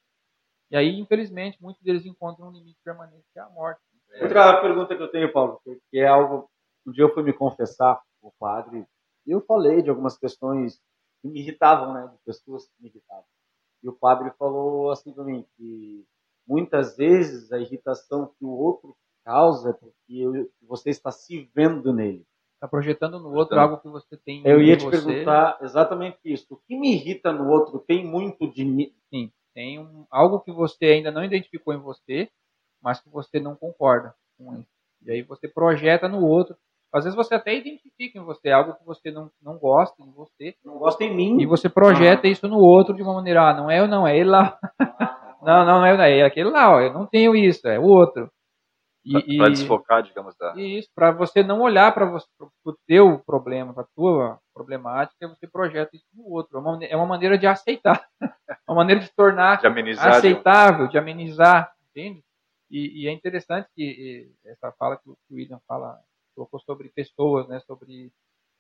E 0.69 0.77
aí, 0.77 0.99
infelizmente, 0.99 1.57
muitos 1.59 1.81
deles 1.81 2.05
encontram 2.05 2.49
um 2.49 2.51
limite 2.51 2.79
permanente, 2.83 3.25
que 3.33 3.39
é 3.39 3.41
a 3.41 3.49
morte. 3.49 3.81
Outra 4.21 4.61
pergunta 4.61 4.95
que 4.95 5.01
eu 5.01 5.11
tenho, 5.11 5.31
Paulo, 5.33 5.59
que 5.63 5.99
é 5.99 6.07
algo. 6.07 6.47
Um 6.85 6.91
dia 6.91 7.03
eu 7.03 7.13
fui 7.13 7.23
me 7.23 7.33
confessar 7.33 7.99
o 8.21 8.31
padre 8.39 8.85
e 9.25 9.31
eu 9.31 9.41
falei 9.41 9.81
de 9.81 9.89
algumas 9.89 10.17
questões 10.17 10.79
que 11.21 11.27
me 11.27 11.39
irritavam, 11.39 11.93
né? 11.93 12.07
De 12.07 12.17
pessoas 12.25 12.67
que 12.67 12.73
me 12.81 12.89
irritavam. 12.89 13.25
E 13.81 13.89
o 13.89 13.93
padre 13.93 14.31
falou 14.37 14.91
assim 14.91 15.13
para 15.13 15.23
mim 15.23 15.45
que 15.55 16.05
muitas 16.45 16.95
vezes 16.95 17.51
a 17.51 17.57
irritação 17.57 18.33
que 18.37 18.45
o 18.45 18.49
outro 18.49 18.95
causa 19.23 19.71
é 19.71 19.73
porque 19.73 20.51
você 20.61 20.89
está 20.89 21.09
se 21.09 21.49
vendo 21.55 21.93
nele. 21.93 22.25
Está 22.63 22.69
projetando 22.69 23.19
no 23.19 23.36
outro 23.36 23.60
algo 23.60 23.78
que 23.78 23.89
você 23.89 24.15
tem. 24.15 24.41
Eu 24.45 24.62
ia 24.62 24.78
te 24.78 24.86
você. 24.86 25.06
perguntar 25.06 25.58
exatamente 25.62 26.17
isso. 26.23 26.45
O 26.49 26.58
que 26.65 26.80
me 26.80 26.93
irrita 26.93 27.34
no 27.34 27.49
outro 27.52 27.78
tem 27.78 28.06
muito 28.06 28.49
de 28.49 28.63
mim. 28.63 28.89
Sim, 29.10 29.30
tem 29.54 29.80
um, 29.80 30.06
algo 30.10 30.39
que 30.39 30.49
você 30.49 30.86
ainda 30.86 31.12
não 31.12 31.26
identificou 31.26 31.73
em 31.73 31.78
você, 31.78 32.30
mas 32.82 33.02
que 33.02 33.10
você 33.10 33.38
não 33.38 33.54
concorda 33.54 34.15
com 34.38 34.54
isso. 34.54 34.69
E 35.06 35.12
aí 35.12 35.21
você 35.23 35.45
projeta 35.45 36.08
no 36.08 36.26
outro. 36.26 36.56
Às 36.93 37.04
vezes 37.04 37.17
você 37.17 37.36
até 37.36 37.54
identifica 37.54 38.17
em 38.17 38.23
você 38.23 38.49
algo 38.49 38.76
que 38.76 38.86
você 38.86 39.12
não, 39.12 39.30
não 39.41 39.58
gosta 39.58 40.02
em 40.02 40.12
você. 40.13 40.56
Não 40.63 40.78
gosta 40.78 41.04
em 41.04 41.13
mim. 41.13 41.41
E 41.41 41.45
você 41.45 41.67
projeta 41.67 42.28
ah. 42.28 42.30
isso 42.30 42.47
no 42.47 42.60
outro 42.60 42.95
de 42.95 43.04
uma 43.04 43.15
maneira, 43.15 43.49
ah, 43.49 43.54
não 43.54 43.69
é 43.69 43.82
eu 43.82 43.89
não, 43.89 44.08
é 44.08 44.17
ele 44.17 44.30
lá. 44.30 44.58
não, 45.41 45.65
não, 45.67 45.82
não 45.82 45.86
é, 45.86 46.19
é 46.19 46.23
aquele 46.23 46.49
lá, 46.49 46.78
ó, 46.78 46.80
eu 46.80 46.93
não 46.93 47.06
tenho 47.06 47.36
isso, 47.36 47.67
é 47.67 47.78
o 47.78 47.84
outro. 47.84 48.32
Para 49.37 49.49
desfocar, 49.49 50.01
digamos, 50.03 50.35
da... 50.37 50.53
Isso, 50.55 50.89
para 50.95 51.11
você 51.11 51.43
não 51.43 51.61
olhar 51.61 51.93
para 51.93 52.17
o 52.65 52.73
teu 52.87 53.19
problema, 53.19 53.73
para 53.73 53.83
a 53.83 53.87
tua 53.95 54.39
problemática, 54.53 55.27
você 55.27 55.47
projeta 55.47 55.95
isso 55.95 56.05
no 56.13 56.25
outro. 56.29 56.57
É 56.57 56.61
uma, 56.61 56.85
é 56.85 56.95
uma 56.95 57.05
maneira 57.05 57.37
de 57.37 57.45
aceitar, 57.45 58.07
uma 58.67 58.77
maneira 58.77 59.01
de 59.01 59.11
tornar 59.13 59.59
de 59.59 59.67
amenizar, 59.67 60.07
aceitável, 60.07 60.87
de 60.87 60.97
amenizar, 60.97 61.73
entende? 61.89 62.23
E, 62.71 63.03
e, 63.03 63.07
é 63.07 63.11
interessante 63.11 63.67
que 63.75 64.31
essa 64.45 64.71
fala 64.71 64.97
que 64.97 65.09
o 65.09 65.17
William 65.29 65.59
fala, 65.67 65.99
colocou 66.33 66.59
sobre 66.61 66.89
pessoas, 66.89 67.47
né, 67.47 67.59
sobre 67.59 68.11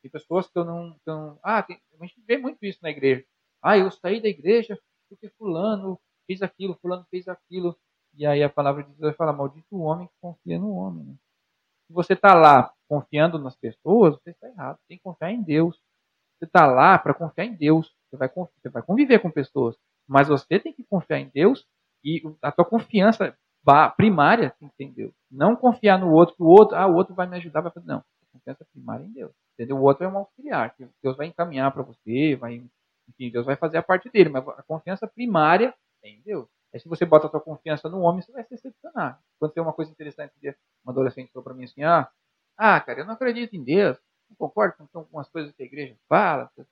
tem 0.03 0.11
pessoas 0.11 0.47
que 0.47 0.59
eu 0.59 0.65
não, 0.65 0.93
que 1.03 1.09
eu 1.09 1.15
não 1.15 1.39
ah, 1.41 1.63
tem, 1.63 1.79
a 1.99 2.05
gente 2.05 2.21
vê 2.27 2.37
muito 2.37 2.63
isso 2.65 2.79
na 2.83 2.89
igreja. 2.89 3.23
Ah, 3.61 3.77
eu 3.77 3.89
saí 3.89 4.21
da 4.21 4.27
igreja 4.27 4.77
porque 5.09 5.29
fulano 5.37 5.97
fez 6.27 6.41
aquilo, 6.41 6.77
fulano 6.81 7.05
fez 7.09 7.27
aquilo. 7.29 7.77
E 8.15 8.25
aí 8.25 8.43
a 8.43 8.49
palavra 8.49 8.83
de 8.83 8.89
Deus 8.89 8.99
vai 8.99 9.13
falar, 9.13 9.33
maldito 9.33 9.67
o 9.71 9.81
homem 9.81 10.07
que 10.07 10.13
confia 10.21 10.59
no 10.59 10.73
homem. 10.75 11.03
Né? 11.03 11.15
Se 11.87 11.93
você 11.93 12.13
está 12.13 12.33
lá 12.33 12.71
confiando 12.87 13.39
nas 13.39 13.55
pessoas, 13.55 14.15
você 14.15 14.31
está 14.31 14.47
errado. 14.47 14.77
Você 14.77 14.87
tem 14.89 14.97
que 14.97 15.03
confiar 15.03 15.31
em 15.31 15.41
Deus. 15.41 15.79
Você 16.37 16.45
está 16.45 16.67
lá 16.67 16.97
para 16.97 17.13
confiar 17.13 17.45
em 17.45 17.53
Deus. 17.53 17.93
Você 18.09 18.17
vai, 18.17 18.29
você 18.29 18.69
vai 18.69 18.83
conviver 18.83 19.19
com 19.19 19.31
pessoas. 19.31 19.75
Mas 20.07 20.27
você 20.27 20.59
tem 20.59 20.73
que 20.73 20.83
confiar 20.83 21.19
em 21.19 21.29
Deus 21.29 21.65
e 22.03 22.21
a 22.41 22.51
tua 22.51 22.65
confiança 22.65 23.35
primária 23.95 24.53
tem 24.59 24.69
que 24.77 24.83
em 24.83 24.91
Deus. 24.91 25.13
Não 25.31 25.55
confiar 25.55 25.97
no 25.97 26.11
outro, 26.11 26.35
que 26.35 26.43
o 26.43 26.47
outro, 26.47 26.75
ah, 26.75 26.85
o 26.85 26.95
outro 26.95 27.15
vai 27.15 27.27
me 27.27 27.37
ajudar, 27.37 27.61
vai 27.61 27.71
fazer. 27.71 27.87
Não. 27.87 27.99
A 27.99 28.31
confiança 28.33 28.65
primária 28.71 29.03
é 29.03 29.07
em 29.07 29.13
Deus. 29.13 29.31
Entendeu? 29.53 29.77
O 29.77 29.83
outro 29.83 30.03
é 30.03 30.07
um 30.07 30.17
auxiliar, 30.17 30.75
que 30.75 30.87
Deus 31.01 31.15
vai 31.15 31.27
encaminhar 31.27 31.71
para 31.71 31.83
você, 31.83 32.35
vai, 32.35 32.61
enfim, 33.07 33.31
Deus 33.31 33.45
vai 33.45 33.55
fazer 33.55 33.77
a 33.77 33.83
parte 33.83 34.09
dele, 34.09 34.29
mas 34.29 34.47
a 34.47 34.63
confiança 34.63 35.07
primária 35.07 35.73
é 36.03 36.09
em 36.09 36.21
Deus. 36.21 36.47
Aí 36.73 36.79
se 36.79 36.89
você 36.89 37.05
bota 37.05 37.27
a 37.27 37.29
sua 37.29 37.39
confiança 37.41 37.87
no 37.87 37.99
homem, 38.01 38.21
você 38.21 38.31
vai 38.31 38.43
se 38.43 38.49
decepcionar. 38.49 39.21
Aconteceu 39.37 39.63
uma 39.63 39.73
coisa 39.73 39.91
interessante, 39.91 40.33
uma 40.83 40.91
adolescente 40.91 41.31
falou 41.31 41.43
para 41.43 41.53
mim 41.53 41.65
assim, 41.65 41.83
ah, 41.83 42.09
ah, 42.57 42.81
cara, 42.81 43.01
eu 43.01 43.05
não 43.05 43.13
acredito 43.13 43.55
em 43.55 43.63
Deus, 43.63 43.97
não 44.29 44.35
concordo 44.35 44.75
com 44.77 44.99
algumas 44.99 45.29
coisas 45.29 45.53
que 45.53 45.63
a 45.63 45.65
igreja 45.65 45.95
fala, 46.09 46.49
você 46.55 46.63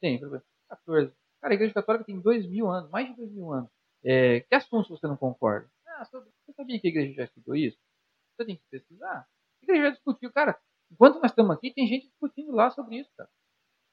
tem? 0.00 0.20
14. 0.68 1.14
Cara, 1.40 1.52
a 1.52 1.56
igreja 1.56 1.74
católica 1.74 2.04
tem 2.04 2.20
dois 2.20 2.46
mil 2.46 2.70
anos, 2.70 2.90
mais 2.90 3.08
de 3.08 3.16
dois 3.16 3.30
mil 3.30 3.52
anos. 3.52 3.70
É, 4.04 4.40
que 4.40 4.54
assuntos 4.54 4.88
você 4.90 5.06
não 5.06 5.16
concorda? 5.16 5.68
Ah, 5.86 6.04
você 6.04 6.52
sabia 6.54 6.78
que 6.80 6.88
a 6.88 6.90
igreja 6.90 7.14
já 7.14 7.24
estudou 7.24 7.54
isso? 7.54 7.78
Você 8.36 8.44
tem 8.44 8.56
que 8.56 8.62
pesquisar. 8.70 9.26
A 9.62 9.64
igreja 9.64 9.84
já 9.84 9.90
discutiu, 9.90 10.32
cara, 10.32 10.58
enquanto 10.90 11.20
nós 11.20 11.30
estamos 11.30 11.56
aqui, 11.56 11.72
tem 11.72 11.86
gente 11.86 12.08
discutindo 12.08 12.52
lá 12.52 12.70
sobre 12.70 12.96
isso, 12.98 13.10
cara. 13.16 13.30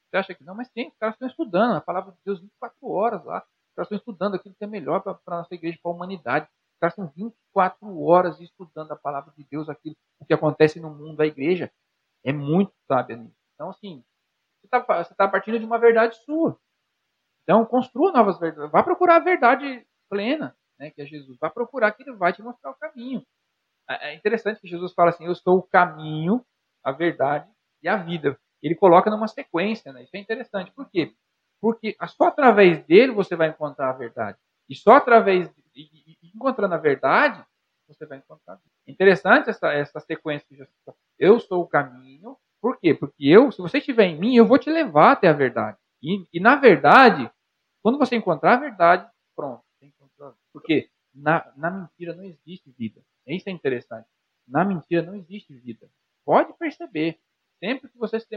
Você 0.10 0.18
acha 0.18 0.36
que 0.36 0.44
não? 0.44 0.56
Mas 0.56 0.70
tem, 0.70 0.90
os 0.90 0.98
caras 0.98 1.16
estão 1.16 1.28
estudando 1.28 1.76
a 1.76 1.82
palavra 1.82 2.12
de 2.12 2.18
Deus 2.26 2.42
24 2.42 2.88
horas 2.90 3.24
lá. 3.24 3.46
Caras 3.76 3.88
estão 3.88 3.98
estudando 3.98 4.36
aquilo 4.36 4.56
que 4.56 4.64
é 4.64 4.68
melhor 4.68 5.02
para 5.02 5.20
a 5.28 5.38
nossa 5.38 5.54
igreja, 5.54 5.80
para 5.82 5.92
a 5.92 5.96
humanidade. 5.96 6.46
Os 6.46 6.80
caras 6.80 6.94
estão 6.94 7.08
24 7.16 8.02
horas 8.02 8.40
estudando 8.40 8.92
a 8.92 8.96
palavra 8.96 9.34
de 9.38 9.46
Deus, 9.50 9.70
aquilo 9.70 9.96
o 10.20 10.26
que 10.26 10.34
acontece 10.34 10.80
no 10.80 10.90
mundo 10.90 11.18
da 11.18 11.26
igreja. 11.26 11.72
É 12.24 12.32
muito 12.32 12.74
sábio. 12.88 13.32
Então, 13.56 13.70
assim, 13.70 14.04
você 14.62 14.68
está 14.68 15.04
tá 15.16 15.28
partindo 15.28 15.60
de 15.60 15.66
uma 15.66 15.80
verdade 15.80 16.16
sua. 16.24 16.60
Então, 17.44 17.66
construa 17.66 18.12
novas 18.12 18.40
verdades. 18.40 18.72
Vá 18.72 18.84
procurar 18.84 19.18
a 19.18 19.24
verdade 19.24 19.86
plena, 20.10 20.56
né, 20.80 20.92
que 20.92 21.02
é 21.02 21.06
Jesus. 21.06 21.38
Vá 21.40 21.50
procurar 21.50 21.92
que 21.92 22.04
ele 22.04 22.16
vai 22.16 22.34
te 22.34 22.42
mostrar 22.42 22.72
o 22.72 22.76
caminho. 22.76 23.26
É, 23.90 24.12
é 24.12 24.16
interessante 24.16 24.62
que 24.62 24.68
Jesus 24.68 24.94
fala 24.94 25.10
assim: 25.10 25.26
Eu 25.26 25.36
sou 25.36 25.58
o 25.58 25.64
caminho, 25.64 26.46
a 26.84 26.92
verdade 26.92 27.50
e 27.82 27.88
a 27.88 27.98
vida. 27.98 28.40
Ele 28.62 28.76
coloca 28.76 29.10
numa 29.10 29.28
sequência, 29.28 29.92
né? 29.92 30.04
Isso 30.04 30.16
é 30.16 30.20
interessante. 30.20 30.72
Por 30.72 30.90
quê? 30.90 31.16
Porque 31.62 31.96
só 32.08 32.26
através 32.26 32.84
dele 32.86 33.12
você 33.12 33.36
vai 33.36 33.50
encontrar 33.50 33.92
a 33.92 33.94
verdade. 33.94 34.38
E 34.68 34.76
só 34.76 34.94
através 34.94 35.50
de, 35.74 36.18
encontrando 36.34 36.74
a 36.74 36.78
verdade, 36.78 37.46
você 37.88 38.06
vai 38.06 38.18
encontrar. 38.18 38.60
Interessante 38.88 39.50
essa, 39.50 39.72
essa 39.72 40.00
sequência 40.00 40.48
que 40.48 40.56
Jesus 40.56 40.74
falou. 40.84 40.98
Eu 41.20 41.40
sou 41.40 41.62
o 41.62 41.68
caminho. 41.68 42.36
Por 42.60 42.80
quê? 42.80 42.94
Porque 42.94 43.28
eu, 43.28 43.52
se 43.52 43.62
você 43.62 43.78
estiver 43.78 44.06
em 44.06 44.20
mim, 44.20 44.36
eu 44.36 44.46
vou 44.46 44.58
te 44.58 44.70
levar 44.70 45.12
até 45.12 45.28
a 45.28 45.34
verdade. 45.34 45.78
E, 46.02 46.26
e 46.34 46.40
na 46.40 46.56
verdade, 46.56 47.30
quando 47.84 47.98
você 47.98 48.16
encontrar 48.16 48.54
a 48.54 48.60
verdade, 48.60 49.08
pronto. 49.36 49.64
Porque 50.52 50.90
na, 51.14 51.52
na 51.56 51.70
mentira 51.70 52.16
não 52.16 52.24
existe 52.24 52.72
vida. 52.72 53.02
Isso 53.28 53.50
é 53.50 53.52
interessante. 53.52 54.08
Na 54.48 54.66
mentira 54.66 55.02
não 55.04 55.16
existe 55.16 55.54
vida. 55.54 55.90
Pode 56.26 56.54
perceber. 56.54 57.20
Sempre 57.60 57.90
que 57.90 57.98
você 57.98 58.20
se 58.20 58.28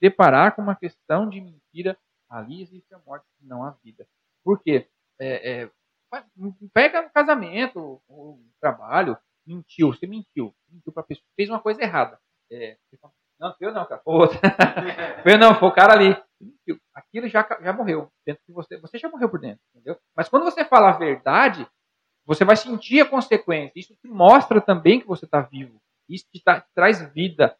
deparar 0.00 0.54
com 0.54 0.62
uma 0.62 0.76
questão 0.76 1.28
de 1.28 1.40
mentira, 1.40 1.98
Ali 2.32 2.62
existe 2.62 2.94
a 2.94 2.98
morte, 3.06 3.26
não 3.42 3.62
a 3.62 3.72
vida. 3.84 4.08
Por 4.42 4.62
quê? 4.62 4.88
É, 5.20 5.64
é, 5.64 5.70
pega 6.72 7.02
no 7.02 7.10
casamento, 7.10 8.02
o 8.08 8.42
trabalho, 8.58 9.18
mentiu, 9.46 9.92
você 9.92 10.06
mentiu, 10.06 10.54
mentiu 10.66 10.92
para 10.92 11.02
pessoa, 11.02 11.26
fez 11.36 11.50
uma 11.50 11.60
coisa 11.60 11.82
errada. 11.82 12.18
É, 12.50 12.78
não, 13.38 13.54
eu 13.60 13.72
não, 13.72 13.84
cara, 13.84 14.00
foi 14.02 14.14
outra. 14.14 14.38
eu 15.26 15.38
não, 15.38 15.54
foi 15.54 15.68
o 15.68 15.72
cara 15.72 15.92
ali. 15.92 16.16
Mentiu. 16.40 16.80
Aquilo 16.94 17.28
já, 17.28 17.46
já 17.60 17.72
morreu 17.72 18.10
dentro 18.24 18.42
de 18.48 18.52
você. 18.54 18.78
Você 18.78 18.98
já 18.98 19.10
morreu 19.10 19.28
por 19.28 19.38
dentro, 19.38 19.60
entendeu? 19.74 19.98
Mas 20.16 20.28
quando 20.28 20.44
você 20.44 20.64
fala 20.64 20.88
a 20.88 20.96
verdade, 20.96 21.68
você 22.24 22.44
vai 22.46 22.56
sentir 22.56 23.00
a 23.00 23.08
consequência. 23.08 23.78
Isso 23.78 23.94
te 23.94 24.08
mostra 24.08 24.58
também 24.58 25.00
que 25.00 25.06
você 25.06 25.26
está 25.26 25.42
vivo. 25.42 25.82
Isso 26.08 26.24
te, 26.32 26.42
tá, 26.42 26.60
te 26.62 26.68
traz 26.74 27.02
vida. 27.12 27.54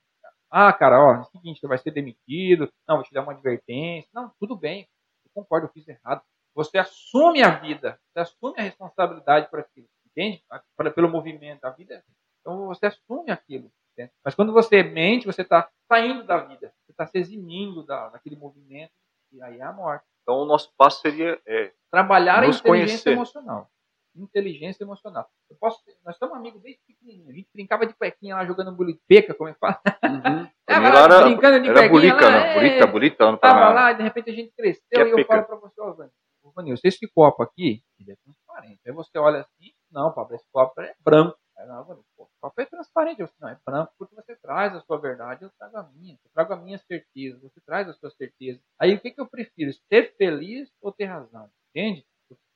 Ah, 0.54 0.70
cara, 0.70 1.02
ó, 1.02 1.14
é 1.14 1.20
o 1.20 1.24
seguinte, 1.24 1.60
você 1.60 1.66
vai 1.66 1.78
ser 1.78 1.92
demitido, 1.92 2.70
não, 2.86 2.96
vou 2.96 3.04
te 3.04 3.14
dar 3.14 3.22
uma 3.22 3.32
advertência. 3.32 4.10
Não, 4.12 4.30
tudo 4.38 4.54
bem, 4.54 4.86
eu 5.24 5.30
concordo, 5.34 5.66
eu 5.66 5.72
fiz 5.72 5.88
errado. 5.88 6.22
Você 6.54 6.76
assume 6.76 7.42
a 7.42 7.48
vida, 7.48 7.98
você 8.12 8.20
assume 8.20 8.54
a 8.58 8.62
responsabilidade 8.62 9.48
por 9.48 9.60
aquilo, 9.60 9.88
entende? 10.06 10.44
Para, 10.76 10.90
pelo 10.90 11.08
movimento, 11.08 11.64
a 11.64 11.70
vida. 11.70 12.04
Então 12.40 12.66
você 12.66 12.84
assume 12.84 13.30
aquilo. 13.30 13.72
Entende? 13.92 14.12
Mas 14.22 14.34
quando 14.34 14.52
você 14.52 14.82
mente, 14.82 15.26
você 15.26 15.40
está 15.40 15.70
saindo 15.90 16.24
da 16.24 16.38
vida, 16.38 16.72
você 16.84 16.92
está 16.92 17.06
se 17.06 17.18
eximindo 17.18 17.82
da, 17.84 18.10
daquele 18.10 18.36
movimento, 18.36 18.92
e 19.32 19.42
aí 19.42 19.58
é 19.58 19.62
a 19.62 19.72
morte. 19.72 20.04
Então 20.22 20.36
o 20.36 20.44
nosso 20.44 20.70
passo 20.76 21.00
seria 21.00 21.40
é, 21.46 21.72
trabalhar 21.90 22.42
a 22.42 22.46
inteligência 22.46 22.62
conhecer. 22.70 23.12
emocional. 23.12 23.70
Inteligência 24.14 24.84
emocional. 24.84 25.26
Eu 25.48 25.56
posso, 25.56 25.80
nós 26.04 26.16
somos 26.18 26.36
amigos 26.36 26.60
desde 26.62 26.80
pequenininho. 26.86 27.30
A 27.30 27.32
gente 27.32 27.48
brincava 27.52 27.86
de 27.86 27.94
cuequinha 27.94 28.34
lá 28.36 28.44
jogando 28.44 28.72
bulipeca, 28.76 29.34
como 29.34 29.48
é 29.48 29.54
que 29.54 29.58
fala? 29.58 29.80
Uhum. 30.04 30.48
É, 30.72 30.78
lá, 30.78 31.04
era, 31.04 31.24
brincando 31.24 31.60
de 31.60 31.68
era 31.68 31.88
cuequinha 31.88 32.14
bulica, 32.14 32.24
lá, 32.24 32.30
não. 32.30 32.38
é. 32.38 32.54
Bonita, 32.54 32.86
bonita 32.86 33.36
Tava 33.36 33.74
lá 33.74 33.92
e 33.92 33.96
de 33.96 34.02
repente 34.02 34.30
a 34.30 34.32
gente 34.32 34.52
cresceu 34.56 34.82
Que 34.90 35.00
é 35.00 35.06
e 35.06 35.10
eu 35.10 35.16
pica. 35.16 35.28
falo 35.28 35.44
pra 35.44 35.56
você, 35.56 35.80
ô, 35.82 36.52
Vanil, 36.54 36.74
esse 36.82 37.08
copo 37.08 37.42
aqui, 37.42 37.82
ele 37.98 38.12
é 38.12 38.16
transparente. 38.16 38.80
Aí 38.86 38.92
você 38.92 39.18
olha 39.18 39.40
assim, 39.40 39.72
não, 39.90 40.12
Pablo, 40.12 40.34
esse 40.34 40.46
copo 40.50 40.80
é 40.80 40.94
branco. 41.00 41.36
Aí, 41.56 41.66
não, 41.66 41.84
Vanil, 41.84 42.04
o 42.16 42.28
copo 42.40 42.60
é 42.60 42.64
transparente. 42.64 43.20
Eu, 43.20 43.28
não, 43.40 43.48
é 43.48 43.58
branco 43.64 43.92
porque 43.98 44.14
você 44.14 44.34
traz 44.36 44.74
a 44.74 44.80
sua 44.80 44.98
verdade, 44.98 45.44
eu 45.44 45.50
trago 45.58 45.76
a 45.76 45.82
minha. 45.94 46.14
Eu 46.14 46.30
trago 46.32 46.52
a 46.54 46.56
minha 46.56 46.78
certeza, 46.78 47.38
você 47.40 47.60
traz 47.60 47.88
a 47.88 47.92
sua 47.94 48.10
certeza. 48.10 48.60
Aí 48.80 48.94
o 48.94 49.00
que, 49.00 49.10
que 49.10 49.20
eu 49.20 49.26
prefiro, 49.28 49.72
ser 49.88 50.14
feliz 50.16 50.70
ou 50.80 50.92
ter 50.92 51.04
razão? 51.04 51.50
Entende? 51.70 52.04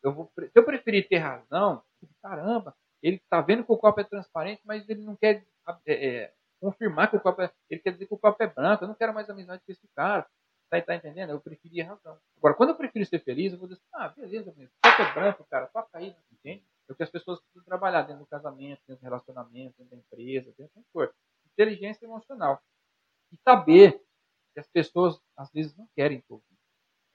Eu 0.02 0.12
vou, 0.12 0.30
se 0.36 0.50
eu 0.54 0.64
preferir 0.64 1.08
ter 1.08 1.18
razão, 1.18 1.82
caramba, 2.22 2.74
ele 3.02 3.20
tá 3.28 3.40
vendo 3.40 3.64
que 3.64 3.72
o 3.72 3.78
copo 3.78 4.00
é 4.00 4.04
transparente, 4.04 4.62
mas 4.64 4.88
ele 4.88 5.02
não 5.02 5.16
quer 5.16 5.44
é, 5.86 6.06
é, 6.06 6.34
confirmar 6.60 7.10
que 7.10 7.16
o 7.16 7.20
copo 7.20 7.42
é. 7.42 7.52
Ele 7.70 7.80
quer 7.80 7.92
dizer 7.92 8.06
que 8.06 8.14
o 8.14 8.18
copo 8.18 8.42
é 8.42 8.46
branco. 8.46 8.84
Eu 8.84 8.88
não 8.88 8.94
quero 8.94 9.14
mais 9.14 9.28
amizade 9.28 9.62
com 9.64 9.72
esse 9.72 9.86
cara. 9.94 10.26
Tá, 10.68 10.80
tá 10.80 10.96
entendendo? 10.96 11.30
Eu 11.30 11.40
preferia 11.40 11.86
razão. 11.86 12.18
Agora, 12.38 12.54
quando 12.54 12.70
eu 12.70 12.76
prefiro 12.76 13.06
ser 13.06 13.20
feliz, 13.20 13.52
eu 13.52 13.58
vou 13.58 13.68
dizer, 13.68 13.80
ah, 13.94 14.08
beleza, 14.08 14.52
mesmo. 14.56 14.72
Copo 14.82 15.02
é 15.02 15.14
branco, 15.14 15.46
cara, 15.48 15.66
toca 15.68 15.98
aí, 15.98 16.16
entende? 16.32 16.64
É 16.88 16.92
o 16.92 16.96
que 16.96 17.02
as 17.02 17.10
pessoas 17.10 17.40
precisam 17.40 17.64
trabalhar 17.64 18.02
dentro 18.02 18.22
do 18.22 18.26
casamento, 18.26 18.80
dentro 18.86 19.02
do 19.02 19.04
relacionamento, 19.04 19.74
dentro 19.78 19.90
da 19.90 19.96
empresa, 19.96 20.54
dentro 20.56 20.72
do 20.74 21.06
que. 21.06 21.12
Inteligência 21.52 22.04
emocional. 22.04 22.60
E 23.32 23.36
saber 23.38 24.02
que 24.52 24.60
as 24.60 24.68
pessoas, 24.68 25.20
às 25.36 25.50
vezes, 25.52 25.76
não 25.76 25.88
querem 25.94 26.22
ouvir. 26.28 26.55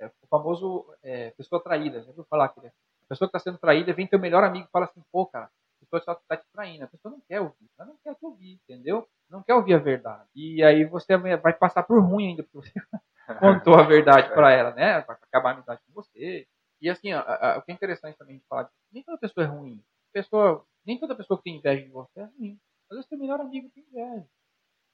É 0.02 0.08
o 0.08 0.28
famoso 0.28 0.86
é, 1.04 1.30
pessoa 1.32 1.62
traída. 1.62 2.02
Já 2.02 2.12
viu 2.12 2.24
falar 2.26 2.50
que 2.50 2.60
né? 2.60 2.72
a 3.06 3.08
pessoa 3.10 3.30
que 3.30 3.38
está 3.38 3.52
sendo 3.52 3.60
traída 3.60 3.94
vem 3.94 4.08
teu 4.08 4.20
melhor 4.20 4.44
amigo 4.44 4.66
e 4.68 4.72
fala 4.72 4.86
assim, 4.86 5.04
pô, 5.12 5.28
cara, 5.28 5.46
a 5.46 5.80
pessoa 5.86 6.02
só 6.02 6.14
está 6.14 6.38
te 6.38 6.48
traindo. 6.52 6.86
A 6.86 6.88
pessoa 6.88 7.12
não 7.12 7.22
quer 7.22 7.40
ouvir. 7.40 7.70
Ela 7.78 7.90
não 7.90 7.98
quer 8.04 8.16
te 8.16 8.26
ouvir, 8.26 8.60
entendeu? 8.64 9.08
Não 9.30 9.44
quer 9.44 9.54
ouvir 9.54 9.76
a 9.76 9.78
verdade. 9.78 10.28
E 10.36 10.64
aí 10.64 10.86
você 10.86 11.16
vai 11.18 11.54
passar 11.54 11.84
por 11.84 12.02
ruim 12.04 12.30
ainda, 12.30 12.44
porque 12.44 12.72
você 12.72 12.74
contou 13.40 13.76
a 13.76 13.84
verdade 13.84 14.34
para 14.34 14.52
ela, 14.52 14.72
né? 14.74 15.02
Vai 15.02 15.16
acabar 15.22 15.52
a 15.52 15.54
amizade 15.54 15.82
com 15.86 15.94
você. 15.94 16.48
E 16.82 16.90
assim, 16.90 17.14
ó, 17.14 17.22
o 17.60 17.62
que 17.62 17.72
é 17.72 17.76
interessante 17.76 18.18
também 18.18 18.40
de 18.40 18.46
falar, 18.46 18.70
nem 18.92 19.04
toda 19.04 19.20
pessoa 19.20 19.46
é 19.46 19.48
ruim. 19.48 19.84
Pessoa, 20.12 20.66
nem 20.84 21.00
toda 21.00 21.16
pessoa 21.16 21.38
que 21.38 21.44
tem 21.44 21.58
inveja 21.58 21.84
de 21.84 21.92
você 21.92 22.22
é 22.22 22.24
ruim. 22.24 22.60
Às 22.90 22.98
vezes 22.98 23.08
seu 23.08 23.20
melhor 23.20 23.40
amigo 23.40 23.70
tem 23.70 23.84
inveja. 23.84 24.28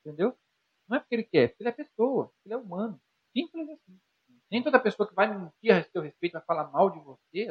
Entendeu? 0.01 0.37
Não 0.87 0.97
é 0.97 0.99
porque 0.99 1.15
ele 1.15 1.23
quer, 1.23 1.43
é 1.43 1.47
porque 1.47 1.63
ele 1.63 1.69
é 1.69 1.73
pessoa, 1.73 2.31
ele 2.45 2.53
é 2.53 2.57
humano. 2.57 2.99
Simples 3.31 3.69
assim. 3.69 3.99
Nem 4.51 4.63
toda 4.63 4.79
pessoa 4.79 5.07
que 5.07 5.15
vai 5.15 5.27
mentir 5.27 5.73
a 5.73 5.83
seu 5.83 6.01
respeito, 6.01 6.33
vai 6.33 6.41
falar 6.43 6.71
mal 6.71 6.89
de 6.89 6.99
você, 6.99 7.47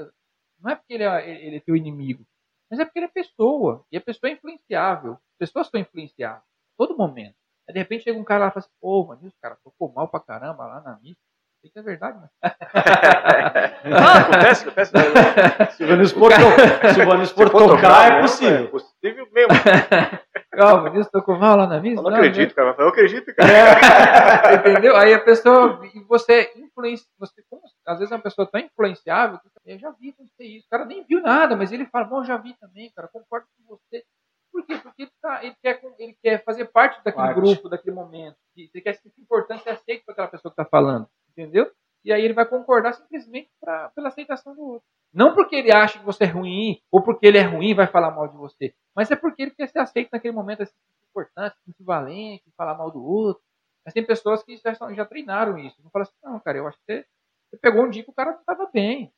não 0.59 0.71
é 0.71 0.77
porque 0.77 0.95
ele 0.95 1.05
é, 1.05 1.47
ele 1.47 1.57
é 1.57 1.61
teu 1.61 1.77
inimigo, 1.77 2.27
mas 2.71 2.81
é 2.81 2.85
porque 2.85 2.99
ele 2.99 3.07
é 3.07 3.11
pessoa. 3.11 3.85
E 3.93 3.97
a 3.97 4.01
pessoa 4.01 4.31
é 4.31 4.35
influenciável. 4.35 5.13
As 5.15 5.39
pessoas 5.39 5.69
são 5.69 5.79
influenciáveis. 5.81 6.45
Todo 6.77 6.97
momento. 6.97 7.37
Aí 7.69 7.73
de 7.75 7.79
repente 7.79 8.05
chega 8.05 8.19
um 8.19 8.25
cara 8.25 8.45
lá 8.45 8.49
e 8.49 8.53
fala 8.53 8.65
assim, 8.65 8.75
pô, 8.81 9.07
mano, 9.07 9.27
esse 9.27 9.39
cara 9.41 9.57
tocou 9.63 9.93
mal 9.93 10.09
pra 10.09 10.21
caramba 10.21 10.67
lá 10.67 10.81
na 10.81 10.99
missa. 10.99 11.21
Sei 11.67 11.73
que 11.73 11.79
é 11.81 11.83
verdade, 11.83 12.19
mas. 12.21 12.31
Ah, 13.89 14.19
acontece, 14.21 14.64
acontece. 14.69 15.77
Se 15.77 15.85
o 15.85 15.87
Vanilson 15.89 16.19
for, 16.19 16.31
to- 16.33 16.95
se 16.95 17.01
o 17.01 17.07
Vanilson 17.07 17.35
for 17.35 17.51
tocar, 17.51 18.12
é 18.12 18.21
possível. 18.21 18.64
É 18.64 18.67
possível 18.69 19.29
mesmo. 19.33 19.53
Ó, 20.59 20.77
o 20.79 20.83
Vinícius 20.85 21.11
tocou 21.11 21.37
mal 21.39 21.57
lá 21.57 21.67
na 21.67 21.81
missa? 21.81 22.01
Eu 22.01 22.03
não 22.03 22.14
acredito, 22.14 22.55
cara. 22.55 22.75
Eu 22.79 22.89
acredito, 22.89 23.35
cara. 23.35 23.51
É, 23.53 24.55
entendeu? 24.73 24.97
Aí 24.97 25.12
a 25.12 25.21
pessoa, 25.21 25.81
e 25.95 26.01
você 26.05 26.51
influencia, 26.57 27.07
você, 27.19 27.43
como, 27.51 27.62
às 27.87 27.99
vezes 27.99 28.11
é 28.11 28.14
uma 28.17 28.23
pessoa 28.23 28.49
tão 28.51 28.61
influenciável, 28.61 29.39
que 29.39 29.73
eu 29.73 29.79
já 29.79 29.91
vi 30.01 30.11
acontecer 30.11 30.45
isso. 30.45 30.67
O 30.67 30.71
cara 30.71 30.85
nem 30.87 31.05
viu 31.05 31.21
nada, 31.21 31.55
mas 31.57 31.73
ele 31.73 31.85
fala, 31.87 32.07
bom, 32.07 32.25
já 32.25 32.37
vi 32.39 32.55
também, 32.59 32.91
cara, 32.97 33.09
concordo 33.12 33.47
com 33.59 33.77
você. 33.77 34.03
Por 34.51 34.64
quê? 34.67 34.79
Porque 34.83 35.03
ele, 35.03 35.11
tá, 35.21 35.45
ele, 35.45 35.55
quer, 35.62 35.81
ele 35.99 36.17
quer 36.23 36.43
fazer 36.43 36.64
parte 36.67 36.97
daquele 37.05 37.27
Parte. 37.27 37.39
grupo, 37.41 37.69
daquele 37.69 37.95
momento. 37.95 38.37
Ele 38.57 38.71
quer 38.83 38.95
se 38.95 39.03
sentir 39.03 39.21
importante 39.21 39.62
e 39.67 39.69
aceito 39.71 40.05
por 40.07 40.12
aquela 40.12 40.29
pessoa 40.29 40.51
que 40.55 40.61
está 40.61 40.64
falando. 40.64 41.07
Entendeu? 41.37 41.70
E 42.05 42.12
aí 42.12 42.22
ele 42.22 42.34
vai 42.34 42.47
concordar 42.49 42.93
simplesmente 42.95 43.51
pra, 43.61 43.91
pela 43.91 44.09
aceitação 44.09 44.55
do 44.55 44.62
outro. 44.62 44.89
Não 45.12 45.34
porque 45.34 45.57
ele 45.57 45.74
acha 45.74 45.99
que 45.99 46.05
você 46.05 46.24
é 46.24 46.28
ruim, 46.28 46.80
ou 46.91 47.03
porque 47.03 47.26
ele 47.26 47.39
é 47.39 47.43
ruim 47.43 47.70
e 47.70 47.74
vai 47.74 47.87
falar 47.87 48.11
mal 48.11 48.28
de 48.28 48.37
você. 48.37 48.74
Mas 48.95 49.11
é 49.11 49.16
porque 49.16 49.43
ele 49.43 49.51
quer 49.51 49.68
ser 49.68 49.80
aceito 49.80 50.11
naquele 50.12 50.34
momento, 50.34 50.64
sentir 50.64 50.78
importante, 51.11 51.57
sentir 51.64 51.82
valente, 51.82 52.53
falar 52.57 52.76
mal 52.76 52.91
do 52.91 53.05
outro. 53.05 53.43
Mas 53.84 53.95
tem 53.95 54.05
pessoas 54.05 54.43
que 54.43 54.57
já, 54.57 54.72
já 54.95 55.05
treinaram 55.05 55.59
isso. 55.59 55.82
Não 55.82 55.91
fala 55.91 56.05
assim, 56.05 56.14
não, 56.22 56.41
cara, 56.41 56.59
eu 56.59 56.66
acho 56.66 56.78
que 56.78 56.84
você, 56.84 57.07
você 57.51 57.57
pegou 57.59 57.84
um 57.84 57.91
dia 57.91 58.05
que 58.05 58.11
o 58.11 58.14
cara 58.14 58.32
não 58.32 58.41
estava 58.41 58.70
bem. 58.72 59.12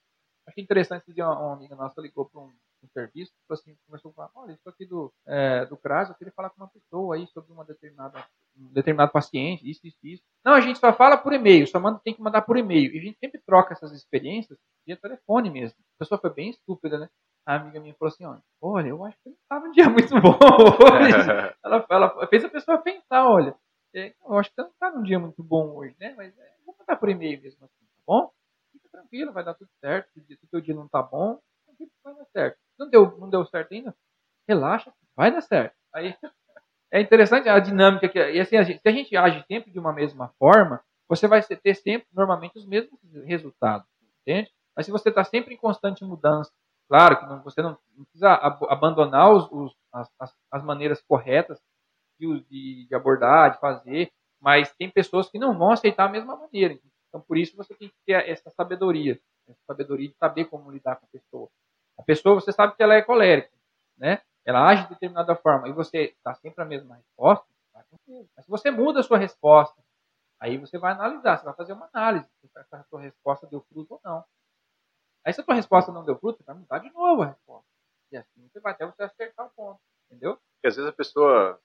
Achei 0.47 0.65
interessante 0.65 1.13
dia 1.13 1.27
uma, 1.27 1.39
uma 1.41 1.55
amiga 1.55 1.77
nossa 1.77 2.01
ligou 2.01 2.27
para 2.27 2.41
um, 2.41 2.53
um 2.85 2.89
serviço, 2.89 3.33
falou 3.47 3.61
assim, 3.61 3.77
começou 3.87 4.11
a 4.11 4.15
falar, 4.15 4.31
olha, 4.35 4.53
isso 4.53 4.69
aqui 4.69 4.87
do, 4.87 5.13
é, 5.27 5.65
do 5.67 5.77
CRAS, 5.77 6.09
eu 6.09 6.15
queria 6.15 6.33
falar 6.33 6.51
com 6.51 6.63
uma 6.63 6.69
pessoa 6.69 7.17
aí 7.17 7.27
sobre 7.29 7.53
uma 7.53 7.65
determinada, 7.65 8.25
um 8.57 8.73
determinado 8.73 9.13
paciente, 9.13 9.69
isso, 9.69 9.87
isso, 9.87 9.99
isso. 10.03 10.23
Não, 10.45 10.53
a 10.53 10.61
gente 10.61 10.79
só 10.79 10.93
fala 10.93 11.17
por 11.17 11.33
e-mail, 11.33 11.67
só 11.67 11.81
manda, 11.81 12.01
tem 12.05 12.15
que 12.15 12.23
mandar 12.23 12.43
por 12.43 12.57
e-mail. 12.57 12.95
E 12.95 12.99
a 12.99 13.03
gente 13.03 13.19
sempre 13.19 13.41
troca 13.45 13.75
essas 13.75 13.93
experiências 13.93 14.59
via 14.87 14.97
telefone 14.97 15.51
mesmo. 15.51 15.77
A 15.97 15.99
pessoa 15.99 16.21
foi 16.21 16.31
bem 16.31 16.51
estúpida, 16.51 16.99
né? 16.99 17.09
A 17.47 17.57
amiga 17.57 17.81
minha 17.81 17.95
falou 17.95 18.13
assim, 18.13 18.25
olha, 18.25 18.43
olha, 18.61 18.89
eu 18.89 19.05
acho 19.05 19.17
que 19.23 19.31
não 19.31 19.37
estava 19.37 19.67
um 19.67 19.73
dia 19.73 19.89
muito 19.91 20.15
bom 20.21 20.37
hoje. 20.39 21.55
ela, 21.65 21.87
ela 21.91 22.27
fez 22.29 22.45
a 22.45 22.49
pessoa 22.51 22.79
pensar, 22.79 23.27
olha, 23.27 23.55
é, 23.95 24.15
eu 24.23 24.39
acho 24.39 24.51
que 24.51 24.57
você 24.57 24.63
não 24.63 24.71
está 24.71 24.91
num 24.91 25.03
dia 25.03 25.19
muito 25.19 25.43
bom 25.43 25.75
hoje, 25.77 25.97
né? 25.99 26.15
Mas 26.17 26.37
é, 26.39 26.55
vou 26.65 26.75
mandar 26.79 26.97
por 26.97 27.09
e-mail 27.09 27.41
mesmo 27.41 27.65
assim, 27.65 27.85
tá 27.87 28.03
bom? 28.07 28.31
Fica 28.73 28.89
tranquilo, 28.91 29.33
vai 29.33 29.45
dar 29.45 29.55
tudo 29.55 29.71
certo. 29.81 30.11
Se 30.13 30.35
o 30.35 30.47
teu 30.51 30.61
dia 30.61 30.75
não 30.75 30.87
tá 30.89 31.03
bom, 31.03 31.41
tranquilo, 31.65 31.91
vai 32.05 32.15
dar 32.15 32.27
certo. 32.27 32.59
Não 32.79 32.89
deu, 32.89 33.19
não 33.19 33.29
deu 33.31 33.45
certo 33.47 33.73
ainda? 33.73 33.95
Relaxa, 34.49 34.93
vai 35.17 35.33
dar 35.33 35.43
certo. 35.43 35.75
Aí 35.95 36.15
é 36.93 37.01
interessante 37.01 37.49
a 37.49 37.59
dinâmica 37.59 38.09
que 38.09 38.19
e 38.19 38.41
assim, 38.41 38.57
a 38.57 38.63
gente, 38.65 38.81
se 38.81 38.89
a 38.89 38.93
gente 38.93 39.17
age 39.17 39.45
sempre 39.47 39.71
de 39.73 39.79
uma 39.79 39.93
mesma 39.93 40.31
forma, 40.39 40.83
você 41.09 41.29
vai 41.29 41.43
ter 41.43 41.75
sempre 41.75 42.09
normalmente 42.13 42.59
os 42.59 42.67
mesmos 42.67 43.01
resultados, 43.27 43.89
entende? 44.23 44.53
Mas 44.77 44.87
se 44.87 44.93
você 44.93 45.11
está 45.11 45.25
sempre 45.25 45.55
em 45.55 45.59
constante 45.59 46.05
mudança, 46.05 46.53
claro 46.89 47.19
que 47.21 47.27
não- 47.27 47.43
você 47.43 47.63
não, 47.63 47.79
não 47.97 48.05
precisa 48.05 48.33
ab- 48.35 48.67
abandonar 48.71 49.33
os, 49.33 49.51
os- 49.53 49.77
as, 49.93 50.11
as- 50.21 50.37
as 50.53 50.65
maneiras 50.65 51.03
corretas 51.03 51.61
de, 52.19 52.41
de, 52.51 52.87
de 52.89 52.95
abordar, 52.95 53.53
de 53.53 53.61
fazer, 53.61 54.11
mas 54.41 54.73
tem 54.77 54.91
pessoas 54.91 55.31
que 55.31 55.39
não 55.39 55.57
vão 55.59 55.73
aceitar 55.73 56.07
a 56.07 56.13
mesma 56.13 56.37
maneira. 56.37 56.79
Então, 57.09 57.21
por 57.21 57.39
isso 57.39 57.57
você 57.57 57.75
tem 57.75 57.89
que 57.89 57.95
ter 58.07 58.29
essa 58.29 58.51
sabedoria, 58.51 59.19
essa 59.49 59.61
sabedoria 59.67 60.09
de 60.09 60.17
saber 60.17 60.47
como 60.47 60.71
lidar 60.71 60.97
com 60.97 61.07
a 61.07 61.09
pessoa. 61.11 61.49
A 61.99 62.03
pessoa, 62.03 62.35
você 62.37 62.53
sabe 62.53 62.75
que 62.77 62.83
ela 62.83 62.95
é 62.95 63.03
colérica, 63.03 63.51
né? 63.97 64.23
Ela 64.45 64.67
age 64.69 64.85
de 64.85 64.91
determinada 64.91 65.37
forma 65.37 65.69
e 65.69 65.73
você 65.73 66.15
dá 66.25 66.35
sempre 66.35 66.63
a 66.63 66.67
mesma 66.67 66.97
resposta, 66.97 67.47
tranquilo. 67.73 68.29
mas 68.37 68.45
se 68.45 68.51
você 68.51 68.71
muda 68.71 69.01
a 69.01 69.03
sua 69.03 69.19
resposta, 69.19 69.83
aí 70.41 70.59
você 70.59 70.79
vai 70.79 70.93
analisar, 70.93 71.39
você 71.39 71.45
vai 71.47 71.55
fazer 71.55 71.75
uma 71.75 71.91
análise 71.93 72.29
se 72.41 72.51
essa 72.59 72.85
sua 72.85 73.01
resposta 73.03 73.47
deu 73.49 73.63
fruto 73.63 73.95
ou 73.95 74.01
não. 74.05 74.25
Aí 75.25 75.33
se 75.33 75.41
a 75.41 75.45
sua 75.45 75.55
resposta 75.55 75.93
não 75.93 76.05
deu 76.05 76.19
fruto, 76.19 76.39
você 76.39 76.45
vai 76.45 76.55
mudar 76.57 76.79
de 76.79 76.91
novo 76.93 77.23
a 77.23 77.27
resposta. 77.27 77.69
E 78.13 78.17
assim 78.17 78.49
você 78.49 78.61
vai 78.61 78.73
até 78.73 78.87
você 78.87 79.03
acertar 79.03 79.47
o 79.47 79.51
ponto, 79.51 79.81
entendeu? 80.07 80.37
Porque 80.37 80.69
às 80.69 80.77
vezes 80.77 80.89
a 80.91 80.95
pessoa, 80.95 81.61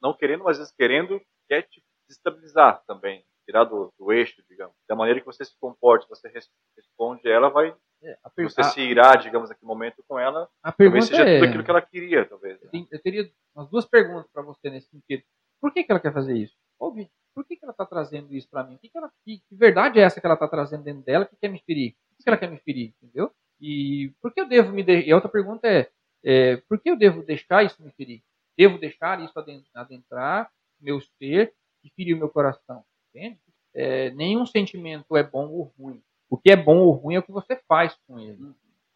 não 0.00 0.14
querendo, 0.14 0.44
mas 0.44 0.52
às 0.56 0.58
vezes 0.58 0.74
querendo, 0.74 1.20
quer 1.48 1.62
te 1.62 1.82
desestabilizar 2.08 2.82
também. 2.86 3.24
Tirar 3.46 3.64
do, 3.64 3.92
do 3.98 4.12
eixo, 4.12 4.42
digamos. 4.48 4.76
Da 4.86 4.94
maneira 4.94 5.20
que 5.20 5.26
você 5.26 5.44
se 5.44 5.56
comporte, 5.58 6.06
você 6.08 6.28
res- 6.28 6.50
responde, 6.76 7.26
ela 7.30 7.48
vai. 7.48 7.74
É, 8.02 8.16
Você 8.44 8.62
se 8.64 8.80
irá, 8.80 9.16
digamos, 9.16 9.48
naquele 9.48 9.66
momento 9.66 10.04
com 10.06 10.18
ela. 10.18 10.48
a 10.62 10.70
Talvez 10.70 11.06
seja 11.06 11.22
é... 11.22 11.38
tudo 11.38 11.48
aquilo 11.48 11.64
que 11.64 11.70
ela 11.70 11.82
queria, 11.82 12.24
talvez. 12.24 12.60
Eu, 12.62 12.70
né? 12.72 12.86
eu 12.90 13.02
teria 13.02 13.30
umas 13.54 13.68
duas 13.68 13.84
perguntas 13.84 14.30
para 14.32 14.42
você 14.42 14.70
nesse 14.70 14.88
sentido. 14.88 15.22
Por 15.60 15.72
que, 15.72 15.82
que 15.82 15.90
ela 15.90 16.00
quer 16.00 16.12
fazer 16.12 16.36
isso? 16.36 16.56
Vitor, 16.94 17.10
por 17.34 17.44
que, 17.44 17.56
que 17.56 17.64
ela 17.64 17.72
está 17.72 17.84
trazendo 17.84 18.32
isso 18.34 18.48
para 18.48 18.64
mim? 18.64 18.78
Que, 18.78 18.88
que, 18.88 18.96
ela, 18.98 19.10
que, 19.24 19.38
que 19.48 19.54
verdade 19.54 19.98
é 19.98 20.02
essa 20.02 20.20
que 20.20 20.26
ela 20.26 20.34
está 20.34 20.46
trazendo 20.48 20.84
dentro 20.84 21.02
dela 21.02 21.26
que 21.26 21.36
quer 21.36 21.48
me 21.48 21.60
ferir? 21.60 21.96
Por 22.16 22.24
que 22.24 22.30
ela 22.30 22.38
quer 22.38 22.50
me 22.50 22.58
ferir? 22.58 22.94
Entendeu? 23.02 23.32
E 23.60 24.12
por 24.20 24.32
que 24.32 24.40
eu 24.40 24.48
devo 24.48 24.72
me. 24.72 24.82
De... 24.84 25.02
E 25.02 25.10
a 25.10 25.14
outra 25.16 25.30
pergunta 25.30 25.66
é, 25.66 25.90
é: 26.24 26.56
por 26.68 26.80
que 26.80 26.90
eu 26.90 26.96
devo 26.96 27.22
deixar 27.22 27.64
isso 27.64 27.82
me 27.82 27.90
ferir? 27.90 28.22
Devo 28.56 28.78
deixar 28.78 29.20
isso 29.20 29.36
aden- 29.38 29.64
adentrar 29.74 30.50
meu 30.80 31.00
ser 31.00 31.52
e 31.84 31.90
ferir 31.90 32.14
o 32.14 32.18
meu 32.18 32.28
coração? 32.28 32.84
Entende? 33.08 33.40
É, 33.74 34.10
nenhum 34.10 34.46
sentimento 34.46 35.16
é 35.16 35.22
bom 35.22 35.48
ou 35.48 35.72
ruim. 35.78 36.02
O 36.30 36.36
que 36.36 36.50
é 36.52 36.56
bom 36.56 36.78
ou 36.78 36.92
ruim 36.92 37.14
é 37.14 37.18
o 37.18 37.22
que 37.22 37.32
você 37.32 37.56
faz 37.68 37.96
com 38.06 38.18
ele. 38.18 38.38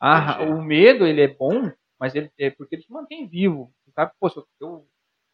Ah, 0.01 0.37
Entendi. 0.41 0.53
o 0.53 0.63
medo, 0.63 1.07
ele 1.07 1.23
é 1.23 1.29
bom, 1.29 1.71
mas 1.99 2.15
ele 2.15 2.31
é 2.39 2.51
porque 2.51 2.75
ele 2.77 2.83
te 2.83 2.93
mantém 2.93 3.27
vivo. 3.27 3.73
Você 3.85 3.93
sabe, 3.93 4.13
pô, 4.21 4.29
se 4.29 4.39
eu, 4.39 4.47
eu- 4.61 4.87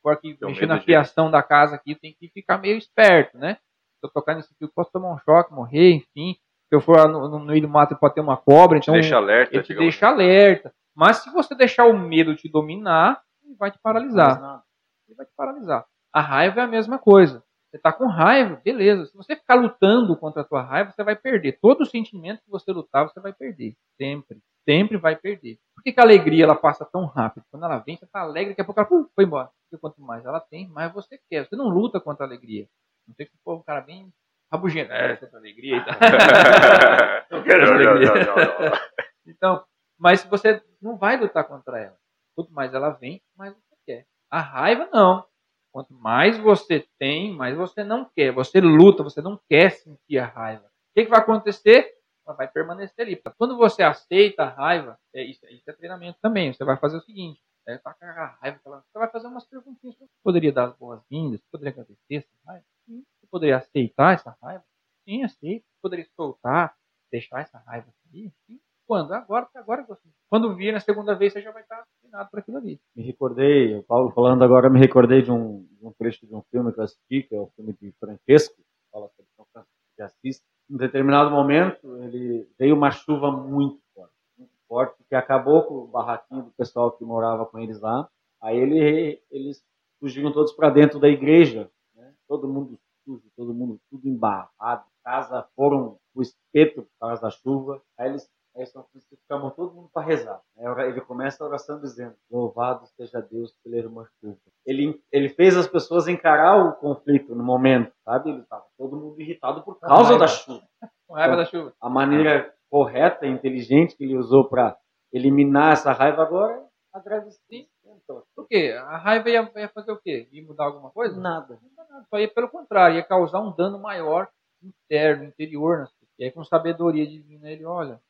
for 0.03 0.13
aqui 0.13 0.35
Tenho 0.35 0.51
mexer 0.51 0.61
medo 0.63 0.71
na 0.75 0.79
de- 0.79 0.85
fiação 0.85 1.31
da 1.31 1.43
casa 1.43 1.75
aqui, 1.75 1.95
tem 1.95 2.15
que 2.19 2.29
ficar 2.29 2.59
meio 2.59 2.77
esperto, 2.79 3.37
né? 3.37 3.55
Se 4.01 4.07
eu 4.07 4.11
tocar 4.11 4.35
nesse 4.37 4.55
fio, 4.57 4.71
posso 4.73 4.93
tomar 4.93 5.13
um 5.13 5.19
choque, 5.19 5.53
morrer, 5.53 5.93
enfim. 5.93 6.37
Se 6.69 6.75
eu 6.77 6.81
for 6.81 7.09
no, 7.09 7.29
no 7.29 7.41
meio 7.41 7.63
do 7.63 7.69
mato, 7.69 7.97
pode 7.97 8.15
ter 8.15 8.21
uma 8.21 8.37
cobra, 8.37 8.79
Te 8.79 8.85
então 8.85 8.95
deixa 8.95 9.17
alerta. 9.17 9.57
ele 9.57 9.63
te 9.65 9.75
deixa 9.75 10.07
alerta. 10.07 10.73
Mas 10.95 11.17
se 11.19 11.31
você 11.33 11.55
deixar 11.55 11.87
o 11.87 11.99
medo 11.99 12.37
te 12.37 12.49
dominar, 12.49 13.21
ele 13.43 13.57
vai 13.57 13.71
te 13.73 13.79
paralisar. 13.83 14.63
Ele 15.09 15.17
vai 15.17 15.27
te 15.27 15.33
paralisar. 15.37 15.85
A 16.13 16.21
raiva 16.21 16.61
é 16.61 16.65
a 16.65 16.69
mesma 16.69 16.99
coisa. 16.99 17.43
Você 17.71 17.77
está 17.77 17.93
com 17.93 18.07
raiva, 18.07 18.61
beleza. 18.65 19.07
Se 19.07 19.17
você 19.17 19.37
ficar 19.37 19.55
lutando 19.57 20.17
contra 20.17 20.43
a 20.43 20.45
tua 20.45 20.63
raiva, 20.63 20.91
você 20.91 21.05
vai 21.05 21.15
perder. 21.15 21.59
Todo 21.61 21.85
sentimento 21.85 22.43
que 22.43 22.51
você 22.51 22.73
lutar, 22.73 23.05
você 23.05 23.21
vai 23.21 23.33
perder. 23.33 23.75
Sempre. 24.01 24.39
Sempre 24.67 24.97
vai 24.97 25.17
perder. 25.17 25.59
Por 25.75 25.83
que, 25.83 25.93
que 25.93 26.01
a 26.01 26.03
alegria 26.03 26.45
ela 26.45 26.55
passa 26.55 26.85
tão 26.85 27.05
rápido? 27.05 27.45
Quando 27.51 27.65
ela 27.65 27.79
vem, 27.79 27.97
você 27.97 28.05
está 28.05 28.21
alegre, 28.21 28.51
daqui 28.51 28.63
a 28.63 28.65
pouco 28.65 28.81
ela 28.81 28.89
pum, 28.89 29.07
foi 29.15 29.25
embora. 29.25 29.51
Porque 29.63 29.81
quanto 29.81 30.01
mais 30.01 30.25
ela 30.25 30.41
tem, 30.41 30.67
mais 30.69 30.93
você 30.93 31.21
quer. 31.31 31.47
Você 31.47 31.57
não 31.57 31.69
luta 31.69 32.01
contra 32.01 32.25
a 32.25 32.29
alegria. 32.29 32.67
Não 33.07 33.15
tem 33.15 33.27
que 33.27 33.33
for 33.45 33.57
um 33.57 33.63
cara 33.63 33.83
bem 33.83 34.11
rabugento. 34.51 34.91
É, 34.93 35.13
essa 35.13 35.37
alegria 35.37 35.77
e 35.77 35.85
tal. 35.85 35.95
Não 37.31 37.43
quero 37.43 37.71
alegria. 37.71 38.15
não, 38.15 38.15
não, 38.15 38.71
não. 38.71 38.79
Então, 39.27 39.65
mas 39.99 40.25
você 40.25 40.63
não 40.81 40.97
vai 40.97 41.17
lutar 41.19 41.45
contra 41.47 41.79
ela. 41.79 41.97
Quanto 42.35 42.53
mais 42.53 42.73
ela 42.73 42.91
vem, 42.91 43.21
mais 43.37 43.53
você 43.53 43.77
quer. 43.85 44.07
A 44.31 44.41
raiva 44.41 44.89
não. 44.93 45.25
Quanto 45.73 45.93
mais 45.95 46.39
você 46.39 46.87
tem, 46.99 47.33
mais 47.35 47.57
você 47.57 47.85
não 47.85 48.05
quer. 48.05 48.33
Você 48.33 48.61
luta, 48.61 49.03
você 49.03 49.21
não 49.21 49.39
quer 49.49 49.71
sentir 49.71 50.19
a 50.19 50.27
raiva. 50.27 50.65
O 50.65 50.95
que, 50.95 51.05
que 51.05 51.11
vai 51.11 51.21
acontecer? 51.21 51.95
Ela 52.27 52.37
vai 52.37 52.49
permanecer 52.49 53.07
ali. 53.07 53.21
Quando 53.37 53.57
você 53.57 53.83
aceita 53.83 54.45
a 54.45 54.49
raiva, 54.49 54.99
é 55.15 55.23
isso, 55.23 55.47
isso 55.47 55.71
é 55.71 55.73
treinamento 55.73 56.19
também. 56.21 56.53
Você 56.53 56.65
vai 56.65 56.77
fazer 56.77 56.99
o 56.99 57.03
seguinte: 57.03 57.41
é, 57.67 57.79
tá 57.79 57.95
com 57.95 58.05
a 58.05 58.39
raiva, 58.41 58.61
você 58.65 58.99
vai 58.99 59.11
fazer 59.11 59.29
umas 59.29 59.45
perguntinhas. 59.45 59.97
Você 59.97 60.07
poderia 60.23 60.53
dar 60.53 60.69
as 60.69 60.77
boas-vindas? 60.77 61.41
Poderia 61.51 61.73
agradecer 61.73 62.15
essa 62.17 62.35
raiva? 62.47 62.65
Sim. 62.87 63.05
Você 63.21 63.27
poderia 63.31 63.57
aceitar 63.59 64.15
essa 64.15 64.37
raiva? 64.43 64.65
Sim, 65.05 65.23
aceito. 65.23 65.65
Poderia 65.83 66.07
soltar, 66.17 66.75
deixar 67.11 67.41
essa 67.41 67.59
raiva 67.59 67.89
sair? 68.11 68.33
Sim. 68.47 68.59
Quando? 68.89 69.13
Agora, 69.13 69.47
agora. 69.55 69.87
Quando 70.31 70.57
vir 70.57 70.73
na 70.73 70.81
segunda 70.81 71.15
vez, 71.15 71.35
você 71.35 71.43
já 71.43 71.53
vai 71.53 71.61
estar 71.61 71.85
treinado 72.01 72.31
para 72.31 72.41
aquilo 72.41 72.57
ali. 72.57 72.81
Me 72.97 73.03
recordei, 73.03 73.77
o 73.77 73.83
Paulo 73.83 74.11
falando 74.13 74.43
agora, 74.43 74.71
me 74.71 74.79
recordei 74.79 75.21
de 75.21 75.31
um, 75.31 75.67
de 75.79 75.87
um 75.87 75.93
trecho 75.93 76.27
de 76.27 76.35
um 76.35 76.41
filme 76.51 76.73
que 76.73 76.81
eu 76.81 76.85
assisti, 76.85 77.23
que 77.23 77.35
é 77.35 77.39
o 77.39 77.51
filme 77.55 77.75
de 77.75 77.93
Francesco, 78.01 78.57
fala 78.91 79.07
sobre 79.11 79.31
São 79.37 79.45
Francisco 79.53 79.77
de 79.95 80.03
Assis. 80.03 80.43
Em 80.71 80.77
determinado 80.79 81.31
momento, 81.31 82.03
ele 82.03 82.49
veio 82.59 82.75
uma 82.75 82.91
chuva 82.91 83.31
muito 83.31 83.79
forte, 83.95 84.15
muito 84.39 84.55
forte, 84.67 85.05
que 85.07 85.15
acabou 85.15 85.65
com 85.65 85.75
o 85.75 85.87
barraquinho 85.87 86.45
do 86.45 86.51
pessoal 86.53 86.91
que 86.93 87.05
morava 87.05 87.45
com 87.45 87.59
eles 87.59 87.79
lá. 87.83 88.09
Aí 88.41 88.57
ele, 88.57 89.23
eles 89.31 89.63
fugiram 90.01 90.33
todos 90.33 90.53
para 90.53 90.71
dentro 90.71 90.99
da 90.99 91.11
igreja, 91.11 91.71
né? 91.95 92.15
todo 92.27 92.49
mundo 92.49 92.79
sujo, 93.05 93.25
todo 93.37 93.53
mundo 93.53 93.79
tudo 93.91 94.09
embarrado, 94.09 94.85
casa 95.05 95.47
foram 95.55 95.99
o 96.15 96.23
espeto 96.23 96.83
por 96.83 96.99
causa 97.01 97.23
da 97.23 97.31
chuva. 97.31 97.83
Aí 97.99 98.09
eles 98.09 98.31
São 98.67 98.83
Francisco 98.85 99.17
chamou 99.27 99.51
todo 99.51 99.75
mundo 99.75 99.91
para 99.93 100.07
rezar. 100.07 100.41
Ele 100.57 101.01
começa 101.01 101.43
a 101.43 101.47
oração 101.47 101.81
dizendo: 101.81 102.15
Louvado 102.31 102.87
seja 102.97 103.21
Deus 103.21 103.53
pela 103.63 103.77
irmã 103.77 104.05
chuva. 104.21 104.39
Ele, 104.67 105.01
ele 105.13 105.29
fez 105.29 105.57
as 105.57 105.67
pessoas 105.67 106.09
encarar 106.09 106.57
o 106.57 106.75
conflito 106.75 107.35
no 107.35 107.45
momento, 107.45 107.93
sabe? 108.05 108.31
Ele 108.31 108.41
estava 108.41 108.65
todo 108.77 108.97
mundo 108.97 109.21
irritado 109.21 109.63
por 109.63 109.79
causa 109.79 110.19
da 110.19 110.27
chuva. 110.27 110.63
Com 111.07 111.15
raiva 111.15 111.37
da 111.37 111.45
chuva. 111.45 111.73
A 111.81 111.89
maneira 111.89 112.55
correta 112.71 113.27
e 113.27 113.31
inteligente 113.31 113.97
que 113.97 114.05
ele 114.05 114.17
usou 114.17 114.49
para 114.49 114.77
eliminar 115.13 115.73
essa 115.73 115.93
raiva 115.93 116.23
agora 116.23 116.55
é 116.55 116.69
agradecer. 116.93 117.67
Então, 117.85 118.23
Por 118.35 118.47
quê? 118.47 118.75
A 118.79 118.99
raiva 118.99 119.31
ia, 119.31 119.51
ia 119.57 119.69
fazer 119.69 119.93
o 119.93 119.99
quê? 119.99 120.29
Ia 120.31 120.45
mudar 120.45 120.65
alguma 120.65 120.91
coisa? 120.91 121.19
nada. 121.19 121.59
Nada. 121.77 122.05
Só 122.11 122.19
ia 122.19 122.29
pelo 122.29 122.51
contrário, 122.51 122.97
ia 122.97 123.05
causar 123.05 123.41
um 123.41 123.55
dano 123.55 123.79
maior 123.79 124.29
interno, 124.63 125.25
interior. 125.25 125.81
Pessoas. 125.81 125.99
E 126.19 126.25
aí, 126.25 126.33
com 126.33 126.45
sabedoria 126.45 127.07
divina, 127.07 127.49
ele 127.51 127.65
olha? 127.65 128.01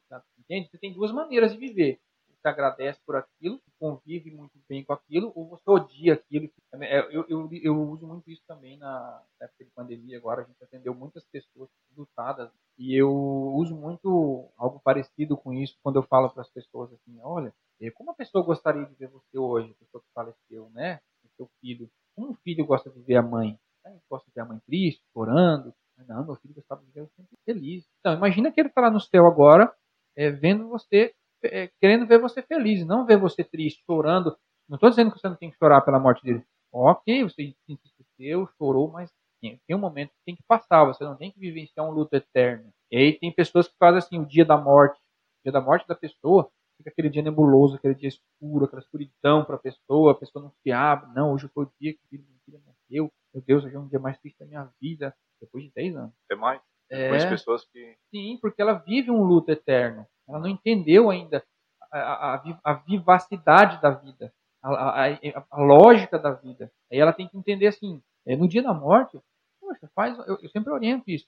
Entende? 0.49 0.69
Você 0.71 0.79
tem 0.79 0.93
duas 0.93 1.13
maneiras 1.13 1.53
de 1.53 1.59
viver. 1.59 2.01
Você 2.41 2.49
agradece 2.49 3.01
por 3.05 3.17
aquilo, 3.17 3.61
convive 3.81 4.31
muito 4.31 4.53
bem 4.69 4.85
com 4.85 4.93
aquilo, 4.93 5.33
ou 5.35 5.49
você 5.49 5.69
odia 5.69 6.15
aquilo. 6.15 6.49
É, 6.75 7.01
Eu, 7.15 7.27
eu, 7.29 7.49
eu 7.53 7.83
uso 7.91 8.07
muito 8.07 8.31
isso 8.31 8.43
também 8.47 8.77
na 8.79 9.23
época 9.41 9.65
de 9.65 9.71
pandemia. 9.73 10.19
Agora 10.19 10.43
a 10.43 10.45
gente 10.45 10.63
atendeu 10.63 10.95
muitas 10.95 11.25
pessoas 11.25 11.69
lutadas 11.97 12.51
e 12.79 12.95
eu 12.95 13.11
uso 13.11 13.75
muito 13.75 14.49
algo 14.57 14.81
parecido 14.85 15.37
com 15.37 15.53
isso 15.53 15.77
quando 15.83 15.97
eu 15.97 16.03
falo 16.05 16.31
para 16.31 16.43
as 16.43 16.51
pessoas 16.51 16.93
assim: 16.93 17.19
olha, 17.23 17.53
como 17.95 18.13
a 18.13 18.15
pessoa 18.15 18.45
gostaria 18.45 18.85
de 18.87 18.95
ver 18.95 19.09
você 19.09 19.37
hoje, 19.37 19.73
a 19.73 19.85
pessoa 19.85 20.01
que 20.01 20.13
faleceu, 20.15 20.71
né? 20.71 21.01
O 21.25 21.29
seu 21.37 21.51
filho. 21.61 21.91
Como 22.15 22.31
um 22.31 22.35
filho 22.35 22.65
gosta 22.65 22.89
de 22.89 23.01
ver 23.01 23.17
a 23.17 23.23
mãe? 23.23 23.59
Né? 23.85 23.99
Gosta 24.09 24.29
de 24.29 24.35
ver 24.35 24.41
a 24.43 24.45
mãe 24.45 24.61
triste, 24.65 25.03
chorando. 25.13 25.75
Não, 26.07 26.25
meu 26.25 26.37
filho 26.37 26.55
gostava 26.55 26.81
de 26.85 26.91
ver 26.93 27.01
eu 27.01 27.09
sempre 27.17 27.37
feliz. 27.45 27.85
Então, 27.99 28.15
imagina 28.15 28.53
que 28.53 28.61
ele 28.61 28.69
está 28.69 28.81
lá 28.83 28.91
no 28.91 29.01
céu 29.01 29.27
agora, 29.27 29.75
eh, 30.19 30.31
vendo 30.33 30.69
você, 30.69 31.15
eh, 31.45 31.71
querendo 31.81 32.07
ver 32.07 32.21
você 32.21 32.43
feliz, 32.43 32.87
não 32.87 33.07
ver 33.07 33.19
você 33.19 33.45
triste, 33.45 33.83
chorando. 33.87 34.37
Não 34.69 34.77
estou 34.77 34.91
dizendo 34.91 35.13
que 35.13 35.19
você 35.21 35.29
não 35.29 35.37
tem 35.37 35.51
que 35.51 35.59
chorar 35.59 35.83
pela 35.83 36.01
morte 36.01 36.25
dele. 36.25 36.45
Ok, 36.73 37.25
você 37.25 37.55
se 37.67 37.73
entristeceu, 37.73 38.49
chorou, 38.59 38.91
mas 38.91 39.11
tem 39.43 39.61
tem 39.67 39.77
um 39.77 39.81
momento 39.81 40.11
que 40.11 40.23
tem 40.27 40.37
que 40.37 40.43
passar. 40.49 40.85
Você 40.87 41.05
não 41.05 41.17
tem 41.17 41.31
que 41.33 41.41
vivenciar 41.41 41.87
um 41.87 41.93
luto 41.93 42.15
eterno. 42.17 42.71
E 42.93 42.97
aí 42.99 43.19
tem 43.19 43.33
pessoas 43.35 43.69
que 43.69 43.77
fazem 43.79 43.99
assim, 43.99 44.19
o 44.21 44.27
dia 44.27 44.45
da 44.45 44.57
morte. 44.59 44.99
O 44.99 45.43
dia 45.45 45.53
da 45.53 45.61
morte 45.61 45.87
da 45.89 45.95
pessoa, 45.95 46.51
fica 46.79 46.91
aquele 46.91 47.09
dia 47.11 47.23
nebuloso, 47.23 47.77
aquele 47.77 47.95
dia 47.95 48.09
escuro, 48.09 48.65
aquela 48.67 48.83
escuridão 48.83 49.45
para 49.45 49.57
a 49.57 49.59
pessoa, 49.59 50.13
a 50.13 50.15
pessoa 50.17 50.43
não 50.45 50.53
se 50.63 50.73
abre. 50.73 51.11
Não, 51.15 51.33
hoje 51.33 51.49
foi 51.55 51.65
o 51.65 51.73
dia 51.81 51.95
que 51.95 52.01
filho 52.11 52.25
minha 52.27 52.41
filha 52.45 52.61
morreu. 52.67 53.13
Meu 53.35 53.43
Deus, 53.45 53.65
hoje 53.65 53.77
é 53.77 53.79
um 53.79 53.89
dia 53.89 53.99
mais 54.01 54.19
triste 54.19 54.39
da 54.39 54.47
minha 54.47 54.71
vida. 54.81 55.15
Depois 55.41 55.65
de 55.65 55.71
10 55.75 55.97
anos. 55.97 56.15
É 56.31 56.35
mais. 56.35 56.61
É, 56.91 57.09
Conheço 57.09 57.29
pessoas 57.29 57.65
que. 57.67 57.97
sim, 58.11 58.39
porque 58.41 58.63
ela 58.63 58.75
vive 58.75 59.11
um 59.11 59.23
luto 59.23 59.51
eterno. 59.51 60.07
Ela 60.29 60.39
não 60.39 60.49
entendeu 60.49 61.11
ainda 61.11 61.45
a, 61.91 61.99
a- 61.99 62.35
a 62.35 62.37
vi- 62.39 62.59
a 62.65 62.73
vivacidade 62.75 63.81
da 63.81 63.91
vida, 63.91 64.33
a, 64.63 65.07
a- 65.07 65.19
lógica 65.63 66.19
da 66.19 66.33
vida. 66.33 66.71
Aí 66.91 66.99
ela 66.99 67.13
tem 67.13 67.29
que 67.29 67.37
entender 67.37 67.67
assim, 67.67 68.03
é, 68.27 68.37
no 68.37 68.49
dia 68.49 68.63
da 68.63 68.73
morte, 68.75 69.21
poxa, 69.61 69.89
faz, 69.95 70.19
eu, 70.27 70.39
eu 70.43 70.49
sempre 70.51 70.73
oriento 70.73 71.05
isso. 71.11 71.27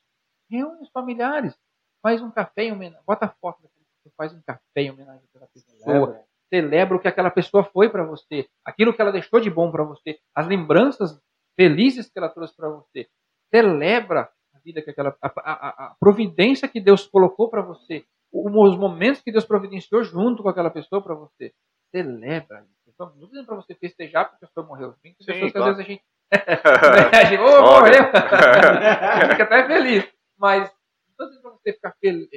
Reúne 0.51 0.83
os 0.83 0.91
familiares, 0.91 1.55
faz 2.03 2.21
um 2.23 2.31
café 2.31 2.65
em 2.65 2.73
homenagem, 2.73 3.03
bota 3.07 3.27
a 3.27 3.29
foto 3.29 3.63
daquela 3.63 3.85
pessoa, 4.03 4.15
faz 4.17 4.33
um 4.35 4.43
café 4.43 4.61
em 4.83 4.91
homenagem 4.91 5.23
àquela 5.29 5.47
pessoa, 5.49 5.93
Lembra? 6.09 6.25
celebra 6.53 6.97
o 6.97 7.01
que 7.01 7.09
aquela 7.09 7.31
pessoa 7.31 7.63
foi 7.65 7.89
para 7.89 8.03
você, 8.05 8.49
aquilo 8.65 8.93
que 8.93 9.01
ela 9.01 9.13
deixou 9.13 9.41
de 9.41 9.49
bom 9.51 9.71
para 9.71 9.85
você, 9.85 10.19
as 10.35 10.47
lembranças 10.47 11.21
felizes 11.55 12.11
que 12.11 12.19
ela 12.19 12.29
trouxe 12.29 12.57
para 12.57 12.69
você. 12.71 13.09
Celebra 13.55 14.31
vida 14.65 14.83
que 14.83 14.91
aquela 14.91 15.17
a, 15.23 15.29
a- 15.39 15.87
a 15.87 15.95
providência 15.99 16.69
que 16.69 16.81
Deus 16.81 17.07
colocou 17.07 17.49
para 17.51 17.63
você, 17.63 18.05
os 18.33 18.77
momentos 18.79 19.21
que 19.23 19.33
Deus 19.33 19.45
providenciou 19.45 20.03
junto 20.05 20.43
com 20.43 20.49
aquela 20.49 20.71
pessoa 20.71 21.03
para 21.03 21.15
você. 21.15 21.53
Celebra. 21.91 22.65
isso. 22.87 22.95
Não 22.99 23.09
estou 23.09 23.29
dizendo 23.29 23.47
para 23.47 23.57
você 23.57 23.75
festejar 23.75 24.29
porque 24.31 24.45
a 24.45 24.49
pessoa 24.49 24.67
morreu. 24.67 24.95
Tem 25.03 25.13
Sim, 25.13 25.25
pessoas 25.25 25.53
que 25.53 25.59
claro. 25.59 25.71
às 25.73 25.77
vezes 25.77 25.91
a 25.91 25.93
gente, 25.93 26.05
a 27.17 27.25
gente 27.25 27.41
Olha. 27.41 27.63
morreu. 27.63 28.05
Fica 29.31 29.45
até 29.45 29.67
feliz. 29.67 30.13
Mas 30.39 30.61
não 30.63 31.11
estou 31.11 31.27
dizendo 31.29 31.43
para 31.43 31.51
você 31.53 31.73
ficar 31.73 31.95
feliz, 32.01 32.29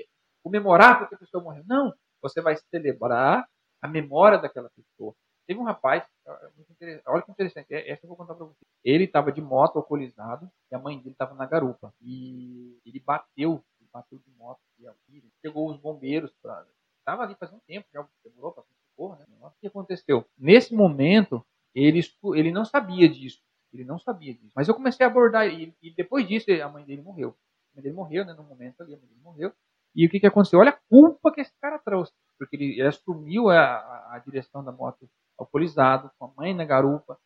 comemorar 0.43 0.99
porque 0.99 1.15
a 1.15 1.17
pessoa 1.19 1.43
morreu. 1.43 1.63
Não. 1.67 1.93
Você 2.21 2.41
vai 2.41 2.55
celebrar 2.71 3.45
a 3.81 3.87
memória 3.87 4.37
daquela 4.39 4.69
pessoa. 4.75 5.13
Teve 5.47 5.59
um 5.59 5.63
rapaz, 5.63 6.03
é 6.25 6.49
interessante, 6.71 7.03
olha 7.07 7.21
que 7.21 7.31
interessante, 7.31 7.73
é- 7.73 7.89
essa 7.91 8.05
eu 8.05 8.07
vou 8.07 8.17
contar 8.17 8.33
para 8.35 8.45
você. 8.45 8.65
Ele 8.83 9.03
estava 9.03 9.31
de 9.31 9.41
moto 9.41 9.77
alcoolizado 9.77 10.49
e 10.71 10.75
a 10.75 10.79
mãe 10.79 10.97
dele 10.97 11.11
estava 11.11 11.33
na 11.35 11.45
garupa. 11.45 11.93
E 12.01 12.79
ele 12.85 12.99
bateu, 12.99 13.63
ele 13.79 13.89
bateu 13.93 14.17
de 14.19 14.29
moto. 14.37 14.59
E 14.79 14.87
aí 14.87 15.23
chegou 15.41 15.69
os 15.69 15.77
bombeiros 15.77 16.31
para. 16.41 16.65
Estava 16.99 17.23
ali 17.23 17.35
faz 17.35 17.51
um 17.51 17.59
tempo, 17.67 17.85
já 17.93 18.05
demorou 18.23 18.53
para 18.53 18.63
socorro, 18.91 19.15
né? 19.17 19.25
O 19.41 19.51
que 19.59 19.67
aconteceu? 19.67 20.25
Nesse 20.37 20.73
momento, 20.73 21.45
ele, 21.75 21.99
ele 22.35 22.51
não 22.51 22.63
sabia 22.63 23.09
disso. 23.09 23.41
Ele 23.73 23.83
não 23.83 23.99
sabia 23.99 24.33
disso. 24.33 24.53
Mas 24.55 24.67
eu 24.69 24.75
comecei 24.75 25.05
a 25.05 25.09
abordar 25.09 25.47
e, 25.47 25.75
e 25.81 25.91
depois 25.91 26.25
disso 26.27 26.49
a 26.51 26.69
mãe 26.69 26.85
dele 26.85 27.01
morreu. 27.01 27.35
A 27.73 27.75
mãe 27.75 27.83
dele 27.83 27.95
morreu, 27.95 28.23
né? 28.25 28.33
No 28.33 28.43
momento 28.43 28.81
ali, 28.81 28.93
a 28.93 28.97
mãe 28.97 29.07
dele 29.07 29.19
morreu. 29.21 29.51
E 29.95 30.05
o 30.05 30.09
que, 30.09 30.19
que 30.19 30.27
aconteceu? 30.27 30.59
Olha 30.59 30.71
a 30.71 30.79
culpa 30.89 31.31
que 31.31 31.41
esse 31.41 31.53
cara 31.61 31.77
trouxe. 31.79 32.13
Porque 32.37 32.55
ele, 32.55 32.79
ele 32.79 32.87
assumiu 32.87 33.49
a, 33.49 33.59
a- 33.59 34.15
a 34.15 34.19
direção 34.19 34.63
da 34.63 34.71
moto 34.71 35.09
alcoolizado, 35.37 36.11
com 36.17 36.25
a 36.25 36.33
mãe 36.35 36.53
na 36.53 36.65
garupa. 36.65 37.19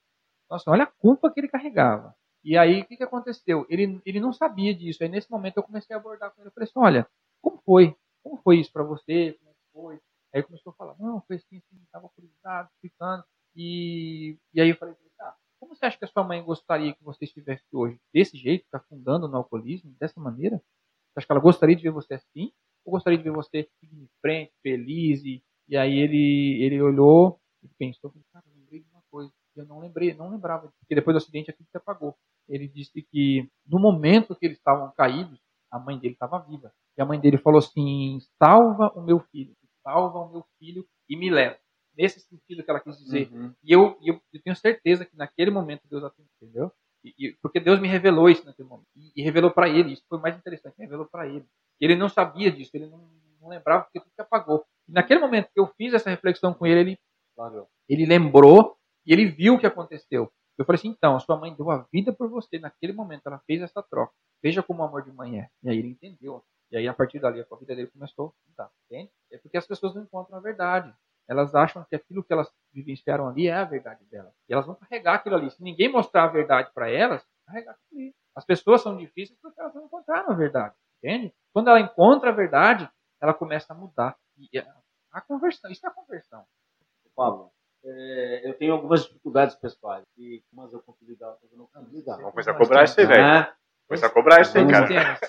Nossa, 0.49 0.69
olha 0.71 0.83
a 0.83 0.91
culpa 0.91 1.31
que 1.31 1.39
ele 1.39 1.47
carregava. 1.47 2.15
E 2.43 2.57
aí, 2.57 2.81
o 2.81 2.85
que, 2.85 2.97
que 2.97 3.03
aconteceu? 3.03 3.65
Ele, 3.69 4.01
ele 4.05 4.19
não 4.19 4.31
sabia 4.31 4.73
disso. 4.73 5.03
Aí, 5.03 5.09
nesse 5.09 5.29
momento, 5.29 5.57
eu 5.57 5.63
comecei 5.63 5.95
a 5.95 5.99
abordar 5.99 6.33
com 6.33 6.41
ele. 6.41 6.49
Eu 6.49 6.53
falei 6.53 6.69
assim, 6.69 6.79
olha, 6.79 7.07
como 7.41 7.57
foi? 7.65 7.95
Como 8.23 8.37
foi 8.37 8.59
isso 8.59 8.71
para 8.71 8.83
você? 8.83 9.33
Como 9.33 9.51
é 9.51 9.53
foi? 9.73 9.99
Aí 10.33 10.43
começou 10.43 10.71
a 10.71 10.75
falar, 10.75 10.95
não, 10.99 11.21
foi 11.21 11.37
assim, 11.37 11.57
assim, 11.57 11.81
estava 11.83 12.05
alcoolizado, 12.05 12.69
ficando. 12.81 13.23
E, 13.55 14.37
e 14.53 14.61
aí 14.61 14.69
eu 14.69 14.77
falei, 14.77 14.95
tá, 15.17 15.35
como 15.59 15.75
você 15.75 15.85
acha 15.85 15.97
que 15.97 16.05
a 16.05 16.07
sua 16.07 16.23
mãe 16.23 16.43
gostaria 16.43 16.93
que 16.93 17.03
você 17.03 17.25
estivesse 17.25 17.65
hoje? 17.71 17.99
Desse 18.13 18.37
jeito, 18.37 18.65
tá 18.69 18.77
afundando 18.77 19.27
no 19.27 19.37
alcoolismo, 19.37 19.95
dessa 19.99 20.19
maneira? 20.19 20.57
Você 20.57 21.19
acha 21.19 21.27
que 21.27 21.31
ela 21.31 21.41
gostaria 21.41 21.75
de 21.75 21.83
ver 21.83 21.91
você 21.91 22.15
assim? 22.15 22.51
Ou 22.85 22.91
gostaria 22.91 23.17
de 23.17 23.23
ver 23.23 23.31
você 23.31 23.67
em 23.83 24.09
frente, 24.21 24.53
feliz? 24.61 25.23
E, 25.23 25.43
e 25.67 25.77
aí 25.77 25.97
ele, 25.97 26.63
ele 26.63 26.81
olhou 26.81 27.39
e 27.71 27.75
pensou, 27.77 28.13
cara, 28.31 28.45
eu 28.47 28.53
lembrei 28.55 28.81
de 28.81 28.89
uma 28.89 29.01
coisa. 29.09 29.31
Eu 29.55 29.65
não 29.65 29.79
lembrei, 29.79 30.13
não 30.13 30.29
lembrava, 30.29 30.71
porque 30.79 30.95
depois 30.95 31.13
do 31.13 31.17
acidente 31.17 31.49
aquilo 31.49 31.67
se 31.69 31.77
apagou. 31.77 32.15
Ele 32.47 32.67
disse 32.67 33.01
que 33.01 33.49
no 33.65 33.79
momento 33.79 34.35
que 34.35 34.45
eles 34.45 34.57
estavam 34.57 34.91
caídos, 34.95 35.39
a 35.71 35.79
mãe 35.79 35.97
dele 35.97 36.13
estava 36.13 36.39
viva. 36.39 36.71
E 36.97 37.01
a 37.01 37.05
mãe 37.05 37.19
dele 37.19 37.37
falou 37.37 37.59
assim: 37.59 38.19
salva 38.41 38.91
o 38.95 39.01
meu 39.01 39.19
filho, 39.31 39.55
salva 39.83 40.19
o 40.19 40.31
meu 40.31 40.45
filho 40.57 40.87
e 41.09 41.15
me 41.15 41.29
leva. 41.29 41.57
Nesse 41.95 42.19
sentido 42.19 42.63
que 42.63 42.69
ela 42.69 42.79
quis 42.79 42.97
dizer. 42.97 43.29
Uhum. 43.31 43.53
E 43.63 43.71
eu, 43.71 43.97
eu, 44.03 44.21
eu, 44.31 44.41
tenho 44.43 44.55
certeza 44.55 45.03
que 45.03 45.15
naquele 45.17 45.49
momento 45.49 45.87
Deus 45.89 46.03
atendeu, 46.03 46.29
entendeu? 46.41 46.71
E, 47.03 47.13
e, 47.17 47.37
porque 47.41 47.59
Deus 47.59 47.79
me 47.79 47.87
revelou 47.87 48.29
isso 48.29 48.45
naquele 48.45 48.67
momento. 48.67 48.87
E, 48.95 49.11
e 49.15 49.23
revelou 49.23 49.51
para 49.51 49.67
ele, 49.67 49.93
isso 49.93 50.03
foi 50.07 50.19
mais 50.19 50.37
interessante, 50.37 50.75
revelou 50.77 51.07
para 51.07 51.27
ele. 51.27 51.45
Ele 51.79 51.95
não 51.95 52.07
sabia 52.07 52.51
disso, 52.51 52.71
ele 52.75 52.87
não, 52.87 53.09
não 53.41 53.49
lembrava 53.49 53.83
porque 53.83 53.99
tudo 53.99 54.11
se 54.13 54.21
apagou. 54.21 54.63
E 54.87 54.91
naquele 54.91 55.19
momento 55.19 55.49
que 55.53 55.59
eu 55.59 55.67
fiz 55.75 55.93
essa 55.93 56.09
reflexão 56.09 56.53
com 56.53 56.65
ele, 56.65 56.79
ele, 56.79 56.99
ele 57.87 58.05
lembrou 58.05 58.77
e 59.05 59.13
ele 59.13 59.25
viu 59.25 59.55
o 59.55 59.59
que 59.59 59.67
aconteceu. 59.67 60.31
Eu 60.57 60.65
falei 60.65 60.79
assim, 60.79 60.89
então, 60.89 61.15
a 61.15 61.19
sua 61.19 61.37
mãe 61.37 61.53
deu 61.53 61.69
a 61.69 61.85
vida 61.93 62.11
por 62.11 62.27
você 62.29 62.57
naquele 62.57 62.91
momento, 62.91 63.27
ela 63.27 63.39
fez 63.45 63.61
essa 63.61 63.83
troca. 63.83 64.13
Veja 64.41 64.63
como 64.63 64.81
o 64.81 64.85
amor 64.85 65.03
de 65.03 65.11
mãe 65.11 65.39
é. 65.39 65.49
E 65.63 65.69
aí 65.69 65.77
ele 65.77 65.89
entendeu. 65.89 66.43
E 66.71 66.77
aí, 66.77 66.87
a 66.87 66.93
partir 66.93 67.19
dali, 67.19 67.39
a 67.39 67.55
vida 67.55 67.75
dele 67.75 67.87
começou 67.87 68.27
a 68.27 68.49
mudar. 68.49 68.71
Entende? 68.85 69.11
É 69.31 69.37
porque 69.37 69.57
as 69.57 69.67
pessoas 69.67 69.93
não 69.93 70.01
encontram 70.01 70.37
a 70.37 70.41
verdade. 70.41 70.93
Elas 71.27 71.53
acham 71.53 71.85
que 71.87 71.95
aquilo 71.95 72.23
que 72.23 72.33
elas 72.33 72.51
vivenciaram 72.73 73.27
ali 73.27 73.47
é 73.47 73.53
a 73.53 73.65
verdade 73.65 74.03
delas. 74.05 74.33
E 74.49 74.53
elas 74.53 74.65
vão 74.65 74.75
carregar 74.75 75.15
aquilo 75.15 75.35
ali. 75.35 75.51
Se 75.51 75.61
ninguém 75.61 75.91
mostrar 75.91 76.23
a 76.23 76.27
verdade 76.27 76.71
para 76.73 76.89
elas, 76.89 77.25
carregar 77.45 77.71
aquilo 77.73 78.01
ali. 78.01 78.15
As 78.35 78.45
pessoas 78.45 78.81
são 78.81 78.97
difíceis 78.97 79.37
porque 79.41 79.59
elas 79.59 79.73
não 79.75 79.85
encontraram 79.85 80.31
a 80.31 80.35
verdade. 80.35 80.75
Entende? 80.97 81.33
Quando 81.53 81.69
ela 81.69 81.79
encontra 81.79 82.29
a 82.29 82.33
verdade, 82.33 82.89
ela 83.21 83.33
começa 83.33 83.73
a 83.73 83.75
mudar. 83.75 84.17
E 84.37 84.59
a 85.11 85.21
conversão, 85.21 85.69
isso 85.69 85.85
é 85.85 85.89
a 85.89 85.93
conversão. 85.93 86.45
Pablo, 87.17 87.49
é, 87.83 88.47
eu 88.47 88.53
tenho 88.53 88.73
algumas 88.73 89.03
dificuldades 89.03 89.55
pessoais. 89.55 90.05
E 90.15 90.43
umas 90.53 90.71
eu 90.71 90.79
consigo 90.83 91.09
lidar, 91.09 91.35
eu 91.51 91.57
não 91.57 91.65
consigo 91.65 91.95
lidar. 91.95 92.17
Vamos 92.17 92.31
começar 92.31 92.51
a 92.51 92.53
cobrar 92.53 92.83
isso 92.83 92.99
aí, 92.99 93.07
velho. 93.07 93.23
Vamos 93.23 93.49
começar 93.87 94.07
a 94.07 94.09
cobrar 94.11 94.41
isso 94.41 94.57
aí, 94.57 94.67
cara. 94.67 95.19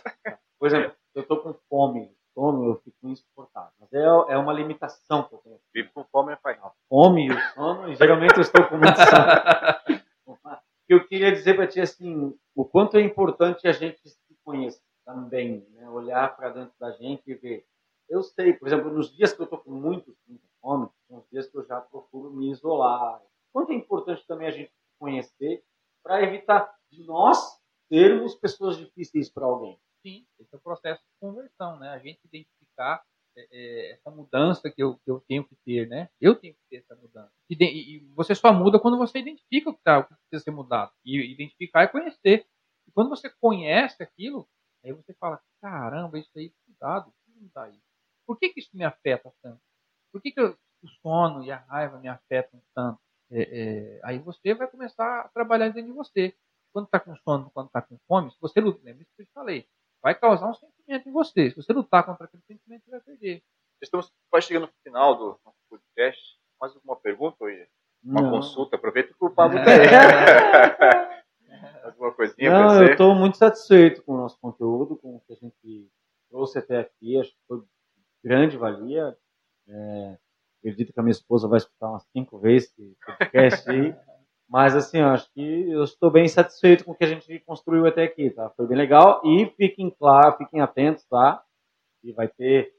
Por 0.59 0.66
exemplo, 0.68 0.93
eu 1.14 1.26
tô 1.26 1.39
com 1.39 1.55
fome. 1.70 2.14
Fome, 2.34 2.68
eu 2.68 2.76
fico 2.84 3.09
insuportável. 3.09 3.72
Mas 3.80 3.93
é, 3.93 4.03
é 4.05 4.36
uma 4.36 4.53
limitação 4.53 5.22
que 5.24 5.34
eu 5.34 5.39
tenho. 5.39 5.59
Vive 5.72 5.89
com 5.89 6.05
fome, 6.05 6.36
pai. 6.36 6.59
A 6.62 6.70
fome 6.91 7.28
e 7.28 7.30
o 7.30 7.41
sono, 7.55 7.89
e 7.89 7.97
geralmente 7.97 8.36
eu 8.36 8.43
estou 8.43 8.66
com 8.66 8.76
muito 8.76 8.97
sono. 8.97 9.99
eu 10.89 11.07
queria 11.07 11.32
dizer 11.32 11.55
para 11.55 11.66
ti, 11.66 11.80
assim, 11.80 12.39
o 12.55 12.64
quanto 12.64 12.99
é 12.99 13.01
importante 13.01 13.66
a 13.66 13.72
gente 13.72 14.07
se 14.09 14.36
conhecer 14.45 14.82
também, 15.05 15.66
né? 15.70 15.89
olhar 15.89 16.36
para 16.36 16.51
dentro 16.51 16.74
da 16.78 16.91
gente 16.93 17.22
e 17.30 17.34
ver. 17.34 17.66
Eu 18.09 18.22
sei, 18.22 18.53
por 18.53 18.68
exemplo, 18.68 18.93
nos 18.93 19.14
dias 19.14 19.32
que 19.32 19.41
eu 19.41 19.45
estou 19.45 19.59
com 19.59 19.70
muito, 19.70 20.14
muita 20.26 20.48
são 20.61 21.19
os 21.19 21.29
dias 21.31 21.49
que 21.49 21.57
eu 21.57 21.65
já 21.65 21.81
procuro 21.81 22.33
me 22.33 22.51
isolar. 22.51 23.23
Quanto 23.53 23.73
é 23.73 23.75
importante 23.75 24.27
também 24.27 24.49
a 24.49 24.53
gente 24.53 24.73
conhecer 24.99 25.65
para 26.03 26.23
evitar 26.23 26.75
de 26.91 27.05
nós 27.05 27.39
sermos 27.89 28.35
pessoas 28.35 28.77
difíceis 28.77 29.31
para 29.31 29.47
alguém. 29.47 29.79
Sim, 30.03 30.27
esse 30.39 30.55
é 30.55 30.57
o 30.57 30.61
processo 30.61 31.03
de 31.03 31.11
conversão, 31.21 31.79
né? 31.79 31.89
A 31.91 31.99
gente 31.99 32.21
identificar 32.25 33.03
é, 33.37 33.49
é, 33.51 33.93
essa 33.93 34.11
mudança 34.11 34.71
que 34.71 34.83
eu, 34.83 34.97
que 34.99 35.11
eu 35.11 35.21
tenho 35.21 35.45
que 35.45 35.57
ter, 35.65 35.89
né? 35.89 36.09
Eu 36.21 36.35
tenho 36.35 36.55
que 36.55 36.61
ter 36.71 36.77
essa 36.77 36.95
mudança. 36.97 37.33
E, 37.49 37.57
e 37.57 37.99
você 38.15 38.35
só 38.35 38.53
muda 38.53 38.79
quando 38.79 38.99
você 38.99 39.19
identifica 39.19 39.71
o 39.71 39.75
que, 39.75 39.83
tá, 39.83 39.99
o 39.99 40.05
que 40.05 40.15
precisa 40.15 40.45
ser 40.45 40.51
mudado. 40.51 40.93
E 41.05 41.33
identificar 41.33 41.83
é 41.83 41.89
conhecer. 41.89 42.47
E 42.87 42.93
quando 42.93 43.09
você 43.09 43.31
conhece 43.41 44.03
aquilo, 44.03 44.49
aí 44.85 44.93
você 44.93 45.13
fala, 45.15 45.41
caramba, 45.61 46.19
isso 46.19 46.31
aí, 46.37 46.53
cuidado, 46.65 47.13
mudar 47.27 47.71
isso? 47.71 47.89
Por 48.27 48.39
que, 48.39 48.51
que 48.51 48.61
isso 48.61 48.77
me 48.77 48.85
afeta 48.85 49.33
tanto? 49.43 49.61
Por 50.19 50.23
que, 50.23 50.33
que 50.33 50.41
eu, 50.41 50.57
o 50.83 50.89
sono 51.03 51.45
e 51.45 51.51
a 51.51 51.57
raiva 51.57 51.99
me 51.99 52.09
afetam 52.09 52.61
tanto? 52.75 52.99
É, 53.31 53.43
é, 53.43 54.01
aí 54.05 54.19
você 54.19 54.55
vai 54.55 54.66
começar 54.66 55.21
a 55.21 55.29
trabalhar 55.29 55.69
dentro 55.69 55.91
de 55.91 55.97
você. 55.97 56.35
Quando 56.73 56.87
está 56.87 56.99
com 57.01 57.16
sono, 57.16 57.51
quando 57.55 57.69
está 57.69 57.81
com 57.81 57.97
fome, 58.07 58.31
se 58.31 58.37
você 58.41 58.61
luta, 58.61 58.81
lembra 58.85 59.03
isso 59.03 59.12
que 59.16 59.23
eu 59.23 59.27
te 59.27 59.33
falei, 59.33 59.66
vai 60.03 60.14
causar 60.14 60.51
um 60.51 60.55
sentimento 60.55 61.09
em 61.09 61.12
você. 61.12 61.51
Se 61.51 61.57
você 61.57 61.73
lutar 61.73 62.05
contra 62.05 62.27
aquele 62.27 62.43
sentimento, 62.43 62.85
você 62.85 62.91
vai 62.91 63.01
perder. 63.01 63.43
Estamos 63.81 64.12
quase 64.29 64.49
chegando 64.49 64.66
no 64.66 64.73
final 64.83 65.14
do 65.14 65.41
nosso 65.45 65.59
podcast. 65.71 66.21
Mais 66.61 66.75
alguma 66.75 66.97
pergunta 66.97 67.37
ou 67.41 67.49
uma 68.03 68.23
Não. 68.23 68.31
consulta? 68.31 68.77
Aproveita 68.77 69.14
que 69.14 69.25
o 69.25 69.31
Pablo 69.31 69.59
está 69.59 69.71
aí. 71.14 71.19
alguma 71.85 72.12
coisinha 72.12 72.51
Não, 72.51 72.83
eu 72.83 72.93
estou 72.93 73.14
muito 73.14 73.37
satisfeito 73.37 74.03
com 74.03 74.14
o 74.14 74.16
nosso 74.19 74.39
conteúdo, 74.41 74.97
com 74.97 75.16
o 75.16 75.21
que 75.21 75.33
a 75.33 75.37
gente 75.37 75.91
trouxe 76.29 76.59
até 76.59 76.81
aqui. 76.81 77.19
Acho 77.19 77.31
que 77.31 77.39
foi 77.47 77.62
grande 78.23 78.57
valia. 78.57 79.16
É, 79.69 80.19
acredito 80.61 80.93
que 80.93 81.01
a 81.01 81.03
minha 81.03 81.12
esposa 81.12 81.49
vai 81.49 81.59
escutar 81.59 81.91
umas 81.91 82.05
cinco 82.12 82.39
vezes 82.39 82.73
esse 82.79 82.97
podcast 83.05 83.71
aí. 83.71 83.95
Mas 84.49 84.75
assim, 84.75 84.99
eu 84.99 85.09
acho 85.09 85.31
que 85.35 85.71
eu 85.71 85.85
estou 85.85 86.11
bem 86.11 86.27
satisfeito 86.27 86.83
com 86.85 86.93
o 86.93 86.95
que 86.95 87.05
a 87.05 87.09
gente 87.09 87.39
construiu 87.41 87.87
até 87.87 88.05
aqui, 88.05 88.31
tá? 88.31 88.49
Foi 88.57 88.66
bem 88.66 88.79
legal 88.79 89.21
e 89.23 89.47
fiquem 89.57 89.91
claro, 89.91 90.39
fiquem 90.39 90.62
atentos, 90.62 91.05
tá? 91.05 91.43
E 92.03 92.12
vai 92.12 92.29
ter, 92.29 92.73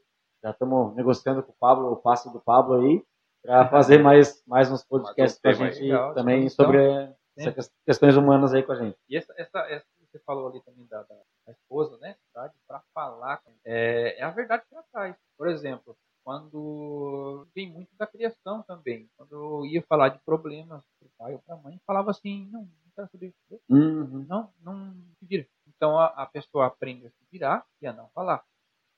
já 0.43 0.49
estamos 0.49 0.95
negociando 0.95 1.43
com 1.43 1.51
o 1.51 1.55
Pablo, 1.59 1.91
o 1.91 1.97
passo 1.97 2.31
do 2.31 2.39
Pablo 2.39 2.81
aí, 2.81 3.03
para 3.43 3.67
fazer 3.69 3.99
mais, 3.99 4.43
mais 4.47 4.71
uns 4.71 4.83
podcasts 4.83 5.39
com 5.39 5.47
a 5.47 5.53
gente 5.53 5.79
legal, 5.79 6.15
também 6.15 6.49
sobre 6.49 7.13
essas 7.37 7.71
questões 7.85 8.17
humanas 8.17 8.51
aí 8.51 8.63
com 8.63 8.71
a 8.71 8.75
gente. 8.75 8.97
E 9.07 9.15
essa, 9.15 9.31
essa, 9.37 9.59
essa 9.69 9.85
você 10.11 10.19
falou 10.19 10.47
ali 10.47 10.61
também 10.63 10.85
da, 10.87 11.03
da, 11.03 11.15
da 11.45 11.51
esposa, 11.51 11.97
né? 11.99 12.15
Para 12.33 12.81
falar, 12.93 13.41
é, 13.63 14.19
é 14.19 14.23
a 14.23 14.31
verdade 14.31 14.63
para 14.69 14.83
trás. 14.91 15.15
Por 15.37 15.47
exemplo, 15.47 15.95
quando 16.29 17.47
vem 17.55 17.71
muito 17.71 17.89
da 17.97 18.05
criação 18.05 18.61
também. 18.61 19.09
Quando 19.17 19.31
eu 19.31 19.65
ia 19.65 19.81
falar 19.81 20.09
de 20.09 20.19
problemas 20.19 20.83
para 20.99 21.07
o 21.07 21.11
pai 21.17 21.33
ou 21.33 21.39
para 21.39 21.55
a 21.55 21.57
mãe, 21.57 21.81
falava 21.87 22.11
assim, 22.11 22.47
não, 22.51 22.61
não 22.61 22.91
quero 22.95 23.09
saber. 23.11 23.33
Uhum. 23.67 24.27
Não, 24.29 24.53
não 24.61 24.93
se 25.17 25.25
vira. 25.25 25.47
Então 25.67 25.97
a, 25.97 26.05
a, 26.05 26.27
pessoa 26.27 26.67
aprende 26.67 27.07
a 27.07 27.09
se 27.09 27.25
virar 27.31 27.65
e 27.81 27.87
a 27.87 27.93
não 27.93 28.09
falar. 28.09 28.43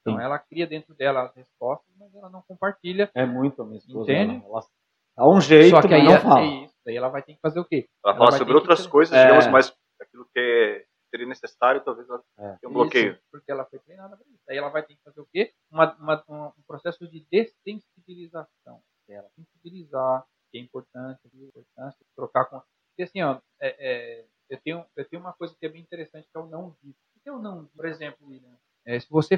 Então 0.01 0.17
Sim. 0.17 0.23
ela 0.23 0.37
cria 0.39 0.67
dentro 0.67 0.93
dela 0.93 1.23
as 1.23 1.33
respostas, 1.33 1.87
mas 1.97 2.13
ela 2.13 2.29
não 2.29 2.41
compartilha. 2.41 3.09
É 3.15 3.25
muito 3.25 3.61
a 3.61 3.65
minha 3.65 3.77
esposa. 3.77 4.11
Entende? 4.11 4.43
Ela, 4.45 4.65
dá 5.15 5.29
um 5.29 5.39
jeito, 5.39 5.69
Só 5.69 5.87
que 5.87 5.93
aí 5.93 6.03
não 6.03 6.11
é, 6.11 6.19
fala. 6.19 6.41
É 6.41 6.65
isso. 6.65 6.75
Daí 6.85 6.97
ela 6.97 7.07
vai 7.07 7.23
ter 7.23 7.35
que 7.35 7.39
fazer 7.39 7.61
o 7.61 7.65
quê? 7.65 7.87
Ela, 8.03 8.13
ela 8.13 8.25
fala 8.25 8.37
sobre 8.37 8.55
outras 8.55 8.85
que... 8.85 8.91
coisas, 8.91 9.17
é... 9.17 9.23
digamos, 9.23 9.47
mas 9.47 9.73
aquilo 10.01 10.25
que 10.33 10.37
é 10.37 10.85
seria 11.11 11.27
necessário, 11.27 11.83
talvez 11.83 12.09
ela 12.09 12.23
é. 12.39 12.55
tenha 12.55 12.69
um 12.69 12.73
bloqueio. 12.73 13.11
Isso, 13.13 13.21
porque 13.29 13.51
ela 13.51 13.65
foi 13.65 13.77
treinada 13.79 14.17
para 14.17 14.25
isso. 14.27 14.43
Aí 14.49 14.57
ela 14.57 14.69
vai 14.69 14.81
ter 14.81 14.95
que 14.95 15.03
fazer 15.03 15.21
o 15.21 15.27
quê? 15.31 15.53
Uma, 15.69 15.93
uma, 15.95 16.53
um 16.57 16.63
processo 16.65 17.07
de 17.07 17.27
dessensibilização 17.29 18.81
dela. 19.07 19.29
Sensibilizar, 19.35 20.25
que 20.51 20.57
é 20.57 20.61
importante, 20.61 21.19
é 21.25 21.37
importante 21.37 21.97
trocar 22.15 22.45
com. 22.45 22.61
Porque 22.89 23.03
assim, 23.03 23.21
ó, 23.21 23.39
é, 23.59 23.75
é, 23.79 24.25
eu, 24.49 24.59
tenho, 24.61 24.85
eu 24.95 25.07
tenho 25.07 25.21
uma 25.21 25.33
coisa 25.33 25.55
que 25.59 25.65
é 25.65 25.69
bem 25.69 25.81
interessante 25.81 26.27
que 26.31 26.37
é 26.37 26.39
o 26.39 26.47
não 26.47 26.75
dito. 26.81 26.97
O 27.15 27.19
que 27.19 27.29
é 27.29 27.31
o 27.31 27.39
não? 27.39 27.65
Por 27.67 27.85
exemplo, 27.85 28.27
William, 28.27 28.57
é, 28.85 28.99
se 28.99 29.09
você, 29.09 29.35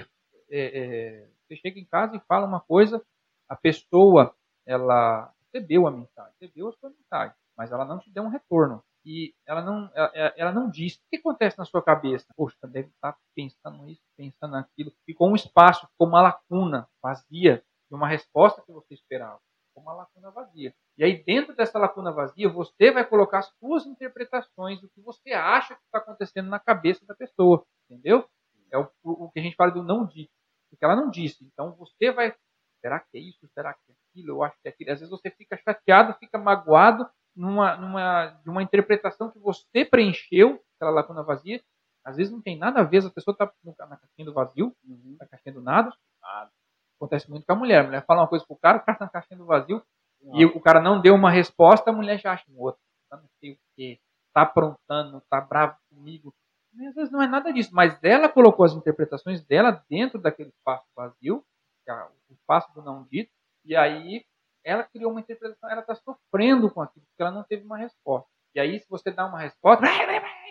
é, 0.49 0.79
é, 0.79 1.29
você 1.41 1.55
chega 1.57 1.79
em 1.79 1.85
casa 1.85 2.15
e 2.15 2.21
fala 2.21 2.47
uma 2.47 2.61
coisa, 2.61 3.03
a 3.49 3.55
pessoa 3.55 4.35
ela 4.65 5.33
recebeu 5.41 5.85
a 5.87 5.91
mensagem, 5.91 6.33
recebeu 6.39 6.69
a 6.69 6.73
sua 6.73 6.89
mensagem, 6.89 7.35
mas 7.57 7.71
ela 7.71 7.83
não 7.83 7.99
te 7.99 8.09
deu 8.09 8.23
um 8.23 8.29
retorno 8.29 8.83
e 9.05 9.33
ela 9.45 9.61
não, 9.61 9.91
ela, 9.93 10.33
ela, 10.37 10.51
não 10.51 10.69
diz 10.69 10.95
o 10.95 10.99
que 11.09 11.17
acontece 11.17 11.57
na 11.57 11.65
sua 11.65 11.83
cabeça. 11.83 12.25
Poxa, 12.35 12.57
deve 12.67 12.89
estar 12.89 13.17
pensando 13.35 13.89
isso, 13.89 14.01
pensando 14.15 14.51
naquilo. 14.51 14.93
Ficou 15.05 15.29
um 15.29 15.35
espaço, 15.35 15.87
ficou 15.87 16.07
uma 16.07 16.21
lacuna 16.21 16.87
vazia 17.01 17.63
de 17.89 17.95
uma 17.95 18.07
resposta 18.07 18.61
que 18.61 18.71
você 18.71 18.93
esperava. 18.93 19.39
Ficou 19.67 19.83
uma 19.83 19.93
lacuna 19.93 20.31
vazia. 20.31 20.73
E 20.97 21.03
aí, 21.03 21.21
dentro 21.23 21.55
dessa 21.55 21.77
lacuna 21.77 22.11
vazia, 22.11 22.47
você 22.47 22.91
vai 22.91 23.05
colocar 23.05 23.39
as 23.39 23.51
suas 23.59 23.85
interpretações 23.85 24.79
do 24.79 24.89
que 24.89 25.01
você 25.01 25.33
acha 25.33 25.75
que 25.75 25.81
está 25.83 25.97
acontecendo 25.97 26.49
na 26.49 26.59
cabeça 26.59 27.05
da 27.05 27.15
pessoa. 27.15 27.65
Entendeu? 27.89 28.25
É 28.71 28.77
o, 28.77 28.89
o, 29.03 29.31
que 29.31 29.39
a 29.39 29.43
gente 29.43 29.55
fala 29.55 29.71
do 29.71 29.83
não 29.83 30.05
dito. 30.05 30.31
Porque 30.69 30.85
ela 30.85 30.95
não 30.95 31.09
disse. 31.09 31.43
Então, 31.43 31.75
você 31.75 32.11
vai. 32.11 32.33
Será 32.79 32.99
que 32.99 33.17
é 33.17 33.21
isso? 33.21 33.47
Será 33.53 33.73
que 33.73 33.91
é 33.91 33.95
aquilo? 34.09 34.29
Eu 34.29 34.43
acho 34.43 34.55
que 34.61 34.67
é 34.67 34.71
aquilo. 34.71 34.91
Às 34.91 34.99
vezes 34.99 35.11
você 35.11 35.29
fica 35.29 35.57
chateado, 35.57 36.17
fica 36.19 36.37
magoado 36.37 37.09
numa, 37.35 37.75
numa, 37.77 38.27
de 38.43 38.49
uma 38.49 38.63
interpretação 38.63 39.31
que 39.31 39.39
você 39.39 39.85
preencheu, 39.85 40.61
aquela 40.75 40.91
lacuna 40.91 41.23
vazia. 41.23 41.61
Às 42.05 42.17
vezes 42.17 42.31
não 42.31 42.41
tem 42.41 42.57
nada 42.57 42.81
a 42.81 42.83
ver, 42.83 43.05
a 43.05 43.09
pessoa 43.09 43.33
está 43.33 43.85
na 43.87 43.97
caixinha 43.97 44.25
do 44.25 44.33
vazio, 44.33 44.75
uhum. 44.83 45.15
na 45.19 45.27
caixinha 45.27 45.53
do 45.53 45.61
nada. 45.61 45.91
nada. 46.21 46.51
Acontece 46.97 47.29
muito 47.29 47.45
com 47.45 47.53
a 47.53 47.55
mulher. 47.55 47.81
A 47.81 47.83
mulher 47.85 48.05
fala 48.05 48.21
uma 48.21 48.27
coisa 48.27 48.45
pro 48.45 48.57
cara, 48.57 48.77
o 48.77 48.81
cara 48.81 48.95
está 48.95 49.05
na 49.05 49.11
caixinha 49.11 49.37
do 49.37 49.45
vazio, 49.45 49.81
uhum. 50.21 50.39
e 50.39 50.45
o 50.45 50.59
cara 50.59 50.81
não 50.81 51.01
deu 51.01 51.15
uma 51.15 51.31
resposta, 51.31 51.89
a 51.89 51.93
mulher 51.93 52.19
já 52.19 52.33
acha 52.33 52.43
um 52.51 52.59
outro. 52.59 52.81
Tá 53.09 53.17
não 53.17 53.29
sei 53.39 53.53
o 53.53 53.57
quê, 53.75 53.99
tá 54.33 54.41
aprontando, 54.41 55.21
tá 55.29 55.39
bravo 55.39 55.77
comigo. 55.89 56.33
E 56.73 56.87
às 56.87 56.95
vezes 56.95 57.11
não 57.11 57.21
é 57.21 57.27
nada 57.27 57.53
disso, 57.53 57.69
mas 57.73 57.97
ela 58.03 58.27
colocou 58.27 58.65
as 58.65 58.73
interpretações 58.73 59.43
dela 59.45 59.83
dentro 59.89 60.19
daquele 60.19 60.49
espaço 60.49 60.85
vazio, 60.95 61.45
é 61.87 61.93
o 61.93 62.33
espaço 62.33 62.73
do 62.73 62.81
não 62.81 63.03
dito, 63.03 63.31
e 63.63 63.75
aí 63.75 64.25
ela 64.63 64.83
criou 64.83 65.11
uma 65.11 65.19
interpretação, 65.19 65.69
ela 65.69 65.81
está 65.81 65.95
sofrendo 65.95 66.69
com 66.71 66.81
aquilo, 66.81 67.05
porque 67.07 67.21
ela 67.21 67.31
não 67.31 67.43
teve 67.43 67.65
uma 67.65 67.77
resposta. 67.77 68.27
E 68.55 68.59
aí, 68.59 68.79
se 68.79 68.87
você 68.89 69.11
dá 69.11 69.25
uma 69.25 69.39
resposta, 69.39 69.85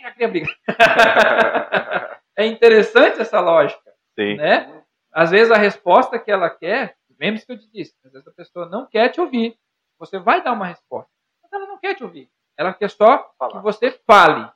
já 0.03 0.11
cria 0.13 0.29
briga. 0.29 0.49
é 2.37 2.47
interessante 2.47 3.21
essa 3.21 3.41
lógica. 3.41 3.93
Sim. 4.19 4.37
Né? 4.37 4.83
Às 5.13 5.31
vezes 5.31 5.51
a 5.53 5.57
resposta 5.57 6.19
que 6.19 6.31
ela 6.31 6.51
quer, 6.51 6.97
se 7.39 7.47
que 7.47 7.53
eu 7.53 7.59
te 7.59 7.71
disse, 7.71 7.95
às 8.05 8.13
vezes 8.13 8.27
a 8.27 8.33
pessoa 8.33 8.69
não 8.69 8.87
quer 8.87 9.09
te 9.11 9.21
ouvir. 9.21 9.57
Você 9.99 10.19
vai 10.19 10.43
dar 10.43 10.53
uma 10.53 10.67
resposta, 10.67 11.11
mas 11.43 11.53
ela 11.53 11.67
não 11.67 11.79
quer 11.79 11.95
te 11.95 12.03
ouvir. 12.03 12.29
Ela 12.59 12.75
quer 12.75 12.91
só 12.91 13.31
Falar. 13.39 13.53
que 13.53 13.59
você 13.63 13.93
fale. 14.07 14.51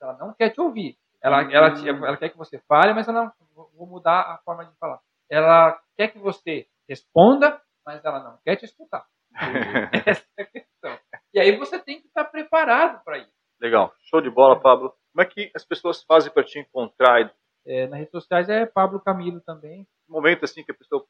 Ela 0.00 0.16
não 0.18 0.32
quer 0.32 0.50
te 0.50 0.60
ouvir. 0.60 0.96
Ela, 1.20 1.42
ela, 1.52 1.74
te- 1.74 1.88
ela 1.88 2.16
quer 2.16 2.28
que 2.28 2.36
você 2.38 2.58
fale, 2.68 2.92
mas 2.92 3.08
ela 3.08 3.32
não 3.50 3.68
vou 3.74 3.86
mudar 3.86 4.20
a 4.20 4.38
forma 4.44 4.64
de 4.64 4.76
falar. 4.78 5.00
Ela 5.30 5.78
quer 5.96 6.08
que 6.08 6.18
você 6.18 6.66
responda, 6.88 7.60
mas 7.84 8.04
ela 8.04 8.22
não 8.22 8.38
quer 8.44 8.56
te 8.56 8.64
escutar. 8.64 9.06
Essa 10.06 10.24
é 10.38 10.42
a 10.42 10.46
questão. 10.46 10.98
E 11.34 11.40
aí 11.40 11.56
você 11.56 11.78
tem 11.78 12.00
que 12.00 12.06
estar 12.08 12.24
preparado 12.24 13.02
para 13.04 13.18
isso. 13.18 13.32
Legal. 13.60 13.94
Show 14.02 14.20
de 14.20 14.28
bola, 14.30 14.60
Pablo. 14.60 14.90
Como 15.12 15.22
é 15.22 15.24
que 15.24 15.50
as 15.54 15.64
pessoas 15.64 16.02
fazem 16.02 16.32
para 16.32 16.44
te 16.44 16.58
encontrar? 16.58 17.32
É, 17.66 17.86
nas 17.86 17.98
redes 18.00 18.10
sociais 18.12 18.48
é 18.48 18.66
Pablo 18.66 19.00
Camilo 19.00 19.40
também, 19.40 19.86
momento 20.08 20.44
assim 20.44 20.64
que 20.64 20.72
a 20.72 20.74
pessoa. 20.74 21.06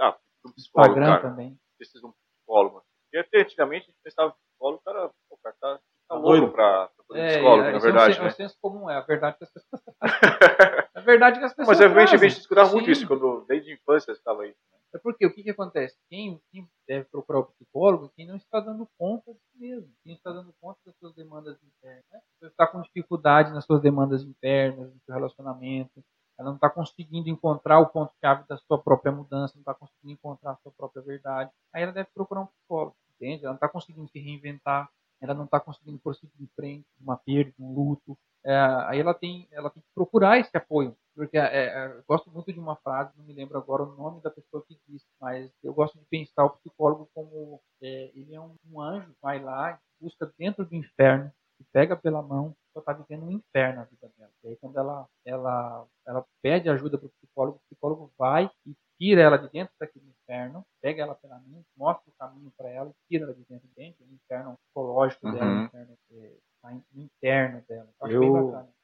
Ah, 0.00 0.16
um 0.46 0.52
psicólogo, 0.52 0.92
Instagram 0.94 1.16
cara. 1.20 1.30
também. 1.30 1.58
Precisa 1.76 2.00
de 2.00 2.06
um 2.06 2.12
psicólogo. 2.12 2.82
Porque 3.04 3.18
até 3.18 3.40
antigamente 3.40 3.84
a 3.84 3.86
gente 3.90 4.00
pensava 4.04 4.30
que 4.32 4.38
psicólogo, 4.50 4.80
o 4.80 4.84
cara, 4.84 5.10
o 5.30 5.36
cara 5.38 5.56
tá, 5.60 5.74
tá 5.76 5.80
Tá 6.08 6.14
louco 6.14 6.52
pra 6.52 6.88
fazer 7.08 7.20
É, 7.20 7.26
psicólogo, 7.28 7.62
é, 7.62 7.66
na 7.66 7.72
é 7.72 7.76
um 7.76 7.80
verdade, 7.80 8.14
sen- 8.14 8.20
é 8.20 8.24
né? 8.24 8.30
um 8.30 8.34
senso 8.34 8.56
comum, 8.62 8.88
é 8.90 8.96
a 8.96 9.00
verdade 9.00 9.36
que 9.38 9.44
as 9.44 9.50
pessoas 9.50 9.82
É 9.84 10.00
a 10.94 11.00
verdade 11.00 11.38
que 11.40 11.44
as 11.44 11.54
pessoas 11.54 11.68
Mas 11.68 11.80
realmente 11.80 12.14
a 12.14 12.18
gente 12.18 12.38
escutava 12.38 12.70
muito 12.72 12.90
isso 12.90 13.06
quando 13.08 13.44
desde 13.48 13.70
a 13.72 13.74
infância 13.74 14.12
estava 14.12 14.42
aí. 14.44 14.50
né? 14.50 14.75
É 14.96 14.98
porque 14.98 15.26
o 15.26 15.32
que, 15.32 15.42
que 15.42 15.50
acontece? 15.50 15.94
Quem, 16.08 16.40
quem 16.50 16.66
deve 16.88 17.04
procurar 17.04 17.40
o 17.40 17.44
psicólogo? 17.44 18.10
Quem 18.16 18.26
não 18.26 18.36
está 18.36 18.60
dando 18.60 18.88
conta 18.98 19.34
de 19.34 19.38
si 19.38 19.58
mesmo. 19.58 19.92
Quem 20.02 20.14
está 20.14 20.32
dando 20.32 20.54
conta 20.58 20.80
das 20.86 20.96
suas 20.96 21.14
demandas 21.14 21.62
internas. 21.62 22.04
Né? 22.10 22.20
Você 22.40 22.46
está 22.46 22.66
com 22.66 22.80
dificuldade 22.80 23.52
nas 23.52 23.66
suas 23.66 23.82
demandas 23.82 24.22
internas, 24.22 24.92
no 24.92 25.00
seu 25.04 25.14
relacionamento. 25.14 26.02
Ela 26.38 26.48
não 26.48 26.56
está 26.56 26.70
conseguindo 26.70 27.28
encontrar 27.28 27.78
o 27.78 27.88
ponto-chave 27.88 28.44
da 28.48 28.56
sua 28.56 28.82
própria 28.82 29.12
mudança, 29.12 29.54
não 29.54 29.60
está 29.60 29.74
conseguindo 29.74 30.12
encontrar 30.12 30.52
a 30.52 30.56
sua 30.56 30.72
própria 30.72 31.02
verdade. 31.02 31.50
Aí 31.74 31.82
ela 31.82 31.92
deve 31.92 32.08
procurar 32.14 32.42
um 32.42 32.46
psicólogo, 32.46 32.96
entende? 33.14 33.44
Ela 33.44 33.52
não 33.52 33.56
está 33.56 33.68
conseguindo 33.68 34.08
se 34.08 34.18
reinventar, 34.18 34.90
ela 35.20 35.34
não 35.34 35.44
está 35.44 35.60
conseguindo 35.60 35.98
prosseguir 35.98 36.40
em 36.40 36.48
frente, 36.54 36.86
uma 37.00 37.16
perda, 37.16 37.52
um 37.58 37.74
luto. 37.74 38.18
É, 38.44 38.54
aí 38.86 39.00
ela 39.00 39.14
tem, 39.14 39.48
ela 39.50 39.70
tem 39.70 39.82
que 39.82 39.88
procurar 39.94 40.38
esse 40.38 40.54
apoio. 40.56 40.96
Porque 41.16 41.38
é, 41.38 41.68
é, 41.68 41.86
eu 41.96 42.04
gosto 42.06 42.30
muito 42.30 42.52
de 42.52 42.60
uma 42.60 42.76
frase, 42.76 43.10
não 43.16 43.24
me 43.24 43.32
lembro 43.32 43.56
agora 43.56 43.82
o 43.82 43.96
nome 43.96 44.20
da 44.20 44.30
pessoa 44.30 44.62
que 44.68 44.78
disse, 44.86 45.06
mas 45.18 45.50
eu 45.62 45.72
gosto 45.72 45.98
de 45.98 46.04
pensar 46.04 46.44
o 46.44 46.50
psicólogo 46.50 47.08
como 47.14 47.58
é, 47.82 48.10
ele 48.14 48.34
é 48.34 48.40
um, 48.40 48.54
um 48.70 48.80
anjo, 48.82 49.14
vai 49.22 49.42
lá, 49.42 49.80
busca 49.98 50.30
dentro 50.38 50.64
do 50.66 50.74
inferno, 50.74 51.32
e 51.58 51.64
pega 51.72 51.96
pela 51.96 52.20
mão, 52.20 52.54
só 52.74 52.80
está 52.80 52.92
vivendo 52.92 53.24
um 53.24 53.30
inferno 53.30 53.76
na 53.76 53.84
vida 53.84 54.10
dela. 54.18 54.30
E 54.44 54.48
aí 54.48 54.56
quando 54.56 54.76
ela, 54.76 55.08
ela, 55.24 55.86
ela 56.06 56.26
pede 56.42 56.68
ajuda 56.68 56.98
para 56.98 57.06
o 57.06 57.10
psicólogo, 57.10 57.56
o 57.56 57.66
psicólogo 57.66 58.12
vai 58.18 58.50
e 58.66 58.76
tira 58.98 59.22
ela 59.22 59.38
de 59.38 59.48
dentro 59.48 59.74
daquele 59.80 60.06
inferno, 60.06 60.62
pega 60.82 61.02
ela 61.02 61.14
pela 61.14 61.38
mão, 61.40 61.64
mostra 61.74 62.10
o 62.10 62.12
caminho 62.18 62.52
para 62.58 62.68
ela 62.68 62.90
e 62.90 63.08
tira 63.08 63.24
ela 63.24 63.34
de 63.34 63.42
dentro 63.48 63.68
dentro, 63.74 64.04
o 64.04 64.14
inferno 64.14 64.54
psicológico 64.66 65.32
dela, 65.32 65.46
Uhum. 65.46 65.62
o 65.62 65.64
inferno 65.64 65.98
é, 66.12 66.36
tá 66.60 66.70
no 66.70 67.02
interno 67.02 67.64
dela. 67.66 67.88
Eu 68.02 68.22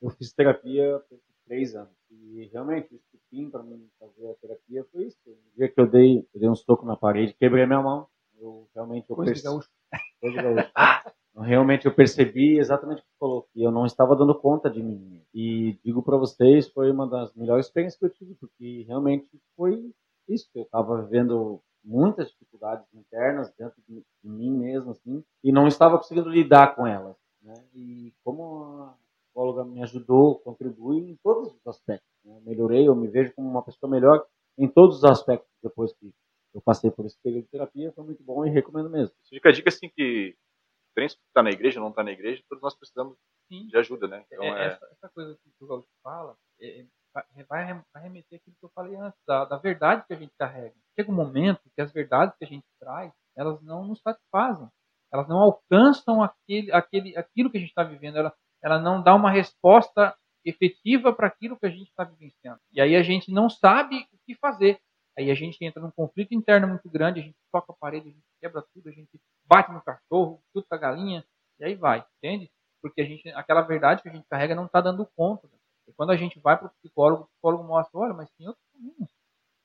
Eu, 0.01 0.09
eu 0.09 0.11
fiz 0.11 0.33
terapia 0.33 0.99
por 1.11 1.19
três 1.47 1.75
anos. 1.75 1.93
E 2.11 2.49
realmente, 2.53 2.95
o 2.95 2.97
estupim 2.97 3.51
para 3.51 3.63
mim 3.63 3.89
fazer 3.99 4.31
a 4.31 4.35
terapia 4.35 4.85
foi 4.93 5.05
isso. 5.05 5.19
No 5.27 5.53
dia 5.57 5.69
que 5.69 5.81
eu 5.81 5.82
dei, 5.93 6.27
eu 6.35 6.41
dei 6.41 6.49
um 6.49 6.57
soco 6.57 6.85
na 6.87 6.97
parede, 6.97 7.35
quebrei 7.35 7.67
minha 7.67 7.83
mão. 7.83 8.09
Eu 8.41 8.69
realmente 8.75 9.09
eu 9.09 9.15
Coisa 9.17 9.33
de 9.33 9.41
perce- 9.41 9.45
gaúcho. 9.49 9.71
Coisa 10.21 10.37
de 10.39 10.43
gaúcho. 10.43 10.73
Então, 11.35 11.43
realmente 11.45 11.87
eu 11.87 11.95
percebi 11.95 12.59
exatamente 12.59 12.99
o 12.99 13.03
que 13.03 13.09
você 13.09 13.19
falou, 13.19 13.49
que 13.55 13.63
eu 13.63 13.71
não 13.71 13.87
estava 13.87 14.15
dando 14.15 14.35
conta 14.39 14.69
de 14.69 14.83
mim. 14.83 15.23
E 15.33 15.79
digo 15.83 16.03
para 16.03 16.19
vocês, 16.19 16.69
foi 16.69 16.91
uma 16.91 17.07
das 17.09 17.33
melhores 17.35 17.65
experiências 17.65 17.99
que 17.99 18.05
eu 18.05 18.11
tive, 18.11 18.35
porque 18.35 18.85
realmente 18.87 19.27
foi 19.57 19.95
isso. 20.29 20.51
Eu 20.55 20.65
estava 20.65 21.01
vivendo 21.01 21.59
muitas 21.83 22.29
dificuldades 22.33 22.87
internas 22.93 23.51
dentro 23.59 23.81
de, 23.89 24.05
mim 24.23 24.51
mesmo, 24.51 24.91
assim, 24.91 25.25
e 25.43 25.51
não 25.51 25.67
estava 25.67 25.97
conseguindo 25.97 26.29
lidar 26.29 26.75
com 26.77 26.87
elas. 26.87 27.17
Né? 27.41 27.55
E 27.75 28.13
como 28.23 28.83
a 28.83 28.95
psicóloga 29.25 29.65
me 29.65 29.83
ajudou, 29.83 30.39
contribui 30.41 30.99
em 30.99 31.17
todos 31.25 31.51
os 31.55 31.67
aspectos. 31.67 32.11
Né? 32.27 32.39
Melhorei, 32.45 32.87
eu 32.87 32.95
me 32.95 33.09
vejo 33.09 33.33
como 33.35 33.49
uma 33.49 33.63
pessoa 33.63 33.91
melhor 33.91 34.23
em 34.59 34.69
todos 34.69 34.99
os 34.99 35.05
aspectos 35.05 35.49
depois 35.63 35.93
que 35.95 36.13
eu 36.55 36.61
passei 36.63 36.91
por 36.91 37.07
esse 37.07 37.19
período 37.23 37.45
de 37.45 37.51
terapia. 37.51 37.93
Foi 37.93 38.05
muito 38.05 38.23
bom 38.23 38.45
e 38.45 38.51
recomendo 38.51 38.91
mesmo. 38.91 39.15
Fica 39.29 39.49
a 39.49 39.53
dica 39.53 39.69
assim 39.71 39.89
que, 39.89 40.37
diferente 40.89 41.19
estar 41.29 41.43
na 41.43 41.51
igreja 41.51 41.79
ou 41.81 41.85
não 41.85 41.91
estar 41.91 42.05
na 42.05 42.13
igreja, 42.13 42.43
todos 42.49 42.63
nós 42.63 42.75
precisamos 42.77 43.17
Sim. 43.49 43.67
de 43.67 43.77
ajuda, 43.79 44.07
né? 44.09 44.25
Então, 44.31 44.45
É, 44.45 44.49
é, 44.49 44.67
essa, 44.67 44.87
essa 44.87 45.09
coisa 45.15 45.35
que 45.43 45.65
o 45.65 45.67
Gaúcho 45.67 45.89
fala 46.03 46.37
é, 46.61 46.85
vai, 47.15 47.25
vai 47.49 47.65
rem- 47.65 47.85
vai 47.95 48.03
remeter 48.03 48.39
aquilo 48.39 48.57
que 48.59 48.65
eu 48.65 48.71
falei 48.75 48.95
antes, 48.97 49.19
da, 49.27 49.45
da 49.47 49.57
verdade 49.57 50.05
que 50.07 50.13
a 50.13 50.17
gente 50.17 50.33
carrega. 50.39 50.75
Chega 50.99 51.11
um 51.11 51.15
momento 51.15 51.61
que 51.75 51.81
as 51.81 51.93
verdades 51.93 52.37
que 52.39 52.45
a 52.45 52.49
gente 52.49 52.65
traz, 52.79 53.13
elas 53.37 53.61
não 53.63 53.87
nos 53.87 54.01
satisfazem. 54.01 54.69
Elas 55.13 55.29
não 55.29 55.39
alcançam 55.39 56.23
aquele, 56.23 56.73
aquele, 56.73 57.17
aquilo 57.17 57.51
que 57.51 57.57
a 57.59 57.61
gente 57.61 57.69
está 57.71 57.85
vivendo. 57.85 58.17
Ela, 58.17 58.35
ela 58.63 58.79
não 58.79 59.03
dá 59.03 59.15
uma 59.15 59.31
resposta 59.31 60.15
efetiva 60.45 61.13
para 61.15 61.27
aquilo 61.29 61.59
que 61.59 61.67
a 61.67 61.71
gente 61.71 61.89
está 61.89 62.05
vivenciando. 62.05 62.59
E 62.73 62.81
aí 62.81 62.97
a 62.97 63.03
gente 63.03 63.31
não 63.31 63.49
sabe 63.49 64.07
fazer. 64.43 64.81
Aí 65.17 65.31
a 65.31 65.35
gente 65.35 65.65
entra 65.65 65.81
num 65.81 65.91
conflito 65.91 66.35
interno 66.35 66.67
muito 66.67 66.89
grande, 66.91 67.21
a 67.21 67.23
gente 67.23 67.37
toca 67.53 67.73
a 67.73 67.77
parede, 67.77 68.09
a 68.09 68.13
gente 68.13 68.25
quebra 68.41 68.63
tudo, 68.75 68.89
a 68.89 68.93
gente 68.93 69.21
bate 69.45 69.71
no 69.71 69.81
cachorro, 69.83 70.43
chuta 70.53 70.75
a 70.75 70.79
galinha, 70.79 71.25
e 71.61 71.65
aí 71.65 71.75
vai, 71.75 72.05
entende? 72.19 72.51
Porque 72.81 73.01
a 73.01 73.05
gente, 73.05 73.29
aquela 73.31 73.61
verdade 73.63 74.03
que 74.03 74.09
a 74.09 74.13
gente 74.13 74.27
carrega 74.29 74.55
não 74.55 74.67
está 74.67 74.81
dando 74.81 75.07
conta. 75.15 75.47
né? 75.47 75.59
E 75.87 75.93
quando 75.93 76.11
a 76.11 76.17
gente 76.17 76.41
vai 76.41 76.57
para 76.57 76.67
o 76.67 76.71
psicólogo, 76.71 77.25
o 77.25 77.27
psicólogo 77.27 77.65
mostra, 77.65 78.01
olha, 78.01 78.15
mas 78.15 78.31
tem 78.33 78.49
outros 78.49 78.65
caminhos, 78.73 79.11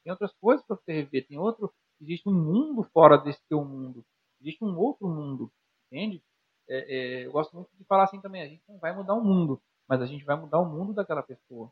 tem 0.04 0.12
outras 0.12 0.34
coisas 0.34 0.66
para 0.66 0.76
você 0.76 0.92
rever, 0.92 1.26
tem 1.28 1.38
outro, 1.38 1.74
existe 2.02 2.28
um 2.28 2.34
mundo 2.34 2.84
fora 2.84 3.18
desse 3.18 3.42
teu 3.50 3.64
mundo, 3.64 4.06
existe 4.42 4.64
um 4.64 4.78
outro 4.78 5.08
mundo, 5.08 5.52
entende? 5.92 6.22
É, 6.70 6.78
é, 6.78 7.26
eu 7.26 7.32
gosto 7.32 7.56
muito 7.56 7.70
de 7.78 7.86
falar 7.86 8.04
assim 8.04 8.20
também, 8.20 8.42
a 8.42 8.48
gente 8.48 8.64
não 8.68 8.78
vai 8.78 8.94
mudar 8.94 9.14
o 9.14 9.24
mundo, 9.24 9.62
mas 9.88 10.02
a 10.02 10.06
gente 10.06 10.26
vai 10.26 10.36
mudar 10.36 10.60
o 10.60 10.66
mundo 10.66 10.94
daquela 10.94 11.24
pessoa. 11.24 11.72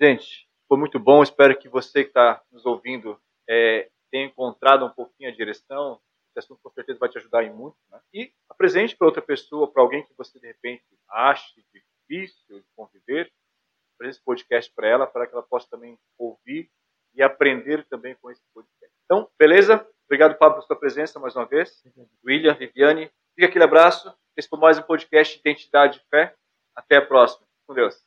Gente, 0.00 0.48
foi 0.68 0.78
muito 0.78 0.98
bom. 0.98 1.22
Espero 1.22 1.56
que 1.58 1.68
você 1.68 2.02
que 2.02 2.10
está 2.10 2.42
nos 2.50 2.66
ouvindo 2.66 3.20
é, 3.48 3.88
tenha 4.10 4.26
encontrado 4.26 4.84
um 4.84 4.90
pouquinho 4.90 5.30
a 5.30 5.34
direção. 5.34 6.00
Esse 6.30 6.44
assunto 6.44 6.60
com 6.62 6.70
certeza 6.70 6.98
vai 6.98 7.08
te 7.08 7.18
ajudar 7.18 7.44
em 7.44 7.52
muito. 7.52 7.76
Né? 7.90 8.00
E 8.12 8.32
apresente 8.48 8.96
para 8.96 9.06
outra 9.06 9.22
pessoa, 9.22 9.70
para 9.70 9.82
alguém 9.82 10.04
que 10.04 10.14
você 10.16 10.38
de 10.38 10.46
repente 10.46 10.84
ache 11.10 11.64
difícil 11.72 12.60
de 12.60 12.66
conviver. 12.76 13.32
Apresente 13.94 14.18
esse 14.18 14.24
podcast 14.24 14.72
para 14.74 14.88
ela, 14.88 15.06
para 15.06 15.26
que 15.26 15.34
ela 15.34 15.42
possa 15.42 15.68
também 15.70 15.98
ouvir 16.18 16.70
e 17.14 17.22
aprender 17.22 17.86
também 17.88 18.14
com 18.16 18.30
esse 18.30 18.42
podcast. 18.52 18.94
Então, 19.04 19.30
beleza? 19.38 19.86
Obrigado, 20.04 20.36
Pablo, 20.36 20.56
pela 20.56 20.66
sua 20.66 20.78
presença 20.78 21.18
mais 21.18 21.34
uma 21.34 21.46
vez. 21.46 21.82
William, 22.24 22.54
Viviane. 22.54 23.10
Fica 23.34 23.48
aquele 23.48 23.64
abraço. 23.64 24.14
Esse 24.36 24.48
foi 24.48 24.58
mais 24.58 24.78
um 24.78 24.82
podcast 24.82 25.38
Identidade 25.38 25.98
e 25.98 26.08
Fé. 26.10 26.34
Até 26.76 26.96
a 26.96 27.06
próxima. 27.06 27.46
Com 27.66 27.74
Deus. 27.74 28.05